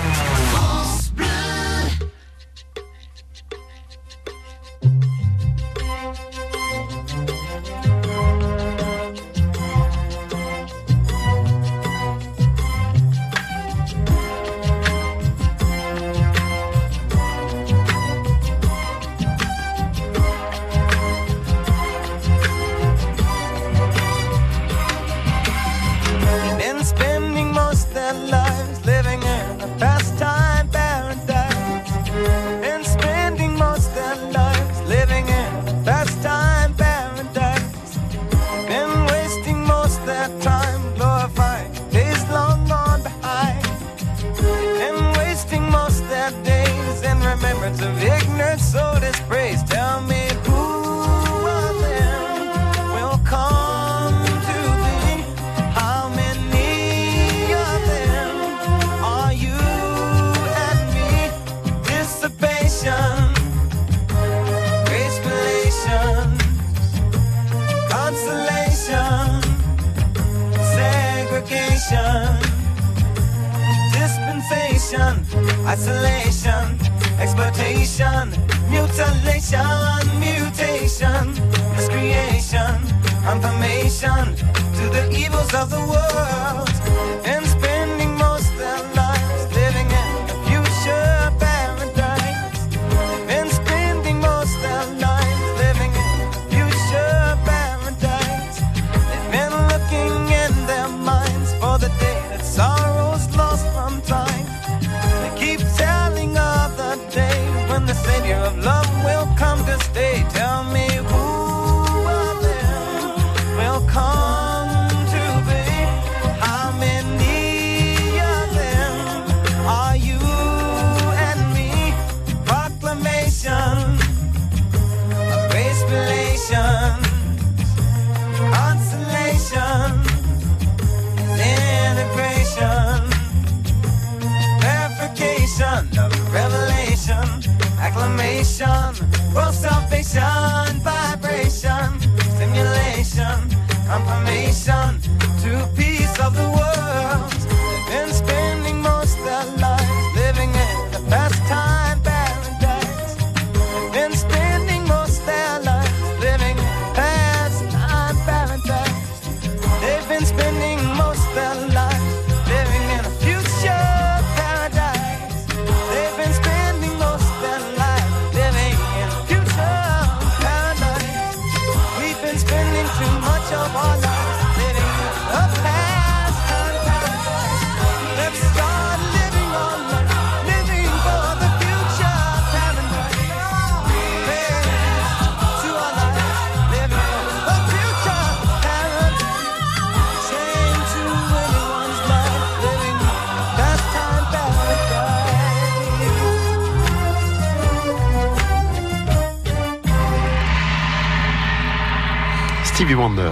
Stevie 202.91 203.03
Wonder. 203.03 203.31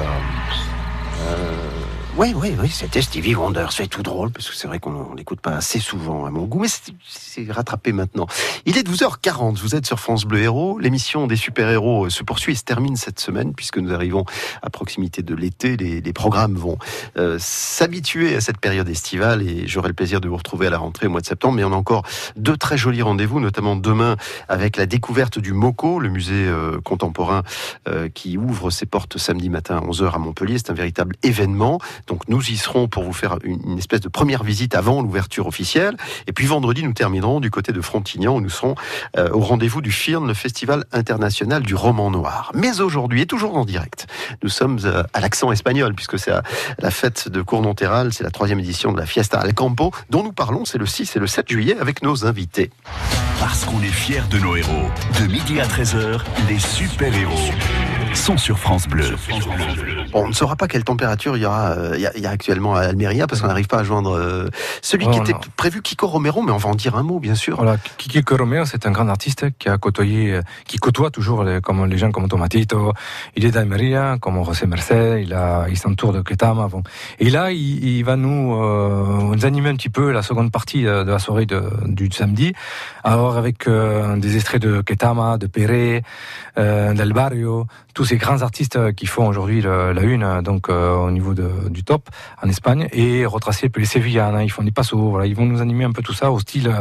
Oui, 2.16 2.32
oui, 2.36 2.54
oui, 2.60 2.68
c'était 2.68 3.02
Stevie 3.02 3.34
Wonder. 3.34 3.66
C'est 3.70 3.88
tout 3.88 4.04
drôle, 4.04 4.30
parce 4.30 4.48
que 4.48 4.54
c'est 4.54 4.68
vrai 4.68 4.78
qu'on 4.78 5.16
l'écoute 5.16 5.40
pas 5.40 5.56
assez 5.56 5.80
souvent 5.80 6.26
à 6.26 6.30
mon 6.30 6.44
goût, 6.44 6.60
mais 6.60 6.68
c'est 7.38 7.52
rattrapé 7.52 7.92
maintenant. 7.92 8.26
Il 8.66 8.78
est 8.78 8.86
12h40, 8.86 9.58
vous 9.58 9.74
êtes 9.74 9.86
sur 9.86 10.00
France 10.00 10.24
Bleu 10.24 10.40
Héros. 10.40 10.78
L'émission 10.78 11.26
des 11.26 11.36
super-héros 11.36 12.06
euh, 12.06 12.10
se 12.10 12.22
poursuit 12.22 12.52
et 12.52 12.56
se 12.56 12.64
termine 12.64 12.96
cette 12.96 13.20
semaine, 13.20 13.54
puisque 13.54 13.78
nous 13.78 13.92
arrivons 13.92 14.24
à 14.62 14.70
proximité 14.70 15.22
de 15.22 15.34
l'été. 15.34 15.76
Les, 15.76 16.12
programmes 16.12 16.56
vont 16.56 16.78
euh, 17.16 17.36
s'habituer 17.38 18.34
à 18.34 18.40
cette 18.40 18.58
période 18.58 18.88
estivale 18.88 19.42
et 19.42 19.68
j'aurai 19.68 19.88
le 19.88 19.94
plaisir 19.94 20.20
de 20.20 20.28
vous 20.28 20.36
retrouver 20.36 20.66
à 20.66 20.70
la 20.70 20.78
rentrée 20.78 21.06
au 21.06 21.10
mois 21.10 21.20
de 21.20 21.26
septembre. 21.26 21.54
Mais 21.54 21.64
on 21.64 21.72
a 21.72 21.76
encore 21.76 22.02
deux 22.34 22.56
très 22.56 22.76
jolis 22.76 23.02
rendez-vous, 23.02 23.38
notamment 23.38 23.76
demain 23.76 24.16
avec 24.48 24.76
la 24.76 24.86
découverte 24.86 25.38
du 25.38 25.52
MOCO, 25.52 26.00
le 26.00 26.08
musée 26.08 26.48
euh, 26.48 26.80
contemporain 26.80 27.42
qui 28.14 28.36
ouvre 28.36 28.70
ses 28.70 28.86
portes 28.86 29.18
samedi 29.18 29.48
matin 29.48 29.78
à 29.78 29.80
11h 29.80 30.12
à 30.12 30.18
Montpellier. 30.18 30.58
C'est 30.58 30.70
un 30.70 30.74
véritable 30.74 31.14
événement. 31.22 31.78
Donc 32.06 32.28
nous 32.28 32.50
y 32.50 32.56
serons 32.56 32.88
pour 32.88 33.02
vous 33.02 33.12
faire 33.12 33.38
une, 33.44 33.60
une 33.64 33.78
espèce 33.78 34.00
de 34.00 34.08
première 34.08 34.42
visite 34.44 34.74
avant 34.74 35.02
l'ouverture 35.02 35.46
officielle. 35.46 35.96
Et 36.26 36.32
puis 36.32 36.46
vendredi, 36.46 36.82
nous 36.82 36.92
terminerons 36.92 37.27
du 37.40 37.50
côté 37.50 37.72
de 37.72 37.80
Frontignan 37.80 38.36
où 38.36 38.40
nous 38.40 38.48
serons 38.48 38.74
euh, 39.16 39.28
au 39.32 39.40
rendez-vous 39.40 39.82
du 39.82 39.92
FIRN, 39.92 40.26
le 40.26 40.34
Festival 40.34 40.84
international 40.92 41.62
du 41.62 41.74
roman 41.74 42.10
noir. 42.10 42.50
Mais 42.54 42.80
aujourd'hui, 42.80 43.22
et 43.22 43.26
toujours 43.26 43.56
en 43.56 43.64
direct, 43.64 44.06
nous 44.42 44.48
sommes 44.48 44.78
euh, 44.84 45.02
à 45.12 45.20
l'accent 45.20 45.52
espagnol 45.52 45.94
puisque 45.94 46.18
c'est 46.18 46.32
la 46.78 46.90
fête 46.90 47.28
de 47.28 47.42
Cournonterral, 47.42 48.12
c'est 48.12 48.24
la 48.24 48.30
troisième 48.30 48.58
édition 48.58 48.92
de 48.92 48.98
la 48.98 49.06
Fiesta 49.06 49.38
al 49.38 49.54
Campo 49.54 49.92
dont 50.10 50.22
nous 50.22 50.32
parlons, 50.32 50.64
c'est 50.64 50.78
le 50.78 50.86
6 50.86 51.16
et 51.16 51.18
le 51.18 51.26
7 51.26 51.48
juillet 51.48 51.76
avec 51.78 52.02
nos 52.02 52.24
invités. 52.24 52.70
Parce 53.38 53.64
qu'on 53.64 53.80
est 53.82 53.86
fiers 53.86 54.22
de 54.30 54.38
nos 54.38 54.56
héros. 54.56 54.90
De 55.20 55.26
midi 55.26 55.60
à 55.60 55.66
13h, 55.66 56.20
les 56.48 56.58
super-héros 56.58 57.52
sont 58.14 58.36
sur 58.36 58.58
France 58.58 58.86
Bleu. 58.88 59.16
Bon, 60.12 60.24
on 60.24 60.28
ne 60.28 60.32
saura 60.32 60.56
pas 60.56 60.68
quelle 60.68 60.84
température 60.84 61.36
il 61.36 61.42
y 61.42 61.46
aura, 61.46 61.70
euh, 61.70 61.92
il 61.94 62.00
y 62.00 62.06
a, 62.06 62.16
il 62.16 62.22
y 62.22 62.26
a 62.26 62.30
actuellement 62.30 62.74
à 62.74 62.80
Almeria 62.80 63.26
parce 63.26 63.40
qu'on 63.40 63.48
n'arrive 63.48 63.66
pas 63.66 63.78
à 63.80 63.84
joindre 63.84 64.16
euh, 64.16 64.48
celui 64.82 65.06
Oh, 65.08 65.10
qui 65.10 65.18
était 65.18 65.32
non. 65.32 65.40
prévu, 65.56 65.80
Kiko 65.82 66.06
Romero, 66.06 66.42
mais 66.42 66.52
on 66.52 66.56
va 66.56 66.68
en 66.68 66.74
dire 66.74 66.96
un 66.96 67.02
mot, 67.02 67.18
bien 67.20 67.34
sûr. 67.34 67.56
Voilà, 67.56 67.76
Kiki 67.98 68.22
Romero, 68.30 68.64
c'est 68.64 68.86
un 68.86 68.90
grand 68.90 69.08
artiste 69.08 69.46
qui 69.58 69.68
a 69.68 69.78
côtoyé, 69.78 70.34
euh, 70.34 70.42
qui 70.66 70.78
côtoie 70.78 71.10
toujours 71.10 71.44
les, 71.44 71.60
comme 71.60 71.84
les 71.86 71.98
gens 71.98 72.10
comme 72.10 72.28
Tomatito. 72.28 72.92
Il 73.36 73.44
est 73.44 73.50
d'Almeria, 73.50 74.16
comme 74.20 74.42
José 74.44 74.66
Merced, 74.66 75.20
il 75.22 75.32
a, 75.34 75.66
il 75.68 75.78
s'entoure 75.78 76.12
de 76.12 76.20
Ketama. 76.22 76.68
Bon. 76.68 76.82
Et 77.18 77.30
là, 77.30 77.52
il, 77.52 77.84
il 77.84 78.04
va 78.04 78.16
nous, 78.16 78.54
euh, 78.62 79.34
nous 79.34 79.46
animer 79.46 79.70
un 79.70 79.76
petit 79.76 79.90
peu 79.90 80.10
la 80.12 80.22
seconde 80.22 80.50
partie 80.50 80.82
de 80.82 80.90
la 81.10 81.18
soirée 81.18 81.46
de, 81.46 81.62
du 81.86 82.10
samedi. 82.12 82.52
Alors 83.04 83.36
avec 83.36 83.66
euh, 83.66 84.16
des 84.16 84.36
extraits 84.36 84.60
de 84.60 84.80
Ketama, 84.82 85.38
de 85.38 85.46
Pérez, 85.46 86.02
euh, 86.58 86.92
del 86.94 87.12
Barrio, 87.12 87.66
tous 87.98 88.04
ces 88.04 88.16
grands 88.16 88.42
artistes 88.42 88.76
euh, 88.76 88.92
qui 88.92 89.06
font 89.06 89.26
aujourd'hui 89.26 89.60
la 89.60 90.02
une, 90.02 90.22
euh, 90.22 90.40
donc 90.40 90.68
euh, 90.68 90.94
au 90.94 91.10
niveau 91.10 91.34
de, 91.34 91.50
du 91.68 91.82
top 91.82 92.08
en 92.40 92.48
Espagne, 92.48 92.86
et 92.92 93.26
retracer 93.26 93.66
un 93.66 93.70
peu 93.70 93.80
les 93.80 93.86
Sevillanes, 93.86 94.36
hein, 94.36 94.42
ils 94.44 94.52
font 94.52 94.62
des 94.62 94.70
passos, 94.70 95.10
voilà, 95.10 95.26
ils 95.26 95.34
vont 95.34 95.46
nous 95.46 95.60
animer 95.60 95.82
un 95.82 95.90
peu 95.90 96.00
tout 96.00 96.12
ça 96.12 96.30
au 96.30 96.38
style 96.38 96.72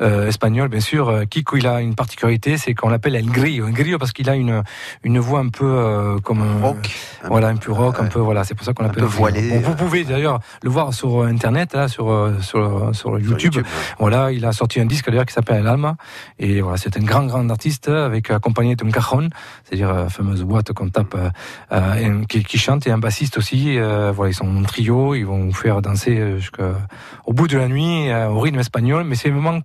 euh, 0.00 0.26
espagnol, 0.26 0.70
bien 0.70 0.80
sûr. 0.80 1.24
Kiko, 1.28 1.58
il 1.58 1.66
a 1.66 1.82
une 1.82 1.94
particularité, 1.94 2.56
c'est 2.56 2.72
qu'on 2.72 2.88
l'appelle 2.88 3.14
El 3.14 3.26
Grillo, 3.26 3.66
El 3.66 3.74
Grillo 3.74 3.98
parce 3.98 4.12
qu'il 4.12 4.30
a 4.30 4.36
une 4.36 4.62
une 5.02 5.18
voix 5.18 5.40
un 5.40 5.50
peu 5.50 5.66
euh, 5.66 6.18
comme 6.20 6.40
un 6.40 6.62
rock, 6.62 6.96
voilà, 7.24 7.48
un 7.48 7.56
peu 7.56 7.70
rock, 7.70 7.96
un 8.00 8.06
peu 8.06 8.20
voilà, 8.20 8.44
c'est 8.44 8.54
pour 8.54 8.64
ça 8.64 8.72
qu'on 8.72 8.84
l'appelle 8.84 9.04
voilé, 9.04 9.50
Bon, 9.50 9.60
vous 9.60 9.74
pouvez 9.74 10.04
d'ailleurs 10.04 10.40
le 10.62 10.70
voir 10.70 10.94
sur 10.94 11.24
internet, 11.24 11.74
là, 11.74 11.88
sur 11.88 12.10
euh, 12.10 12.40
sur 12.40 12.94
sur 12.94 13.18
YouTube. 13.18 13.58
Voilà, 13.98 14.32
il 14.32 14.46
a 14.46 14.52
sorti 14.52 14.80
un 14.80 14.86
disque 14.86 15.10
d'ailleurs 15.10 15.26
qui 15.26 15.34
s'appelle 15.34 15.58
El 15.58 15.66
Alma, 15.66 15.96
et 16.38 16.62
voilà, 16.62 16.78
c'est 16.78 16.96
un 16.96 17.04
grand 17.04 17.26
grand 17.26 17.50
artiste 17.50 17.90
avec 17.90 18.30
accompagné 18.30 18.76
d'un 18.76 18.90
cajon, 18.90 19.28
c'est-à-dire 19.64 19.92
la 19.92 20.08
fameuse 20.08 20.42
boîte 20.54 20.72
qu'on 20.72 20.88
tape, 20.88 21.14
euh, 21.16 21.30
euh, 21.72 22.22
et 22.22 22.26
qui, 22.26 22.44
qui 22.44 22.58
chante 22.58 22.86
et 22.86 22.92
un 22.92 22.98
bassiste 22.98 23.38
aussi. 23.38 23.76
euh, 23.78 24.12
voilà, 24.14 24.30
ils 24.30 24.34
sont 24.34 24.46
en 24.46 24.62
trio, 24.62 25.14
ils 25.14 25.26
vont 25.26 25.42
vous 25.46 25.52
faire 25.64 25.82
danser 25.82 26.38
jusqu'au 26.38 27.32
bout 27.38 27.48
de 27.48 27.58
la 27.58 27.68
nuit 27.68 28.12
au 28.12 28.38
rythme 28.38 28.60
espagnol, 28.60 29.02
mais 29.04 29.16
c'est 29.16 29.30
vraiment 29.30 29.60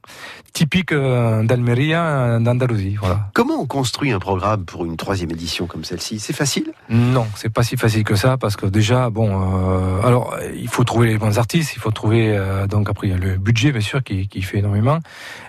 typique 0.53 0.93
d'Almeria, 0.93 2.39
d'Andalousie. 2.39 2.95
Voilà. 2.99 3.29
Comment 3.33 3.61
on 3.61 3.67
construit 3.67 4.11
un 4.11 4.19
programme 4.19 4.65
pour 4.65 4.85
une 4.85 4.97
troisième 4.97 5.31
édition 5.31 5.67
comme 5.67 5.83
celle-ci? 5.83 6.19
C'est 6.19 6.35
facile? 6.35 6.73
Non, 6.89 7.27
c'est 7.35 7.53
pas 7.53 7.63
si 7.63 7.77
facile 7.77 8.03
que 8.03 8.15
ça 8.15 8.37
parce 8.37 8.55
que 8.55 8.65
déjà, 8.65 9.09
bon, 9.09 9.29
euh, 9.29 10.07
alors 10.07 10.35
il 10.55 10.67
faut 10.67 10.83
trouver 10.83 11.07
les 11.07 11.17
bons 11.17 11.37
artistes, 11.37 11.75
il 11.75 11.79
faut 11.79 11.91
trouver 11.91 12.21
donc 12.67 12.89
après 12.89 13.07
il 13.07 13.11
y 13.11 13.13
a 13.13 13.17
le 13.17 13.37
budget 13.37 13.71
bien 13.71 13.81
sûr 13.81 14.03
qui, 14.03 14.27
qui 14.27 14.41
fait 14.41 14.59
énormément, 14.59 14.99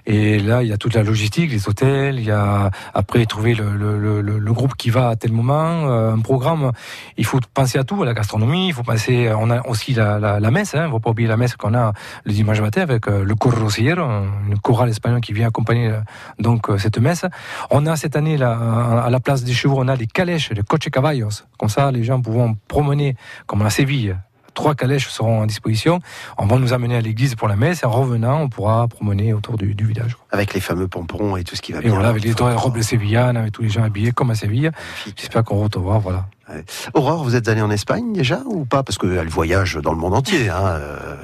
et 0.06 0.38
là 0.38 0.62
il 0.62 0.68
y 0.68 0.72
a 0.72 0.76
toute 0.76 0.94
la 0.94 1.02
logistique, 1.02 1.50
les 1.50 1.68
hôtels, 1.68 2.18
il 2.18 2.26
y 2.26 2.30
a 2.30 2.70
après 2.92 3.24
trouver 3.26 3.54
le, 3.54 3.76
le, 3.76 3.98
le, 3.98 4.38
le 4.38 4.52
groupe 4.52 4.74
qui 4.76 4.90
va 4.90 5.08
à 5.08 5.16
tel 5.16 5.29
moment, 5.32 5.88
euh, 5.88 6.14
un 6.14 6.20
programme, 6.20 6.72
il 7.16 7.24
faut 7.24 7.40
penser 7.54 7.78
à 7.78 7.84
tout, 7.84 8.02
à 8.02 8.06
la 8.06 8.14
gastronomie, 8.14 8.68
il 8.68 8.74
faut 8.74 8.82
penser, 8.82 9.30
on 9.36 9.50
a 9.50 9.66
aussi 9.66 9.94
la, 9.94 10.50
messe, 10.50 10.74
hein, 10.74 10.88
faut 10.90 11.00
pas 11.00 11.10
oublier 11.10 11.28
la 11.28 11.36
messe 11.36 11.56
qu'on 11.56 11.74
a 11.74 11.92
le 12.24 12.32
dimanche 12.32 12.60
matin 12.60 12.82
avec 12.82 13.08
euh, 13.08 13.24
le 13.24 13.34
Corrosiero, 13.34 14.02
une 14.02 14.58
chorale 14.58 14.90
espagnole 14.90 15.20
qui 15.20 15.32
vient 15.32 15.48
accompagner 15.48 15.88
euh, 15.88 16.00
donc 16.38 16.70
euh, 16.70 16.78
cette 16.78 16.98
messe. 16.98 17.24
On 17.70 17.86
a 17.86 17.96
cette 17.96 18.16
année 18.16 18.40
à 18.42 19.08
la 19.10 19.20
place 19.20 19.44
des 19.44 19.52
chevaux, 19.52 19.76
on 19.78 19.88
a 19.88 19.96
les 19.96 20.06
calèches, 20.06 20.50
les 20.50 20.62
coches 20.62 20.90
caballos. 20.90 21.44
Comme 21.58 21.68
ça, 21.68 21.90
les 21.90 22.04
gens 22.04 22.20
pourront 22.20 22.56
promener, 22.68 23.16
comme 23.46 23.62
à 23.62 23.70
Séville. 23.70 24.16
Trois 24.54 24.74
calèches 24.74 25.08
seront 25.08 25.42
à 25.42 25.46
disposition. 25.46 26.00
On 26.38 26.46
va 26.46 26.58
nous 26.58 26.72
amener 26.72 26.96
à 26.96 27.00
l'église 27.00 27.34
pour 27.34 27.48
la 27.48 27.56
messe 27.56 27.82
et 27.82 27.86
en 27.86 27.90
revenant, 27.90 28.40
on 28.40 28.48
pourra 28.48 28.86
promener 28.88 29.32
autour 29.32 29.56
du, 29.56 29.74
du 29.74 29.84
village. 29.86 30.16
Avec 30.30 30.54
les 30.54 30.60
fameux 30.60 30.88
pompons 30.88 31.36
et 31.36 31.44
tout 31.44 31.56
ce 31.56 31.62
qui 31.62 31.72
va 31.72 31.78
Et 31.78 31.82
bien. 31.82 31.94
voilà, 31.94 32.08
avec 32.08 32.24
les 32.24 32.32
robes 32.32 32.80
sévillanes, 32.80 33.36
avec 33.36 33.52
tous 33.52 33.62
les 33.62 33.68
gens 33.68 33.82
habillés 33.82 34.12
comme 34.12 34.30
à 34.30 34.34
Séville. 34.34 34.70
J'espère 35.16 35.44
qu'on 35.44 35.62
retrouvera, 35.62 35.98
voilà. 35.98 36.26
Ouais. 36.48 36.64
Aurore, 36.94 37.22
vous 37.22 37.36
êtes 37.36 37.46
allée 37.48 37.62
en 37.62 37.70
Espagne 37.70 38.12
déjà 38.12 38.40
ou 38.44 38.64
pas? 38.64 38.82
Parce 38.82 38.98
qu'elle 38.98 39.28
voyage 39.28 39.76
dans 39.76 39.92
le 39.92 39.98
monde 39.98 40.14
entier, 40.14 40.48
hein, 40.48 40.64
euh, 40.64 41.16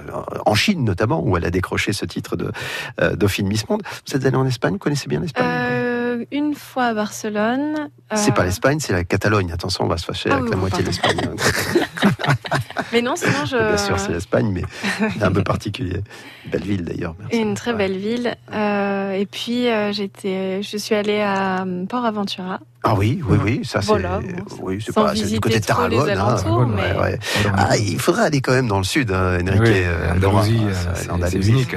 en 0.45 0.55
Chine 0.55 0.85
notamment, 0.85 1.21
où 1.25 1.37
elle 1.37 1.45
a 1.45 1.51
décroché 1.51 1.93
ce 1.93 2.05
titre 2.05 2.37
de 2.37 2.53
euh, 3.01 3.17
Dauphine 3.17 3.49
Miss 3.49 3.69
Monde. 3.69 3.83
Vous 4.07 4.17
êtes 4.17 4.25
allée 4.25 4.37
en 4.37 4.47
Espagne? 4.47 4.75
Vous 4.75 4.79
connaissez 4.79 5.09
bien 5.09 5.19
l'Espagne? 5.21 5.45
Euh, 5.47 5.86
une 6.31 6.55
fois 6.55 6.85
à 6.87 6.95
Barcelone. 6.95 7.91
C'est 8.15 8.31
euh, 8.31 8.35
pas 8.35 8.45
l'Espagne, 8.45 8.79
c'est 8.81 8.93
la 8.93 9.05
Catalogne. 9.05 9.53
Attention, 9.53 9.85
on 9.85 9.89
va 9.89 9.97
se 9.97 10.05
fâcher 10.05 10.29
Ah 10.31 10.35
avec 10.35 10.45
oui, 10.45 10.51
la 10.51 10.57
moitié 10.57 10.83
de 10.83 10.89
l'Espagne. 10.89 11.21
Mais 12.93 13.03
non, 13.03 13.17
sinon 13.17 13.45
je. 13.45 13.57
Bien 13.57 13.77
sûr, 13.77 13.99
c'est 13.99 14.13
l'Espagne, 14.13 14.51
mais 14.53 14.63
c'est 15.19 15.23
un 15.23 15.33
peu 15.33 15.43
particulier. 15.43 16.03
Belle 16.51 16.63
ville 16.63 16.85
d'ailleurs. 16.85 17.15
Une 17.33 17.55
très 17.55 17.73
belle 17.73 17.97
ville. 17.97 18.37
Euh, 18.53 19.13
et 19.13 19.27
puis 19.27 19.69
euh, 19.69 19.93
j'étais, 19.93 20.63
je 20.63 20.77
suis 20.77 20.95
allée 20.95 21.21
à 21.21 21.65
Port 21.89 22.05
Aventura. 22.05 22.61
Ah 22.89 22.95
oui, 22.97 23.21
oui, 23.29 23.39
oui, 23.43 23.61
ça 23.65 23.81
c'est. 23.81 23.89
Voilà, 23.89 24.21
oui, 24.61 24.83
c'est 24.85 24.95
pas 24.95 25.13
du 25.15 25.41
côté 25.41 25.61
de 25.61 25.65
Tarragone. 25.65 26.09
hein. 26.11 26.37
mais- 26.75 26.83
Ouais, 26.97 27.01
ouais. 27.03 27.19
Ah, 27.57 27.77
il 27.77 27.99
faudrait 27.99 28.25
aller 28.25 28.41
quand 28.41 28.53
même 28.53 28.69
dans 28.69 28.79
le 28.79 28.85
sud, 28.85 29.11
hein, 29.13 29.39
Enrique. 29.43 29.61
Oui, 29.63 29.71
euh, 29.75 30.13
Andalousie, 30.15 30.61
euh, 30.63 31.27
c'est- 31.29 31.47
unique. 31.49 31.75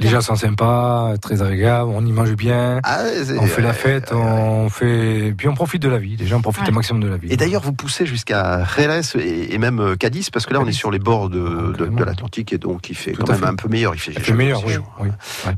Les 0.00 0.08
gens 0.08 0.20
sont 0.20 0.36
sympas, 0.36 1.14
très 1.20 1.42
agréables, 1.42 1.90
on 1.94 2.04
y 2.04 2.12
mange 2.12 2.32
bien, 2.34 2.80
Ah, 2.82 3.02
on 3.40 3.46
fait 3.46 3.62
la 3.62 3.68
ouais, 3.68 3.74
fête, 3.74 4.12
on 4.12 4.68
fait, 4.68 5.34
puis 5.36 5.48
on 5.48 5.54
profite 5.54 5.82
de 5.82 5.88
la 5.88 5.98
vie. 5.98 6.16
Les 6.16 6.26
gens 6.26 6.40
profitent 6.40 6.64
Ouais. 6.64 6.70
au 6.70 6.74
maximum 6.74 7.02
de 7.02 7.08
la 7.08 7.16
vie. 7.16 7.28
Et 7.30 7.36
d'ailleurs, 7.36 7.62
vous 7.62 7.72
poussez 7.72 8.06
jusqu'à 8.06 8.64
Jerez 8.64 9.00
et, 9.18 9.54
et 9.54 9.58
même 9.58 9.80
euh, 9.80 9.96
Cadiz, 9.96 10.30
parce 10.30 10.46
que 10.46 10.54
là, 10.54 10.60
on 10.60 10.66
est 10.66 10.72
sur 10.72 10.90
les 10.90 10.98
bords 10.98 11.28
de, 11.30 11.74
de, 11.76 11.86
de 11.86 12.04
l'Atlantique 12.04 12.52
et 12.52 12.58
donc 12.58 12.88
il 12.90 12.96
fait 12.96 13.12
Tout 13.12 13.22
quand 13.22 13.32
même 13.32 13.40
fait. 13.40 13.46
un 13.46 13.54
peu 13.54 13.68
meilleur. 13.68 13.94
Il 13.94 14.00
fait, 14.00 14.12
Ça 14.12 14.20
fait 14.20 14.32
meilleur, 14.32 14.64
oui. 14.66 14.74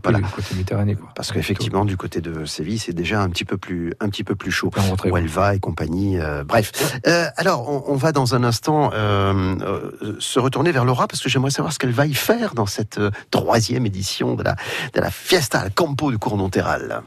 Voilà. 0.02 0.18
côté 0.34 0.48
Méditerranée, 0.54 0.94
quoi. 0.94 1.10
Parce 1.14 1.32
qu'effectivement, 1.32 1.84
du 1.84 1.96
côté 1.96 2.20
de 2.20 2.44
Séville, 2.44 2.78
c'est 2.78 2.92
déjà 2.92 3.20
un 3.22 3.28
petit 3.28 3.44
peu 3.44 3.56
plus, 3.56 3.92
un 4.00 4.08
petit 4.08 4.24
peu 4.24 4.34
plus 4.34 4.50
chaud. 4.50 4.70
Où 5.10 5.16
elle 5.16 5.28
va 5.28 5.54
et 5.54 5.58
compagnie. 5.60 6.18
euh, 6.18 6.44
bref. 6.44 6.72
Euh, 7.06 7.26
alors, 7.36 7.68
on, 7.68 7.84
on 7.92 7.96
va 7.96 8.12
dans 8.12 8.34
un 8.34 8.44
instant 8.44 8.90
euh, 8.94 9.54
euh, 9.62 10.16
se 10.18 10.38
retourner 10.38 10.72
vers 10.72 10.84
Laura 10.84 11.06
parce 11.08 11.22
que 11.22 11.28
j'aimerais 11.28 11.50
savoir 11.50 11.72
ce 11.72 11.78
qu'elle 11.78 11.92
va 11.92 12.06
y 12.06 12.14
faire 12.14 12.54
dans 12.54 12.66
cette 12.66 12.98
euh, 12.98 13.10
troisième 13.30 13.86
édition 13.86 14.34
de 14.34 14.42
la, 14.42 14.56
de 14.94 15.00
la 15.00 15.10
Fiesta 15.10 15.60
al 15.60 15.70
Campo 15.72 16.10
du 16.10 16.18
Cournonterral. 16.18 17.02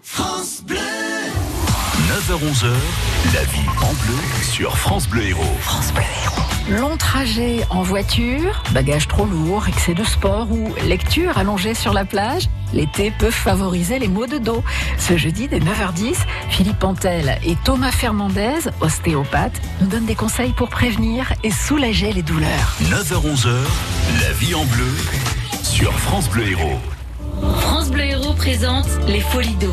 9h-11h, 2.27 2.67
la 3.33 3.43
vie 3.43 3.67
en 3.81 3.93
bleu 4.05 4.17
sur 4.43 4.77
France 4.77 5.07
Bleu 5.07 5.23
Héros. 5.23 5.43
Long 6.69 6.95
trajet 6.95 7.65
en 7.69 7.83
voiture, 7.83 8.63
bagages 8.71 9.09
trop 9.09 9.25
lourds, 9.25 9.67
excès 9.67 9.93
de 9.93 10.03
sport 10.05 10.49
ou 10.49 10.73
lecture 10.87 11.37
allongée 11.37 11.73
sur 11.73 11.91
la 11.91 12.05
plage, 12.05 12.47
l'été 12.73 13.11
peut 13.11 13.31
favoriser 13.31 13.99
les 13.99 14.07
maux 14.07 14.27
de 14.27 14.37
dos. 14.37 14.63
Ce 14.97 15.17
jeudi 15.17 15.49
dès 15.49 15.59
9h10, 15.59 16.15
Philippe 16.49 16.79
Pantel 16.79 17.37
et 17.43 17.57
Thomas 17.65 17.91
Fernandez, 17.91 18.69
ostéopathes, 18.79 19.61
nous 19.81 19.87
donnent 19.87 20.05
des 20.05 20.15
conseils 20.15 20.53
pour 20.53 20.69
prévenir 20.69 21.33
et 21.43 21.51
soulager 21.51 22.13
les 22.13 22.23
douleurs. 22.23 22.77
9h-11h, 22.83 23.49
la 24.21 24.31
vie 24.31 24.55
en 24.55 24.63
bleu 24.63 24.95
sur 25.63 25.91
France 25.99 26.29
Bleu 26.29 26.47
Héros. 26.47 26.79
Bleu 27.93 28.05
Héros 28.05 28.33
présente 28.33 28.87
Les 29.07 29.19
Folies 29.19 29.55
d'eau. 29.61 29.71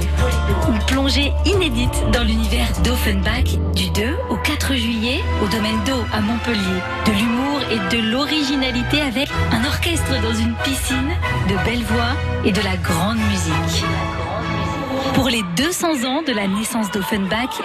Une 0.68 0.78
plongée 0.80 1.32
inédite 1.46 2.04
dans 2.12 2.22
l'univers 2.22 2.68
d'Offenbach 2.84 3.56
du 3.74 3.88
2 3.90 4.14
au 4.28 4.36
4 4.36 4.74
juillet 4.74 5.20
au 5.42 5.48
domaine 5.48 5.82
d'eau 5.86 6.04
à 6.12 6.20
Montpellier. 6.20 6.80
De 7.06 7.12
l'humour 7.12 7.60
et 7.70 7.96
de 7.96 8.10
l'originalité 8.10 9.00
avec 9.00 9.30
un 9.52 9.64
orchestre 9.64 10.20
dans 10.22 10.34
une 10.34 10.54
piscine, 10.62 11.12
de 11.48 11.64
belles 11.64 11.84
voix 11.84 12.14
et 12.44 12.52
de 12.52 12.60
la 12.60 12.76
grande 12.76 13.18
musique. 13.18 13.84
Pour 15.14 15.28
les 15.28 15.42
200 15.56 16.04
ans 16.04 16.22
de 16.22 16.32
la 16.32 16.46
naissance 16.46 16.90
d'Offenbach, 16.90 17.60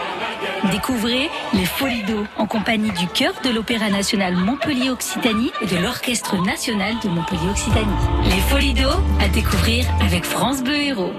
découvrez 0.71 1.29
les 1.53 1.65
Folies 1.65 2.03
en 2.37 2.45
compagnie 2.47 2.91
du 2.91 3.07
chœur 3.07 3.33
de 3.43 3.49
l'Opéra 3.49 3.89
national 3.89 4.35
Montpellier-Occitanie 4.35 5.51
et 5.61 5.67
de 5.67 5.77
l'Orchestre 5.77 6.41
national 6.43 6.95
de 7.03 7.09
Montpellier-Occitanie. 7.09 7.85
Les 8.25 8.41
Folies 8.49 8.73
d'eau 8.73 8.89
à 9.21 9.27
découvrir 9.29 9.85
avec 10.01 10.25
France 10.25 10.63
Bleu 10.63 10.75
Héros. 10.75 11.13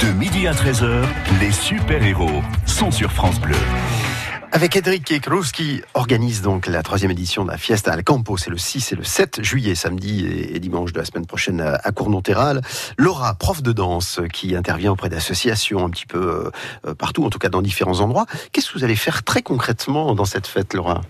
De 0.00 0.12
midi 0.12 0.46
à 0.46 0.52
13h, 0.52 1.04
les 1.40 1.52
super-héros 1.52 2.42
sont 2.66 2.90
sur 2.90 3.12
France 3.12 3.40
Bleu. 3.40 3.56
Avec 4.52 4.74
Edric 4.74 5.20
Cruz 5.20 5.52
qui 5.52 5.80
organise 5.94 6.42
donc 6.42 6.66
la 6.66 6.82
troisième 6.82 7.12
édition 7.12 7.44
de 7.44 7.50
la 7.52 7.56
Fiesta 7.56 7.92
al 7.92 8.02
Campo. 8.02 8.36
C'est 8.36 8.50
le 8.50 8.58
6 8.58 8.92
et 8.92 8.96
le 8.96 9.04
7 9.04 9.44
juillet, 9.44 9.76
samedi 9.76 10.26
et 10.26 10.58
dimanche 10.58 10.92
de 10.92 10.98
la 10.98 11.04
semaine 11.04 11.24
prochaine 11.24 11.60
à 11.60 11.92
Cournonterral. 11.92 12.60
Laura, 12.98 13.34
prof 13.34 13.62
de 13.62 13.70
danse 13.70 14.20
qui 14.32 14.56
intervient 14.56 14.90
auprès 14.90 15.08
d'associations 15.08 15.84
un 15.84 15.90
petit 15.90 16.04
peu 16.04 16.50
euh, 16.84 16.94
partout, 16.94 17.24
en 17.24 17.30
tout 17.30 17.38
cas 17.38 17.48
dans 17.48 17.62
différents 17.62 18.00
endroits. 18.00 18.26
Qu'est-ce 18.50 18.72
que 18.72 18.78
vous 18.78 18.84
allez 18.84 18.96
faire 18.96 19.22
très 19.22 19.42
concrètement 19.42 20.16
dans 20.16 20.24
cette 20.24 20.48
fête, 20.48 20.74
Laura? 20.74 21.02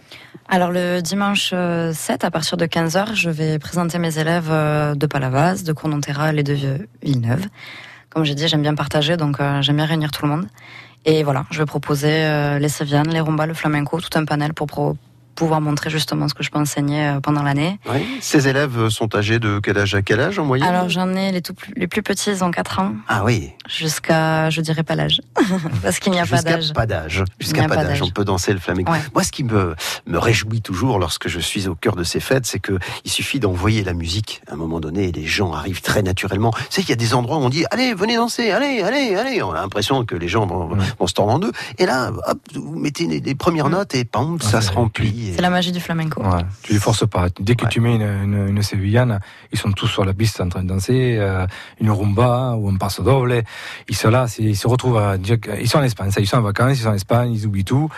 Alors 0.51 0.71
le 0.71 1.01
dimanche 1.01 1.49
7, 1.49 1.55
euh, 1.55 1.93
à 2.21 2.31
partir 2.31 2.59
de 2.59 2.67
15h, 2.67 3.15
je 3.15 3.31
vais 3.31 3.59
présenter 3.59 3.99
mes 3.99 4.19
élèves 4.19 4.51
euh, 4.51 4.95
de 4.95 5.07
Palavas, 5.07 5.63
de 5.63 5.73
Cournonterral 5.73 6.39
et 6.39 6.43
de 6.43 6.87
Villeneuve. 7.03 7.47
Comme 8.11 8.25
j'ai 8.25 8.35
dit, 8.35 8.49
j'aime 8.49 8.63
bien 8.63 8.75
partager, 8.75 9.17
donc 9.17 9.39
j'aime 9.61 9.77
bien 9.77 9.87
réunir 9.87 10.11
tout 10.11 10.27
le 10.27 10.33
monde. 10.33 10.47
Et 11.05 11.23
voilà, 11.23 11.47
je 11.51 11.59
vais 11.59 11.67
proposer 11.67 12.25
euh, 12.25 12.59
les 12.59 12.69
sévianes, 12.69 13.09
les 13.09 13.21
rumbas, 13.21 13.47
le 13.47 13.55
flamenco, 13.55 14.01
tout 14.01 14.19
un 14.19 14.25
panel 14.25 14.53
pour 14.53 14.67
pro 14.67 14.97
pouvoir 15.41 15.63
montrer 15.63 15.89
justement 15.89 16.29
ce 16.29 16.35
que 16.35 16.43
je 16.43 16.51
peux 16.51 16.59
enseigner 16.59 17.07
euh, 17.07 17.21
pendant 17.21 17.43
l'année. 17.43 17.81
Oui. 17.91 18.07
Ces 18.21 18.47
élèves 18.47 18.91
sont 18.91 19.17
âgés 19.17 19.39
de 19.39 19.59
quel 19.59 19.79
âge 19.79 19.95
à 19.95 20.03
quel 20.03 20.21
âge 20.21 20.39
en 20.39 20.45
moyenne 20.45 20.69
Alors 20.69 20.91
j'en 20.91 21.15
ai 21.15 21.33
les, 21.33 21.41
tout 21.41 21.55
plus, 21.55 21.73
les 21.77 21.87
plus 21.87 22.03
petits, 22.03 22.29
ils 22.29 22.45
ont 22.45 22.51
4 22.51 22.79
ans. 22.81 22.93
Ah 23.09 23.25
oui. 23.25 23.51
Jusqu'à, 23.67 24.51
je 24.51 24.61
dirais 24.61 24.83
pas 24.83 24.97
l'âge, 24.97 25.23
parce 25.83 25.99
qu'il 25.99 26.13
n'y 26.13 26.21
a 26.21 26.27
pas 26.27 26.43
d'âge. 26.43 26.75
pas 26.75 26.85
d'âge. 26.85 27.25
Jusqu'à 27.39 27.67
pas 27.69 27.83
d'âge. 27.83 28.03
On 28.03 28.11
peut 28.11 28.27
danser 28.27 28.53
le 28.53 28.59
flamenco. 28.59 28.93
Moi, 29.15 29.25
ce 29.25 29.33
qui 29.33 29.43
me, 29.43 29.75
me 30.07 30.19
réjouit 30.19 30.61
toujours 30.61 30.99
lorsque 30.99 31.29
je 31.29 31.41
suis 31.41 31.69
au 31.69 31.75
cœur 31.75 31.97
de 31.97 32.05
ces 32.05 32.21
fêtes, 32.21 32.45
c'est 32.45 32.59
que 32.59 32.79
il 33.07 33.11
suffit 33.11 33.41
d'envoyer 33.41 33.83
la 33.83 33.95
musique 33.95 34.43
à 34.47 34.53
un 34.53 34.57
moment 34.57 34.79
donné 34.79 35.09
et 35.09 35.13
les 35.13 35.25
gens 35.25 35.55
arrivent 35.55 35.81
très 35.81 36.03
naturellement. 36.03 36.53
C'est 36.69 36.83
qu'il 36.83 36.91
y 36.91 36.93
a 36.93 36.97
des 36.97 37.15
endroits 37.15 37.39
où 37.39 37.41
on 37.41 37.49
dit 37.49 37.65
allez, 37.71 37.95
venez 37.95 38.17
danser, 38.17 38.51
allez, 38.51 38.83
allez, 38.83 39.17
allez. 39.17 39.43
On 39.43 39.53
a 39.53 39.63
l'impression 39.63 40.05
que 40.05 40.17
les 40.17 40.29
gens 40.29 40.45
vont, 40.45 40.77
se 41.07 41.15
tordre 41.15 41.33
en 41.33 41.39
deux. 41.39 41.53
Et 41.79 41.87
là, 41.87 42.13
hop, 42.27 42.39
vous 42.55 42.79
mettez 42.79 43.07
les, 43.07 43.35
premières 43.35 43.71
notes 43.71 43.95
et 43.95 44.05
pam, 44.05 44.39
ça 44.39 44.61
se 44.61 44.71
remplit. 44.71 45.30
C'est 45.35 45.43
la 45.43 45.51
magie 45.51 45.73
du 45.73 45.81
flamenco. 45.81 46.23
Ouais, 46.23 46.43
tu 46.63 46.73
les 46.73 46.79
forces 46.79 47.09
pas. 47.09 47.27
Dès 47.39 47.55
que 47.55 47.67
tu 47.67 47.81
mets 47.81 47.97
une, 47.97 48.49
une, 48.49 48.63
sévillane, 48.63 49.21
ils 49.53 49.59
sont 49.59 49.73
tous 49.73 49.87
sur 49.87 50.05
la 50.05 50.15
piste 50.15 50.41
en 50.41 50.49
train 50.49 50.63
de 50.63 50.69
danser, 50.69 51.17
euh, 51.19 51.47
une 51.81 51.91
rumba 51.91 52.55
ou 52.57 52.69
un 52.69 52.77
passo 52.77 53.03
doble. 53.03 53.43
Ils 53.89 53.97
sont 53.97 54.11
là, 54.11 54.27
ils 54.39 54.57
se 54.57 54.67
retrouvent, 54.67 55.01
ils 55.61 55.69
sont 55.69 55.79
en 55.79 55.83
Espagne, 55.83 56.11
ils 56.19 56.27
sont 56.27 56.39
en 56.39 56.43
vacances, 56.43 56.79
ils 56.79 56.83
sont 56.83 56.91
en 56.91 56.95
Espagne, 56.95 57.33
ils 57.33 57.47
oublient 57.47 57.65
tout. 57.65 57.89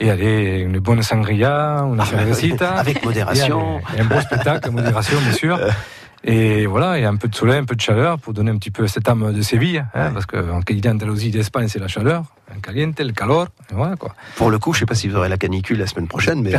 Et 0.00 0.10
allez, 0.10 0.60
une 0.60 0.78
bonne 0.78 1.02
sangria, 1.02 1.80
une 1.80 2.04
cervecita. 2.04 2.70
Avec 2.70 3.04
modération. 3.04 3.80
un 3.98 4.04
bon 4.04 4.20
spectacle, 4.20 4.70
modération, 4.70 5.18
bien 5.20 5.32
sûr. 5.32 5.58
Et 6.24 6.66
voilà, 6.66 6.98
il 6.98 7.02
y 7.02 7.04
a 7.04 7.08
un 7.08 7.16
peu 7.16 7.26
de 7.26 7.34
soleil, 7.34 7.58
un 7.58 7.64
peu 7.64 7.74
de 7.74 7.80
chaleur 7.80 8.18
pour 8.18 8.32
donner 8.32 8.52
un 8.52 8.56
petit 8.56 8.70
peu 8.70 8.86
cette 8.86 9.08
âme 9.08 9.32
de 9.32 9.42
Séville, 9.42 9.84
hein, 9.94 10.12
parce 10.12 10.26
qu'en 10.26 10.60
qualité 10.62 10.88
d'Andalousie 10.88 11.30
d'Espagne, 11.30 11.66
c'est 11.66 11.80
la 11.80 11.88
chaleur 11.88 12.24
caliente, 12.60 13.00
le 13.00 13.12
calor, 13.12 13.48
voilà 13.70 13.96
quoi. 13.96 14.14
Pour 14.36 14.50
le 14.50 14.58
coup, 14.58 14.72
je 14.72 14.80
sais 14.80 14.86
pas 14.86 14.94
si 14.94 15.08
vous 15.08 15.16
aurez 15.16 15.28
la 15.28 15.36
canicule 15.36 15.78
la 15.78 15.86
semaine 15.86 16.08
prochaine, 16.08 16.42
mais 16.42 16.54
euh, 16.54 16.58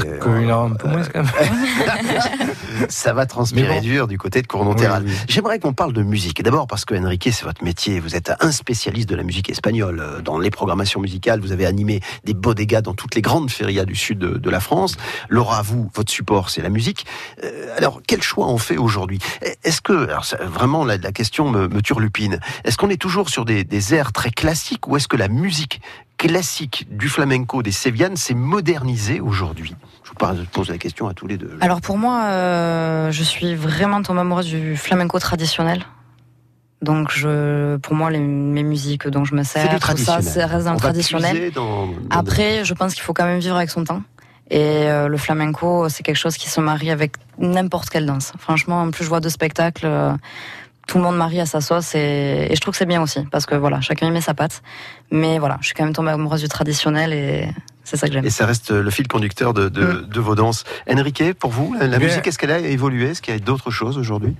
un 0.52 0.72
peu 0.72 0.88
moins 0.88 1.04
quand 1.04 1.24
même. 1.24 1.32
ça 2.90 3.14
va 3.14 3.26
transpirer 3.26 3.82
dur 3.82 4.08
du 4.08 4.18
côté 4.18 4.42
de 4.42 4.48
Cournonterral. 4.48 5.06
J'aimerais 5.28 5.60
qu'on 5.60 5.74
parle 5.74 5.94
de 5.94 6.04
musique. 6.04 6.42
D'abord 6.42 6.68
parce 6.68 6.86
que 6.86 6.96
Enrique, 6.96 7.30
c'est 7.32 7.46
votre 7.46 7.64
métier. 7.64 8.00
Vous 8.00 8.16
êtes 8.16 8.32
un 8.40 8.52
spécialiste 8.52 9.10
de 9.10 9.16
la 9.16 9.24
musique 9.24 9.50
espagnole. 9.50 10.00
Euh, 10.00 10.22
dans 10.22 10.40
les 10.40 10.50
programmations 10.50 11.00
musicales, 11.00 11.40
vous 11.40 11.52
avez 11.52 11.66
animé 11.66 12.02
des 12.24 12.34
dégâts 12.56 12.82
dans 12.82 12.94
toutes 12.94 13.16
les 13.16 13.22
grandes 13.22 13.50
férias 13.50 13.86
du 13.86 13.96
sud 13.96 14.20
de, 14.20 14.50
la 14.50 14.60
France. 14.60 14.98
Laura, 15.30 15.62
vous, 15.62 15.90
votre 15.96 16.12
support, 16.12 16.50
c'est 16.50 16.62
la 16.62 16.70
musique. 16.70 17.06
Euh, 17.44 17.76
alors, 17.78 18.02
quel 18.06 18.22
choix 18.22 18.48
on 18.48 18.58
fait 18.58 18.78
aujourd'hui? 18.78 19.20
Est-ce 19.64 19.82
que, 19.82 20.08
alors 20.08 20.26
vraiment, 20.42 20.86
la, 20.86 20.98
question 20.98 21.50
me, 21.50 21.68
me 21.68 21.82
turlupine. 21.82 22.40
Est-ce 22.64 22.78
qu'on 22.78 22.90
est 22.90 23.02
toujours 23.02 23.30
sur 23.30 23.46
des, 23.46 23.64
des 23.64 23.94
airs 23.96 24.12
très 24.12 24.30
classiques 24.30 24.88
ou 24.88 24.98
est-ce 24.98 25.08
que 25.08 25.18
la 25.18 25.28
musique 25.28 25.82
classique 26.28 26.88
du 26.90 27.10
flamenco 27.10 27.62
des 27.62 27.74
Sévianes 27.74 28.16
s'est 28.16 28.34
modernisé 28.34 29.20
aujourd'hui 29.20 29.76
Je 30.06 30.10
vous 30.10 30.46
pose 30.52 30.70
la 30.70 30.78
question 30.78 31.10
à 31.10 31.14
tous 31.14 31.28
les 31.28 31.38
deux. 31.38 31.58
Alors 31.60 31.82
pour 31.82 31.98
moi, 31.98 32.24
euh, 32.24 33.12
je 33.12 33.24
suis 33.24 33.56
vraiment 33.56 34.02
tombée 34.02 34.22
amoureuse 34.22 34.46
du 34.46 34.78
flamenco 34.78 35.20
traditionnel. 35.20 35.84
Donc 36.82 37.12
je, 37.12 37.76
pour 37.78 37.96
moi, 37.96 38.10
les, 38.10 38.20
mes 38.20 38.64
musiques 38.64 39.06
dont 39.08 39.26
je 39.26 39.36
me 39.36 39.44
sers, 39.44 39.68
tout 39.80 39.98
ça, 39.98 40.22
ça 40.22 40.48
reste 40.48 40.66
dans 40.66 40.74
le 40.74 40.80
traditionnel. 40.80 41.52
Après, 42.10 42.64
je 42.64 42.74
pense 42.74 42.94
qu'il 42.94 43.04
faut 43.04 43.14
quand 43.14 43.26
même 43.26 43.40
vivre 43.40 43.58
avec 43.58 43.70
son 43.70 43.84
temps. 43.84 44.02
Et 44.50 44.60
euh, 44.60 45.08
le 45.08 45.18
flamenco, 45.18 45.90
c'est 45.90 46.04
quelque 46.04 46.18
chose 46.18 46.38
qui 46.38 46.50
se 46.50 46.62
marie 46.62 46.92
avec 46.92 47.14
n'importe 47.38 47.90
quelle 47.90 48.06
danse. 48.06 48.34
Franchement, 48.38 48.82
en 48.82 48.92
plus 48.92 49.04
je 49.04 49.10
vois 49.10 49.22
de 49.22 49.30
spectacles, 49.30 49.86
euh, 49.86 50.14
tout 50.88 50.98
le 50.98 51.04
monde 51.04 51.18
marie 51.18 51.40
à 51.40 51.46
sa 51.46 51.62
sauce 51.62 51.96
et, 51.96 52.50
je 52.54 52.60
trouve 52.60 52.74
que 52.74 52.78
c'est 52.78 52.86
bien 52.86 53.02
aussi 53.02 53.22
parce 53.32 53.46
que 53.46 53.56
voilà, 53.56 53.82
chacun 53.82 54.08
y 54.08 54.12
met 54.12 54.22
sa 54.22 54.34
patte. 54.34 54.62
Mais 55.12 55.40
voilà, 55.40 55.58
je 55.62 55.68
suis 55.68 55.76
quand 55.76 55.84
même 55.84 55.94
tombée 55.94 56.12
amoureuse 56.12 56.42
du 56.42 56.48
traditionnel 56.48 57.14
et 57.14 57.48
c'est 57.84 57.98
ça 57.98 58.08
que 58.08 58.14
j'aime. 58.14 58.26
Et 58.26 58.30
ça 58.30 58.46
reste 58.46 58.72
le 58.72 58.90
fil 58.90 59.08
conducteur 59.08 59.54
de, 59.54 59.70
de, 59.70 59.84
mm. 59.84 60.20
vos 60.20 60.36
danses. 60.36 60.64
Enrique, 60.90 61.34
pour 61.34 61.52
vous, 61.52 61.76
la, 61.80 62.00
musique, 62.00 62.28
est-ce 62.28 62.38
qu'elle 62.38 62.52
a 62.52 62.60
évolué? 62.60 63.10
Est-ce 63.10 63.22
qu'il 63.22 63.34
y 63.34 63.38
a 63.38 63.40
d'autres 63.40 63.72
choses 63.72 63.98
aujourd'hui? 63.98 64.36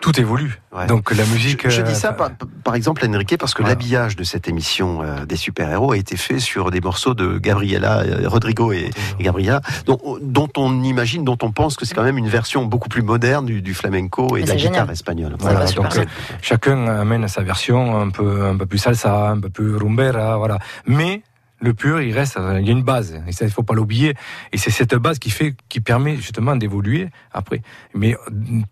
Tout 0.00 0.20
évolue. 0.20 0.60
Donc 0.88 1.10
la 1.14 1.24
musique. 1.24 1.68
Je, 1.68 1.82
dis 1.82 1.94
ça 1.94 2.14
euh, 2.20 2.28
par, 2.62 2.74
exemple, 2.74 3.06
Enrique, 3.08 3.36
parce 3.38 3.54
que 3.54 3.62
l'habillage 3.62 4.16
de 4.16 4.24
cette 4.24 4.46
émission 4.48 5.02
euh, 5.02 5.24
des 5.24 5.36
super-héros 5.36 5.92
a 5.92 5.96
été 5.96 6.16
fait 6.16 6.38
sur 6.38 6.70
des 6.70 6.80
morceaux 6.80 7.14
de 7.14 7.38
Gabriela, 7.38 8.00
euh, 8.00 8.28
Rodrigo 8.28 8.72
et, 8.72 8.90
Gabriela, 9.18 9.62
dont, 9.86 9.98
dont, 10.20 10.48
on 10.56 10.82
imagine, 10.82 11.24
dont 11.24 11.38
on 11.42 11.50
pense 11.50 11.76
que 11.76 11.86
c'est 11.86 11.94
quand 11.94 12.04
même 12.04 12.18
une 12.18 12.28
version 12.28 12.64
beaucoup 12.64 12.88
plus 12.88 13.02
moderne 13.02 13.46
du, 13.46 13.74
flamenco 13.74 14.36
et 14.36 14.42
de 14.42 14.48
la 14.48 14.56
guitare 14.56 14.90
espagnole. 14.90 15.34
Voilà, 15.38 15.64
donc 15.72 15.98
chacun 16.42 16.86
amène 16.86 17.26
sa 17.28 17.42
version 17.42 17.98
un 17.98 18.10
peu, 18.10 18.46
un 18.46 18.56
peu 18.56 18.66
plus 18.66 18.78
salsa, 18.78 19.30
un 19.30 19.40
peu 19.40 19.50
plus 19.50 19.76
rumbera, 19.76 20.36
voilà. 20.36 20.58
Mais 20.86 21.22
le 21.58 21.72
pur, 21.72 22.00
il 22.00 22.12
reste, 22.12 22.38
il 22.58 22.66
y 22.66 22.68
a 22.68 22.72
une 22.72 22.82
base. 22.82 23.20
Il 23.26 23.44
ne 23.44 23.50
faut 23.50 23.62
pas 23.62 23.74
l'oublier. 23.74 24.14
Et 24.52 24.58
c'est 24.58 24.70
cette 24.70 24.94
base 24.94 25.18
qui 25.18 25.30
fait, 25.30 25.54
qui 25.68 25.80
permet 25.80 26.16
justement 26.16 26.54
d'évoluer 26.54 27.08
après. 27.32 27.62
Mais 27.94 28.16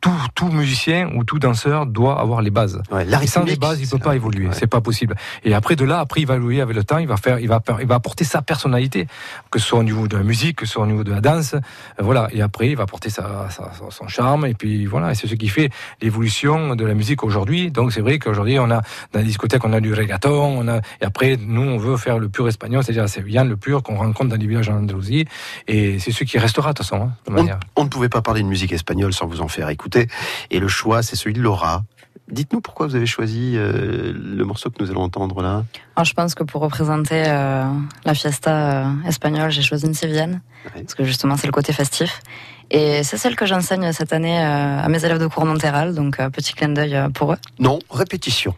tout, 0.01 0.11
tout 0.35 0.49
musicien 0.49 1.11
ou 1.15 1.25
tout 1.25 1.39
danseur 1.39 1.87
doit 1.87 2.21
avoir 2.21 2.43
les 2.43 2.51
bases. 2.51 2.83
Ouais, 2.91 3.07
sans 3.27 3.45
les 3.45 3.57
bases, 3.57 3.81
il 3.81 3.89
peut 3.89 3.99
pas 3.99 4.15
évoluer. 4.15 4.49
C'est 4.53 4.67
pas 4.67 4.83
possible. 4.83 5.15
Et 5.45 5.55
après 5.55 5.77
de 5.77 5.85
là, 5.85 6.01
après, 6.01 6.21
il 6.21 6.27
va 6.27 6.37
évoluer 6.37 6.61
avec 6.61 6.77
le 6.77 6.85
temps. 6.85 6.99
Il 6.99 7.09
va 7.09 7.17
faire, 7.17 7.39
il 7.39 7.49
va, 7.49 7.63
il 7.81 7.87
va 7.87 7.95
apporter 7.95 8.25
sa 8.25 8.43
personnalité, 8.43 9.07
que 9.51 9.59
ce 9.59 9.67
soit 9.67 9.79
au 9.79 9.85
niveau 9.85 10.07
de 10.07 10.17
la 10.17 10.23
musique, 10.23 10.59
que 10.59 10.67
ce 10.67 10.75
soit 10.75 10.83
au 10.83 10.87
niveau 10.87 11.05
de 11.05 11.11
la 11.11 11.21
danse. 11.23 11.55
Euh, 11.55 11.61
voilà. 12.01 12.29
Et 12.33 12.43
après, 12.43 12.69
il 12.69 12.77
va 12.77 12.83
apporter 12.83 13.09
sa, 13.09 13.49
son 13.91 14.09
charme. 14.09 14.45
Et 14.45 14.55
puis 14.55 14.85
voilà. 14.85 15.13
Et 15.13 15.15
c'est 15.15 15.27
ce 15.27 15.35
qui 15.35 15.49
fait 15.49 15.71
l'évolution 16.03 16.77
de 16.77 16.85
la 16.85 16.95
musique 16.95 17.25
aujourd'hui. 17.25 17.71
Donc 17.71 17.93
c'est 17.93 18.03
vrai 18.03 18.19
qu'aujourd'hui, 18.19 18.59
on 18.59 18.71
a 18.71 18.83
dans 19.13 19.21
les 19.21 19.25
discothèques, 19.25 19.65
on 19.65 19.73
a 19.73 19.81
du 19.81 19.95
reggaeton. 19.95 20.59
On 20.59 20.69
a, 20.69 20.79
et 21.01 21.05
après, 21.05 21.39
nous, 21.41 21.63
on 21.63 21.79
veut 21.79 21.97
faire 21.97 22.19
le 22.19 22.29
pur 22.29 22.47
espagnol 22.47 22.74
c'est-à-dire 22.83 23.09
c'est 23.09 23.23
bien 23.23 23.45
le 23.45 23.57
pur 23.57 23.83
qu'on 23.83 23.97
rencontre 23.97 24.31
dans 24.31 24.37
les 24.37 24.47
villages 24.47 24.69
en 24.69 24.79
Andalousie, 24.79 25.27
et 25.69 25.99
c'est 25.99 26.13
ce 26.13 26.25
qui 26.25 26.39
restera 26.39 26.73
de 26.73 26.79
toute 26.79 26.87
façon. 26.87 27.11
Hein, 27.29 27.59
on, 27.77 27.85
ne 27.85 27.89
pouvait 27.89 28.09
pas 28.09 28.23
parler 28.23 28.43
de 28.43 28.49
musique 28.49 28.73
espagnole 28.73 29.13
sans 29.13 29.27
vous 29.27 29.41
en 29.41 29.49
faire 29.49 29.69
écouter, 29.69 30.09
et 30.51 30.61
le 30.61 30.69
choix, 30.69 31.03
c'est 31.03 31.17
celui 31.17 31.35
de 31.35 31.41
Laura. 31.41 31.83
Dites-nous 32.31 32.63
pourquoi 32.63 32.87
vous 32.87 32.97
avez 32.97 33.07
choisi 33.07 33.53
euh, 33.57 34.13
le 34.15 34.45
morceau 34.45 34.71
que 34.71 34.83
nous 34.83 34.91
allons 34.91 35.03
entendre 35.03 35.43
là. 35.43 35.65
Ah, 35.95 36.05
je 36.05 36.15
pense 36.15 36.35
que 36.35 36.43
pour 36.43 36.63
représenter 36.63 37.23
euh, 37.27 37.67
la 38.05 38.15
fiesta 38.15 38.87
euh, 38.87 38.93
espagnole, 39.07 39.51
j'ai 39.51 39.61
choisi 39.61 39.87
une 39.87 39.95
sévienne, 39.95 40.41
parce 40.73 40.95
que 40.95 41.05
justement 41.05 41.37
c'est 41.37 41.47
le 41.47 41.53
côté 41.53 41.73
festif. 41.73 42.23
Et 42.71 43.03
c'est 43.03 43.17
celle 43.17 43.37
que 43.37 43.47
j'enseigne 43.47 43.93
cette 43.93 44.13
année 44.13 44.39
euh, 44.39 44.83
à 44.83 44.89
mes 44.89 45.05
élèves 45.05 45.19
de 45.19 45.27
cours 45.27 45.45
Montéral, 45.45 45.95
donc 45.95 46.19
euh, 46.19 46.31
petit 46.31 46.55
clin 46.55 46.69
d'œil 46.69 46.95
euh, 46.95 47.09
pour 47.09 47.33
eux. 47.33 47.39
Non, 47.59 47.79
répétition. 47.91 48.55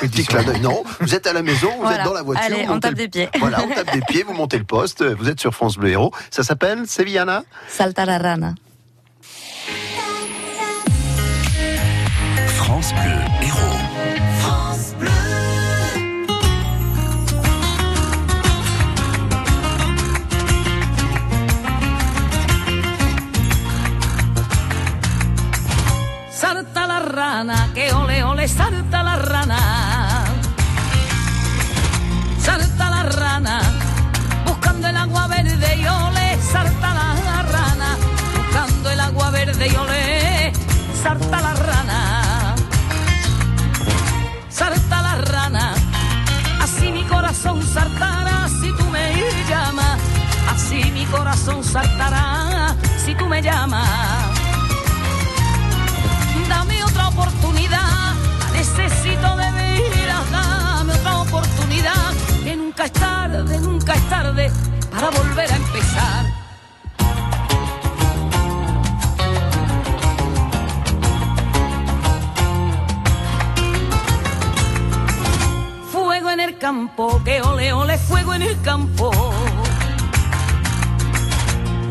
petit 0.00 0.24
clin 0.24 0.42
d'œil. 0.42 0.60
Non, 0.60 0.82
vous 1.00 1.14
êtes 1.14 1.26
à 1.26 1.32
la 1.32 1.42
maison, 1.42 1.70
vous 1.80 1.90
êtes 1.90 2.04
dans 2.04 2.14
la 2.14 2.22
voiture. 2.22 2.44
Allez, 2.44 2.66
on 2.68 2.80
tape 2.80 2.94
des 2.94 3.08
pieds. 3.08 3.28
Voilà, 3.38 3.58
on 3.64 3.74
tape 3.74 3.92
des 3.92 4.00
pieds, 4.00 4.22
vous 4.22 4.32
montez 4.32 4.58
le 4.58 4.64
poste, 4.64 5.04
vous 5.04 5.28
êtes 5.28 5.40
sur 5.40 5.54
France 5.54 5.76
Bleu 5.76 5.90
Héros. 5.90 6.12
Ça 6.30 6.42
s'appelle 6.42 6.86
Sevillana 6.86 7.44
Salta 7.68 8.06
la 8.06 8.18
rana. 8.18 8.54
France 12.46 12.94
Bleu 12.94 13.33
que 27.74 27.92
ole 27.92 28.24
ole 28.24 28.48
salta 28.48 29.02
la 29.02 29.16
rana. 29.16 29.58
Salta 32.38 32.88
la 32.88 33.02
rana, 33.02 33.60
buscando 34.46 34.88
el 34.88 34.96
agua 34.96 35.26
verde 35.26 35.76
y 35.76 35.86
ole, 35.86 36.38
salta 36.40 36.94
la 36.94 37.42
rana, 37.42 37.96
buscando 38.36 38.90
el 38.90 39.00
agua 39.00 39.30
verde 39.30 39.66
y 39.68 39.76
ole, 39.76 40.52
salta 41.02 41.40
la 41.42 41.54
rana. 41.54 42.54
Salta 44.48 45.02
la 45.02 45.14
rana, 45.16 45.74
saltará 47.74 48.48
si 48.48 48.72
tú 48.72 48.84
me 48.90 49.12
llamas. 49.48 49.98
Así 50.50 50.90
mi 50.92 51.04
corazón 51.06 51.62
saltará 51.62 52.74
si 53.04 53.14
tú 53.14 53.26
me 53.26 53.42
llamas. 53.42 54.23
Oportunidad, 57.16 58.14
necesito 58.52 59.36
de 59.36 59.50
veras. 59.52 60.30
Dame 60.30 60.92
otra 60.94 61.16
oportunidad, 61.18 62.12
que 62.42 62.56
nunca 62.56 62.84
es 62.86 62.92
tarde, 62.92 63.58
nunca 63.60 63.94
es 63.94 64.08
tarde 64.08 64.50
para 64.90 65.10
volver 65.10 65.52
a 65.52 65.56
empezar. 65.56 66.24
Fuego 75.92 76.30
en 76.30 76.40
el 76.40 76.58
campo, 76.58 77.22
que 77.24 77.42
ole 77.42 77.72
ole, 77.72 77.96
fuego 77.98 78.34
en 78.34 78.42
el 78.42 78.60
campo. 78.62 79.12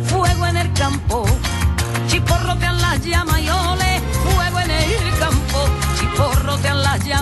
Fuego 0.07 0.45
en 0.47 0.57
el 0.57 0.73
campo, 0.73 1.25
chiporrotean 2.07 2.81
las 2.81 3.01
llamas 3.03 3.39
y 3.39 3.49
ole, 3.49 3.72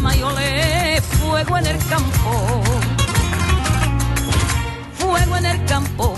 ole, 0.03 1.01
fuego 1.01 1.57
en 1.57 1.65
el 1.67 1.77
campo. 1.85 2.63
Fuego 4.97 5.37
en 5.37 5.45
el 5.45 5.65
campo, 5.65 6.15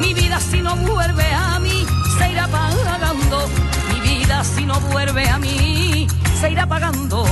mi 0.00 0.12
vida 0.14 0.38
si 0.40 0.60
no 0.60 0.76
vuelve 0.76 1.24
a 1.32 1.58
mí, 1.58 1.86
se 2.18 2.30
irá 2.30 2.44
apagando. 2.44 3.48
Mi 3.92 4.00
vida 4.00 4.44
si 4.44 4.64
no 4.64 4.80
vuelve 4.80 5.28
a 5.28 5.38
mí, 5.38 6.06
se 6.40 6.50
irá 6.50 6.64
apagando. 6.64 7.24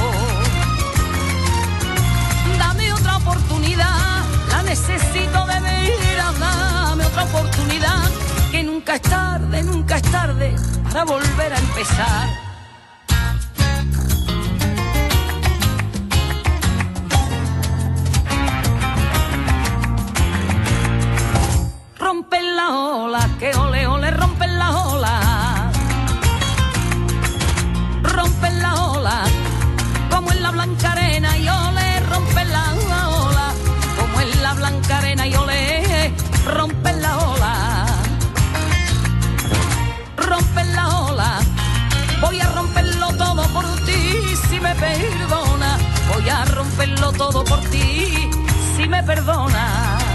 Dame 2.59 2.93
otra 2.93 3.17
oportunidad, 3.17 4.25
la 4.51 4.63
necesito 4.63 5.47
de 5.47 5.61
veras, 5.61 6.39
dame 6.39 7.05
otra 7.05 7.25
oportunidad, 7.25 8.11
que 8.51 8.63
nunca 8.63 8.95
es 8.97 9.03
tarde, 9.03 9.63
nunca 9.63 9.97
es 9.97 10.03
tarde 10.03 10.55
para 10.85 11.05
volver 11.05 11.53
a 11.53 11.59
empezar. 11.59 12.48
Rompen 22.69 22.77
la 22.77 22.97
ola, 23.03 23.29
que 23.39 23.55
ole 23.55 23.87
ole, 23.87 24.11
rompen 24.11 24.59
la 24.59 24.77
ola. 24.77 25.71
Rompen 28.03 28.63
la 28.63 28.75
ola, 28.75 29.23
como 30.11 30.31
en 30.33 30.43
la 30.43 30.51
blanca 30.51 30.93
arena 30.93 31.39
y 31.39 31.49
ole, 31.49 32.01
rompen 32.11 32.53
la 32.53 32.75
ola, 32.75 33.53
como 33.99 34.21
en 34.21 34.43
la 34.43 34.53
blanca 34.53 34.99
arena 34.99 35.27
y 35.27 35.35
ole, 35.35 36.15
rompen 36.45 37.01
la 37.01 37.17
ola. 37.17 37.87
Rompen 40.17 40.77
la 40.77 40.89
ola, 40.89 41.39
voy 42.21 42.39
a 42.39 42.49
romperlo 42.51 43.15
todo 43.17 43.43
por 43.55 43.65
ti, 43.87 44.37
si 44.51 44.61
me 44.61 44.75
perdona, 44.75 45.79
voy 46.13 46.29
a 46.29 46.45
romperlo 46.45 47.13
todo 47.13 47.45
por 47.45 47.61
ti, 47.71 48.31
si 48.77 48.87
me 48.87 49.03
perdona. 49.03 50.08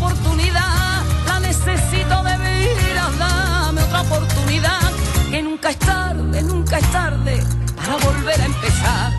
Oportunidad, 0.00 1.04
la 1.26 1.40
necesito 1.40 2.22
de 2.22 2.38
veras, 2.38 3.18
dame 3.18 3.82
otra 3.82 4.00
oportunidad, 4.00 4.90
que 5.30 5.42
nunca 5.42 5.68
es 5.68 5.78
tarde, 5.78 6.42
nunca 6.42 6.78
es 6.78 6.90
tarde 6.90 7.44
para 7.76 7.96
volver 7.98 8.40
a 8.40 8.44
empezar. 8.46 9.12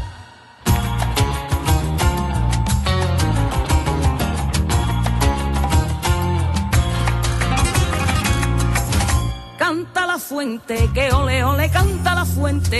Canta 9.60 10.08
la 10.08 10.18
fuente, 10.18 10.90
que 10.96 11.12
ole 11.12 11.44
ole, 11.44 11.70
canta 11.70 12.16
la 12.16 12.26
fuente. 12.26 12.80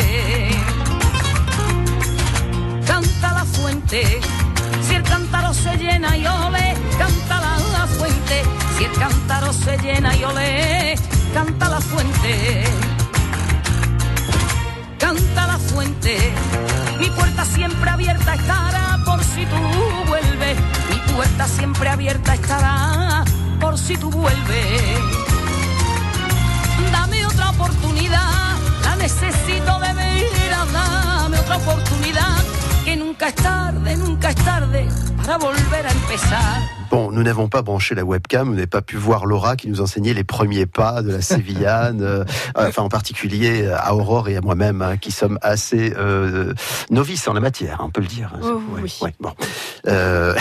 Canta 2.88 3.34
la 3.34 3.46
fuente, 3.46 4.20
si 4.88 4.96
el 4.96 5.04
cántaro 5.04 5.54
se 5.54 5.78
llena 5.78 6.18
y 6.18 6.26
ole, 6.26 6.76
canta 6.98 7.31
Si 8.78 8.86
el 8.86 8.92
cántaro 8.94 9.52
se 9.54 9.78
llena 9.78 10.16
y 10.16 10.24
ole, 10.24 10.96
canta 11.34 11.70
la 11.70 11.82
fuente. 11.82 12.64
Canta 14.98 15.48
la 15.48 15.58
fuente, 15.58 16.34
mi 17.00 17.10
puerta 17.10 17.44
siempre 17.46 17.90
abierta 17.90 18.34
estará 18.36 19.00
por 19.06 19.24
si 19.24 19.46
tú 19.46 19.58
vuelves. 20.08 20.58
Mi 20.90 21.14
puerta 21.14 21.48
siempre 21.48 21.90
abierta 21.90 22.34
estará 22.34 23.26
por 23.60 23.78
si 23.78 23.98
tú 23.98 24.10
vuelves. 24.10 25.00
Dame 26.92 27.26
otra 27.26 27.50
oportunidad, 27.50 28.56
la 28.84 28.96
necesito 28.96 29.80
de 29.80 29.94
veras, 29.94 30.72
dame 30.72 31.38
otra 31.40 31.58
oportunidad, 31.58 32.38
que 32.86 32.96
nunca 32.96 33.28
es 33.28 33.36
tarde, 33.36 33.98
nunca 33.98 34.30
es 34.30 34.36
tarde 34.36 34.91
para 35.24 35.38
volver 35.38 35.86
a 35.86 35.92
empezar. 35.92 36.62
Bon, 36.90 37.12
nous 37.12 37.24
n'avons 37.24 37.48
pas 37.48 37.62
branché 37.62 37.96
la 37.96 38.04
webcam, 38.04 38.48
vous 38.50 38.56
n'avez 38.56 38.68
pas 38.68 38.82
pu 38.82 38.98
voir 38.98 39.26
Laura 39.26 39.56
qui 39.56 39.70
nous 39.70 39.80
enseignait 39.80 40.14
les 40.14 40.26
premiers 40.26 40.66
pas 40.66 41.02
de 41.02 41.12
la 41.12 41.22
Sévillane, 41.22 42.02
euh, 42.02 42.26
enfin 42.56 42.82
en 42.84 42.90
particulier 42.90 43.70
à 43.72 43.96
Aurore 43.96 44.28
et 44.28 44.36
à 44.36 44.42
moi-même, 44.42 44.82
hein, 44.82 44.98
qui 44.98 45.12
sommes 45.12 45.40
assez 45.42 45.94
euh, 45.98 46.54
novices 46.90 47.28
en 47.28 47.34
la 47.34 47.40
matière, 47.40 47.80
on 47.82 47.90
peut 47.90 48.02
le 48.02 48.08
dire. 48.08 48.34
Oh, 48.44 48.62
Ouais, 48.74 48.82
oui. 48.84 49.00
ouais, 49.02 49.14
bon. 49.22 49.32
Euh, 49.88 50.36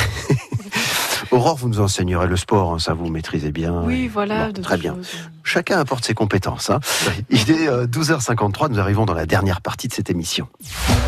Aurore, 1.31 1.57
vous 1.57 1.69
nous 1.69 1.81
enseignerez 1.81 2.27
le 2.27 2.37
sport, 2.37 2.75
hein, 2.75 2.79
ça 2.81 2.93
vous 2.95 3.09
maîtrisez 3.09 3.53
bien. 3.53 3.83
Oui, 3.85 4.09
voilà. 4.09 4.51
Bon, 4.51 4.63
très 4.63 4.77
bien. 4.77 4.95
choses. 4.97 5.13
Chacun 5.45 5.79
apporte 5.79 6.05
ses 6.05 6.15
compétences. 6.15 6.71
Hein. 6.71 6.81
Il 7.31 7.51
est 7.51 7.69
euh, 7.69 7.87
12h53, 7.87 8.71
nous 8.71 8.79
arrivons 8.79 9.07
dans 9.07 9.15
la 9.15 9.27
dernière 9.27 9.61
partie 9.61 9.89
de 9.89 9.93
cette 9.93 10.11
émission. 10.11 10.49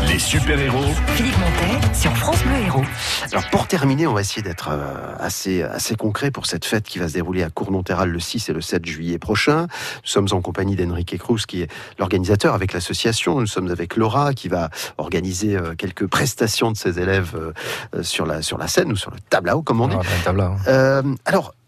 Les 0.07 0.19
super-héros 0.19 0.93
Philippe 1.15 1.37
Montet 1.37 1.93
sur 1.93 2.15
France 2.17 2.43
Bleu 2.43 2.55
Héros. 2.65 2.83
Alors 3.31 3.49
pour 3.49 3.67
terminer, 3.67 4.07
on 4.07 4.13
va 4.13 4.21
essayer 4.21 4.41
d'être 4.41 4.69
euh, 4.71 5.15
assez, 5.19 5.63
assez 5.63 5.95
concret 5.95 6.31
pour 6.31 6.45
cette 6.45 6.65
fête 6.65 6.85
qui 6.85 6.99
va 6.99 7.07
se 7.07 7.13
dérouler 7.13 7.43
à 7.43 7.49
Cournonterral 7.49 8.09
le 8.09 8.19
6 8.19 8.49
et 8.49 8.53
le 8.53 8.61
7 8.61 8.85
juillet 8.85 9.19
prochain. 9.19 9.63
Nous 9.63 10.09
sommes 10.09 10.27
en 10.31 10.41
compagnie 10.41 10.75
d'Enrique 10.75 11.17
Cruz 11.17 11.45
qui 11.47 11.61
est 11.61 11.71
l'organisateur 11.99 12.53
avec 12.53 12.73
l'association. 12.73 13.39
Nous 13.39 13.47
sommes 13.47 13.69
avec 13.71 13.95
Laura 13.95 14.33
qui 14.33 14.47
va 14.47 14.69
organiser 14.97 15.55
euh, 15.55 15.75
quelques 15.75 16.07
prestations 16.07 16.71
de 16.71 16.77
ses 16.77 16.99
élèves 16.99 17.33
euh, 17.35 17.53
euh, 17.95 18.03
sur, 18.03 18.25
la, 18.25 18.41
sur 18.41 18.57
la 18.57 18.67
scène 18.67 18.91
ou 18.91 18.95
sur 18.95 19.11
le 19.11 19.17
tableau, 19.29 19.61
comme 19.61 19.81
on 19.81 19.87
dit. 19.87 19.95
Ah. 20.25 20.31
Euh, 20.67 21.03
alors, 21.25 21.47
euh, 21.47 21.62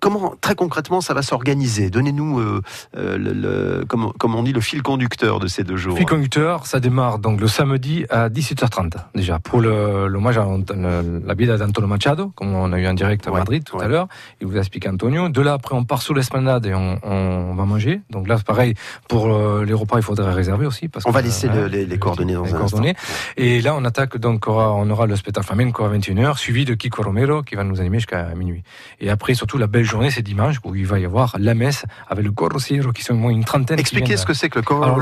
comment 0.00 0.34
très 0.40 0.54
concrètement 0.54 1.00
ça 1.00 1.14
va 1.14 1.22
s'organiser? 1.22 1.90
Donnez-nous, 1.90 2.40
euh, 2.40 2.62
euh, 2.96 3.18
le, 3.18 3.32
le- 3.32 3.84
comment 3.86 4.38
on 4.38 4.42
dit, 4.42 4.52
le 4.52 4.60
fil 4.60 4.82
conducteur 4.82 5.40
de 5.40 5.46
ces 5.46 5.64
deux 5.64 5.76
jours. 5.76 5.96
Fil 5.96 6.06
conducteur, 6.06 6.66
ça 6.66 6.80
démarre 6.80 7.18
donc 7.18 7.40
le 7.40 7.48
samedi 7.48 8.04
à 8.10 8.28
18h30 8.28 8.92
déjà 9.14 9.38
pour 9.38 9.60
le- 9.60 10.06
l'hommage 10.08 10.38
à 10.38 10.44
le- 10.44 11.22
la 11.26 11.34
vida 11.34 11.56
d'Antonio 11.56 11.88
Machado, 11.88 12.32
comme 12.36 12.54
on 12.54 12.72
a 12.72 12.78
eu 12.78 12.86
en 12.86 12.94
direct 12.94 13.26
à 13.26 13.30
Ouais, 13.32 13.38
Madrid 13.40 13.64
tout 13.64 13.76
ouais. 13.78 13.84
à 13.84 13.88
l'heure. 13.88 14.08
Il 14.40 14.46
vous 14.46 14.56
a 14.56 14.60
expliqué 14.60 14.88
Antonio. 14.88 15.28
De 15.28 15.40
là 15.40 15.54
après 15.54 15.74
on 15.74 15.84
part 15.84 16.02
sur 16.02 16.14
l'esplanade 16.14 16.66
et 16.66 16.74
on, 16.74 16.98
on 17.02 17.54
va 17.54 17.64
manger. 17.64 18.00
Donc 18.10 18.28
là 18.28 18.38
pareil 18.38 18.74
pour 19.08 19.26
euh, 19.32 19.64
les 19.64 19.74
repas 19.74 19.96
il 19.98 20.02
faudrait 20.02 20.32
réserver 20.32 20.66
aussi 20.66 20.88
parce 20.88 21.04
On 21.06 21.10
que, 21.10 21.14
va 21.14 21.22
laisser 21.22 21.48
euh, 21.48 21.62
le- 21.62 21.66
les, 21.68 21.86
les 21.86 21.98
coordonnées 21.98 22.34
dans 22.34 22.44
les 22.44 22.54
un 22.54 22.58
coordonnées. 22.58 22.90
instant. 22.90 23.32
Et 23.36 23.60
là, 23.60 23.74
on 23.74 23.84
attaque 23.84 24.16
donc, 24.18 24.46
aura- 24.48 24.72
on 24.72 24.88
aura 24.90 25.06
le 25.06 25.16
spectacle 25.16 25.46
flamenco 25.46 25.84
à 25.84 25.88
21h, 25.88 26.36
suivi 26.38 26.64
de 26.64 26.74
Kiko 26.74 27.02
Romero 27.02 27.42
qui 27.42 27.54
va 27.54 27.64
nous 27.64 27.80
animer 27.80 27.98
jusqu'à 27.98 28.34
minuit. 28.34 28.62
Et 29.00 29.10
après, 29.10 29.34
surtout, 29.34 29.58
la 29.58 29.66
belle 29.66 29.79
journée, 29.84 30.10
c'est 30.10 30.22
dimanche 30.22 30.56
où 30.64 30.74
il 30.74 30.86
va 30.86 30.98
y 30.98 31.04
avoir 31.04 31.34
la 31.38 31.54
messe 31.54 31.84
avec 32.08 32.24
le 32.24 32.32
Corrosiero 32.32 32.92
qui 32.92 33.02
sont 33.02 33.14
au 33.14 33.16
moins 33.16 33.30
une 33.30 33.44
trentaine. 33.44 33.78
Expliquez 33.78 34.16
ce 34.16 34.26
que 34.26 34.34
c'est 34.34 34.48
que 34.48 34.58
le 34.58 34.62
coro 34.64 34.82
alors, 34.82 34.98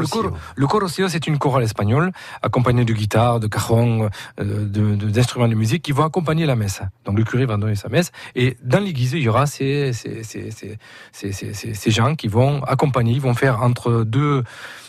le, 0.56 0.66
corosio, 0.66 1.08
c'est 1.08 1.26
une 1.26 1.38
chorale 1.38 1.62
espagnole, 1.64 2.12
accompagnée 2.42 2.84
de 2.84 2.92
guitare, 2.92 3.40
de 3.40 3.46
cajon, 3.46 4.08
euh, 4.40 4.64
de- 4.66 4.94
de- 4.96 5.10
d'instruments 5.10 5.48
de, 5.48 5.54
musique, 5.54 5.82
qui 5.82 5.92
vont 5.92 6.04
accompagner 6.04 6.46
la 6.46 6.56
messe. 6.56 6.80
Donc 7.04 7.16
le 7.18 7.24
curé 7.24 7.46
va 7.46 7.56
donner 7.56 7.74
sa 7.74 7.88
messe, 7.88 8.12
et 8.34 8.56
dans 8.62 8.80
l'église, 8.80 9.12
il 9.12 9.20
y 9.22 9.28
aura 9.28 9.46
ces, 9.46 9.92
ces, 9.92 10.22
ces, 10.22 10.50
ces, 10.50 10.78
ces, 11.12 11.32
ces- 11.32 11.54
ces- 11.54 11.74
ces 11.74 11.90
gens 11.90 12.14
qui 12.14 12.28
vont 12.28 12.62
accompagner, 12.64 13.12
ils 13.14 13.20
vont 13.20 13.34
faire 13.34 13.62
entre 13.62 14.04
deux, 14.04 14.42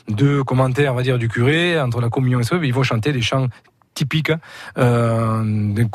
deux 0.07 0.43
commentaires, 0.43 0.93
on 0.93 0.95
va 0.95 1.03
dire, 1.03 1.17
du 1.19 1.27
curé, 1.29 1.79
entre 1.79 2.01
la 2.01 2.09
communion 2.09 2.39
et 2.39 2.43
ça, 2.43 2.55
ils 2.61 2.73
vont 2.73 2.83
chanter 2.83 3.11
des 3.11 3.21
chants 3.21 3.47
typiques 3.99 4.31
euh, 4.77 5.43
d'un 5.43 5.85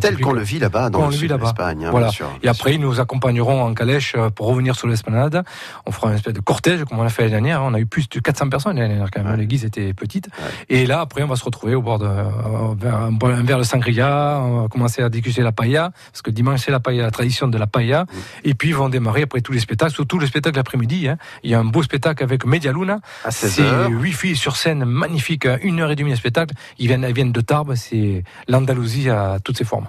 Tel 0.00 0.10
typique- 0.10 0.24
qu'on 0.24 0.32
le 0.32 0.42
vit 0.42 0.58
là-bas 0.58 0.90
dans 0.90 1.06
le 1.06 1.12
sud 1.12 1.30
de 1.30 1.36
l'Espagne. 1.36 1.84
hein, 1.84 1.90
Voilà. 1.90 2.10
Et 2.42 2.48
après, 2.48 2.74
ils 2.74 2.80
nous 2.80 2.98
accompagneront 3.00 3.62
en 3.62 3.72
calèche 3.74 4.14
euh, 4.16 4.30
pour 4.30 4.46
revenir 4.48 4.74
sur 4.74 4.88
l'esplanade. 4.88 5.44
On 5.86 5.92
fera 5.92 6.08
une 6.08 6.16
espèce 6.16 6.34
de 6.34 6.40
cortège, 6.40 6.84
comme 6.84 6.98
on 6.98 7.02
a 7.04 7.08
fait 7.08 7.22
l'année 7.22 7.32
dernière. 7.34 7.62
On 7.62 7.72
a 7.74 7.78
eu 7.80 7.86
plus 7.86 8.08
de 8.08 8.18
400 8.20 8.48
personnes 8.48 8.76
l'année 8.76 8.88
dernière, 8.94 9.10
quand 9.12 9.22
même. 9.22 9.32
Ouais. 9.32 9.38
L'église 9.38 9.64
était 9.64 9.94
petite. 9.94 10.26
Ouais. 10.38 10.76
Et 10.76 10.86
là, 10.86 11.00
après, 11.00 11.22
on 11.22 11.26
va 11.28 11.36
se 11.36 11.44
retrouver 11.44 11.74
au 11.74 11.82
bord 11.82 11.98
de, 12.00 12.06
euh, 12.06 12.74
vers, 12.78 12.96
un, 12.96 13.42
verre 13.44 13.58
de 13.58 13.62
sangria. 13.64 14.40
On 14.42 14.62
va 14.62 14.68
commencer 14.68 15.02
à 15.02 15.08
déguster 15.08 15.42
la 15.42 15.52
paella. 15.52 15.92
Parce 16.12 16.22
que 16.22 16.30
dimanche, 16.30 16.60
c'est 16.64 16.72
la 16.72 16.80
paella, 16.80 17.04
la 17.04 17.10
tradition 17.10 17.46
de 17.48 17.58
la 17.58 17.66
paella. 17.66 18.06
Et 18.44 18.54
puis, 18.54 18.70
ils 18.70 18.74
vont 18.76 18.88
démarrer 18.88 19.22
après 19.22 19.40
tous 19.40 19.52
les 19.52 19.60
spectacles, 19.60 19.92
surtout 19.92 20.18
le 20.18 20.26
spectacle 20.26 20.56
l'après-midi. 20.56 21.08
Hein. 21.08 21.16
Il 21.44 21.50
y 21.50 21.54
a 21.54 21.60
un 21.60 21.64
beau 21.64 21.82
spectacle 21.82 22.22
avec 22.24 22.44
Media 22.44 22.72
Luna. 22.72 22.98
C'est 23.30 23.48
16h. 23.62 23.88
huit 23.90 24.12
filles 24.12 24.36
sur 24.36 24.56
scène, 24.56 24.84
magnifique. 24.84 25.46
Une 25.62 25.80
heure 25.80 25.90
et 25.90 25.96
demie 25.96 26.10
de 26.12 26.16
spectacle. 26.16 26.54
Ils 26.78 26.86
viennent 26.88 27.03
viennent, 27.04 27.08
elles 27.08 27.14
viennent 27.14 27.32
de 27.32 27.40
Tarbes. 27.40 27.74
C'est 27.76 28.24
l'Andalousie 28.48 29.10
à 29.10 29.38
toutes 29.42 29.58
ses 29.58 29.64
formes. 29.64 29.86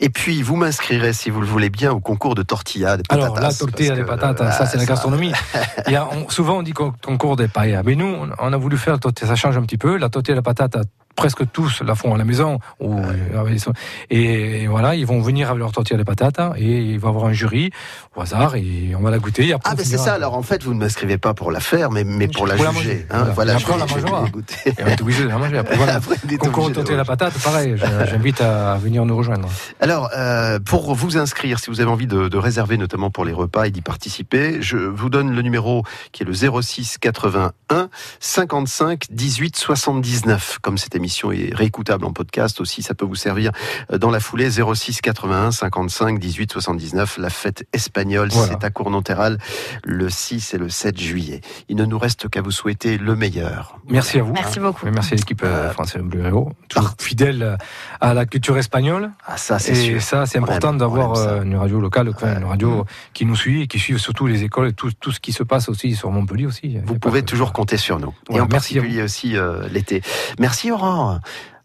Et 0.00 0.08
puis, 0.08 0.42
vous 0.42 0.56
m'inscrirez, 0.56 1.12
si 1.12 1.30
vous 1.30 1.40
le 1.40 1.46
voulez 1.46 1.70
bien, 1.70 1.92
au 1.92 2.00
concours 2.00 2.34
de 2.34 2.42
tortilla 2.42 2.96
de 2.96 3.02
patatas. 3.02 3.24
Alors, 3.24 3.38
la 3.40 3.52
tortilla 3.52 3.94
de 3.94 4.02
patatas, 4.02 4.50
ça, 4.52 4.66
c'est 4.66 4.76
la 4.78 4.84
gastronomie. 4.84 5.32
Il 5.86 5.92
y 5.92 5.96
a, 5.96 6.08
on- 6.12 6.28
souvent, 6.28 6.58
on 6.58 6.62
dit 6.62 6.72
concours 6.72 7.36
des 7.36 7.46
paella. 7.46 7.82
Mais 7.84 7.94
nous, 7.94 8.06
on, 8.06 8.28
on 8.38 8.52
a 8.52 8.56
voulu 8.56 8.76
faire 8.78 8.98
ça 9.20 9.36
change 9.36 9.56
un 9.56 9.62
petit 9.62 9.78
peu. 9.78 9.96
La 9.98 10.08
tortilla 10.08 10.36
de 10.36 10.40
patatas, 10.40 10.82
presque 11.14 11.50
tous 11.52 11.82
la 11.82 11.94
font 11.94 12.14
à 12.14 12.18
la 12.18 12.24
maison. 12.24 12.58
Ou, 12.80 12.98
euh, 12.98 13.44
ils 13.50 13.60
sont- 13.60 13.72
et, 14.10 14.66
voilà, 14.66 14.94
ils 14.94 15.06
vont 15.06 15.20
venir 15.20 15.48
avec 15.48 15.58
leur 15.60 15.72
tortilla 15.72 15.98
de 15.98 16.02
patatas 16.04 16.52
et 16.56 16.64
il 16.80 16.98
va 16.98 17.08
y 17.08 17.10
avoir 17.10 17.24
un 17.26 17.32
jury 17.32 17.70
au 18.16 18.20
hasard 18.22 18.56
et 18.56 18.92
on 18.98 19.02
va 19.02 19.10
la 19.10 19.18
goûter. 19.18 19.48
Et 19.48 19.52
après, 19.52 19.70
Ah, 19.72 19.74
mais 19.76 19.84
c'est 19.84 19.98
ça. 19.98 20.14
Alors, 20.14 20.34
en 20.34 20.42
fait, 20.42 20.62
vous 20.62 20.74
ne 20.74 20.78
m'inscrivez 20.80 21.18
pas 21.18 21.34
pour 21.34 21.50
la 21.52 21.60
faire, 21.60 21.90
mais, 21.90 22.04
mais 22.04 22.28
pour 22.28 22.46
la 22.46 22.54
Pour 22.56 22.64
la 22.64 22.72
juger. 22.72 22.88
manger. 22.88 23.06
hein. 23.10 23.24
Voilà. 23.34 23.52
Et 23.52 23.56
après, 23.56 23.72
on 23.72 23.76
la 23.76 23.86
mangera. 23.86 24.24
Et 24.66 24.72
on 24.82 24.86
est 24.86 25.00
obligé 25.00 25.22
de 25.24 25.28
la 25.28 25.38
manger. 25.38 25.58
Après, 25.58 25.76
voilà. 25.76 25.94
Après, 25.96 26.16
Concours 26.38 26.68
de 26.70 26.74
tortilla 26.74 26.94
de 26.94 26.98
la 26.98 27.04
patate, 27.04 27.34
pareil. 27.42 27.74
J'invite 28.10 28.40
à 28.40 28.76
venir 28.76 29.04
nous 29.04 29.16
rejoindre. 29.16 29.48
Alors, 29.80 30.10
euh, 30.16 30.58
pour 30.60 30.94
vous 30.94 31.16
inscrire, 31.18 31.58
si 31.58 31.70
vous 31.70 31.80
avez 31.80 31.90
envie 31.90 32.06
de, 32.06 32.28
de 32.28 32.36
réserver 32.38 32.76
notamment 32.76 33.10
pour 33.10 33.24
les 33.24 33.32
repas 33.32 33.64
et 33.64 33.70
d'y 33.70 33.80
participer, 33.82 34.60
je 34.62 34.76
vous 34.76 35.08
donne 35.10 35.34
le 35.34 35.42
numéro 35.42 35.84
qui 36.12 36.22
est 36.22 36.26
le 36.26 36.32
06 36.34 36.98
81 36.98 37.88
55 38.20 39.04
18 39.10 39.56
79. 39.56 40.58
Comme 40.62 40.78
cette 40.78 40.94
émission 41.02 41.32
est 41.32 41.52
réécoutable 41.54 42.04
en 42.04 42.12
podcast 42.12 42.60
aussi, 42.60 42.82
ça 42.82 42.94
peut 42.94 43.04
vous 43.04 43.14
servir 43.16 43.50
euh, 43.92 43.98
dans 43.98 44.10
la 44.10 44.20
foulée 44.20 44.48
06 44.50 45.00
81 45.00 45.50
55 45.50 46.18
18 46.18 46.52
79. 46.52 47.18
La 47.18 47.28
fête 47.30 47.64
espagnole, 47.72 48.28
Voilà. 48.32 48.52
c'est 48.52 48.64
à 48.64 48.70
Cournonterral 48.70 49.38
le 49.84 50.08
6 50.08 50.54
et 50.54 50.58
le 50.58 50.68
7 50.68 50.98
juillet. 50.98 51.40
Il 51.68 51.76
ne 51.76 51.84
nous 51.84 51.98
reste 51.98 52.28
qu'à 52.28 52.40
vous 52.40 52.50
souhaiter 52.52 52.98
le 52.98 53.16
meilleur. 53.16 53.78
Merci 53.88 54.18
à 54.18 54.22
vous. 54.22 54.32
Merci 54.32 54.60
beaucoup. 54.60 54.86
Et 54.86 54.90
Merci 54.90 55.14
à 55.14 55.16
l'équipe 55.16 55.42
euh, 55.44 55.72
Bleu 56.02 56.24
Héros, 56.26 56.52
toujours 56.68 56.94
fidèle 57.00 57.42
euh, 57.42 57.56
à 58.00 58.14
la 58.14 58.24
culture 58.26 58.56
espagnole. 58.56 59.10
Ah, 59.26 59.36
ça, 59.36 59.58
c'est 59.58 59.72
Et 59.72 59.74
sûr. 59.92 60.02
ça, 60.02 60.26
c'est 60.26 60.38
On 60.38 60.44
important 60.44 60.72
d'avoir 60.74 61.14
euh, 61.16 61.42
une 61.42 61.56
radio 61.56 61.80
locale, 61.80 62.12
quoi, 62.14 62.28
une 62.30 62.44
radio 62.44 62.86
qui 63.12 63.26
nous 63.26 63.36
suit 63.36 63.62
et 63.62 63.66
qui 63.66 63.78
suit 63.78 63.98
surtout 63.98 64.26
les 64.28 64.44
écoles 64.44 64.68
et 64.68 64.72
tout, 64.72 64.90
tout 65.00 65.10
ce 65.12 65.18
qui 65.20 65.32
se 65.32 65.42
passe 65.42 65.68
aussi 65.68 65.94
sur 65.96 66.10
Montpellier 66.10 66.46
aussi. 66.46 66.78
Vous 66.84 66.98
pouvez 66.98 67.22
toujours 67.22 67.52
compter 67.52 67.76
sur 67.76 67.98
nous. 67.98 68.14
et 68.30 68.34
en 68.40 68.46
merci 68.46 68.74
particulier 68.74 69.02
aussi 69.02 69.36
euh, 69.36 69.66
l'été. 69.70 70.02
Merci 70.38 70.70
Aurore. 70.70 70.91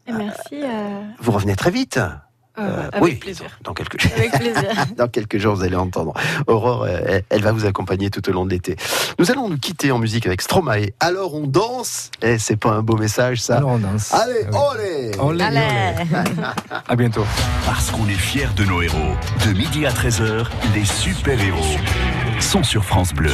Merci. 0.08 0.62
euh, 0.64 1.02
Vous 1.20 1.32
revenez 1.32 1.56
très 1.56 1.72
vite. 1.72 2.00
euh, 2.60 2.88
avec 2.92 3.04
oui, 3.04 3.16
plaisir. 3.16 3.60
dans 3.62 3.74
quelques 3.74 4.04
Avec 4.16 4.32
plaisir. 4.32 4.64
dans 4.98 5.08
quelques 5.08 5.38
jours, 5.38 5.54
vous 5.56 5.64
allez 5.64 5.76
entendre. 5.76 6.14
Aurore, 6.48 6.84
euh, 6.84 7.00
elle, 7.06 7.24
elle 7.30 7.42
va 7.44 7.52
vous 7.52 7.66
accompagner 7.66 8.10
tout 8.10 8.28
au 8.30 8.32
long 8.32 8.46
de 8.46 8.50
l'été. 8.52 8.78
Nous 9.20 9.30
allons 9.32 9.48
nous 9.50 9.58
quitter 9.60 9.92
en 9.92 10.00
musique 10.00 10.26
avec 10.26 10.42
Stromae. 10.42 10.88
Alors 11.00 11.36
on 11.36 11.46
danse 11.46 12.10
Eh, 12.24 12.40
c'est 12.40 12.56
pas 12.58 12.72
un 12.72 12.82
beau 12.82 12.96
message 12.98 13.42
ça 13.42 13.58
Alors 13.58 13.72
on 13.72 13.80
danse. 13.80 14.12
Allez, 14.14 14.48
Ah 14.54 14.70
olé 14.72 15.12
Olé, 15.20 15.44
Allez. 15.44 15.60
olé. 15.60 16.42
À 16.88 16.96
bientôt. 16.96 17.26
Parce 17.66 17.92
qu'on 17.92 18.08
est 18.08 18.14
fiers 18.14 18.48
de 18.56 18.64
nos 18.64 18.82
héros. 18.82 19.14
De 19.46 19.52
midi 19.54 19.86
à 19.86 19.92
13h, 19.92 20.46
les 20.74 20.86
super-héros 20.86 21.78
sont 22.40 22.64
sur 22.64 22.84
France 22.84 23.14
Bleu. 23.14 23.34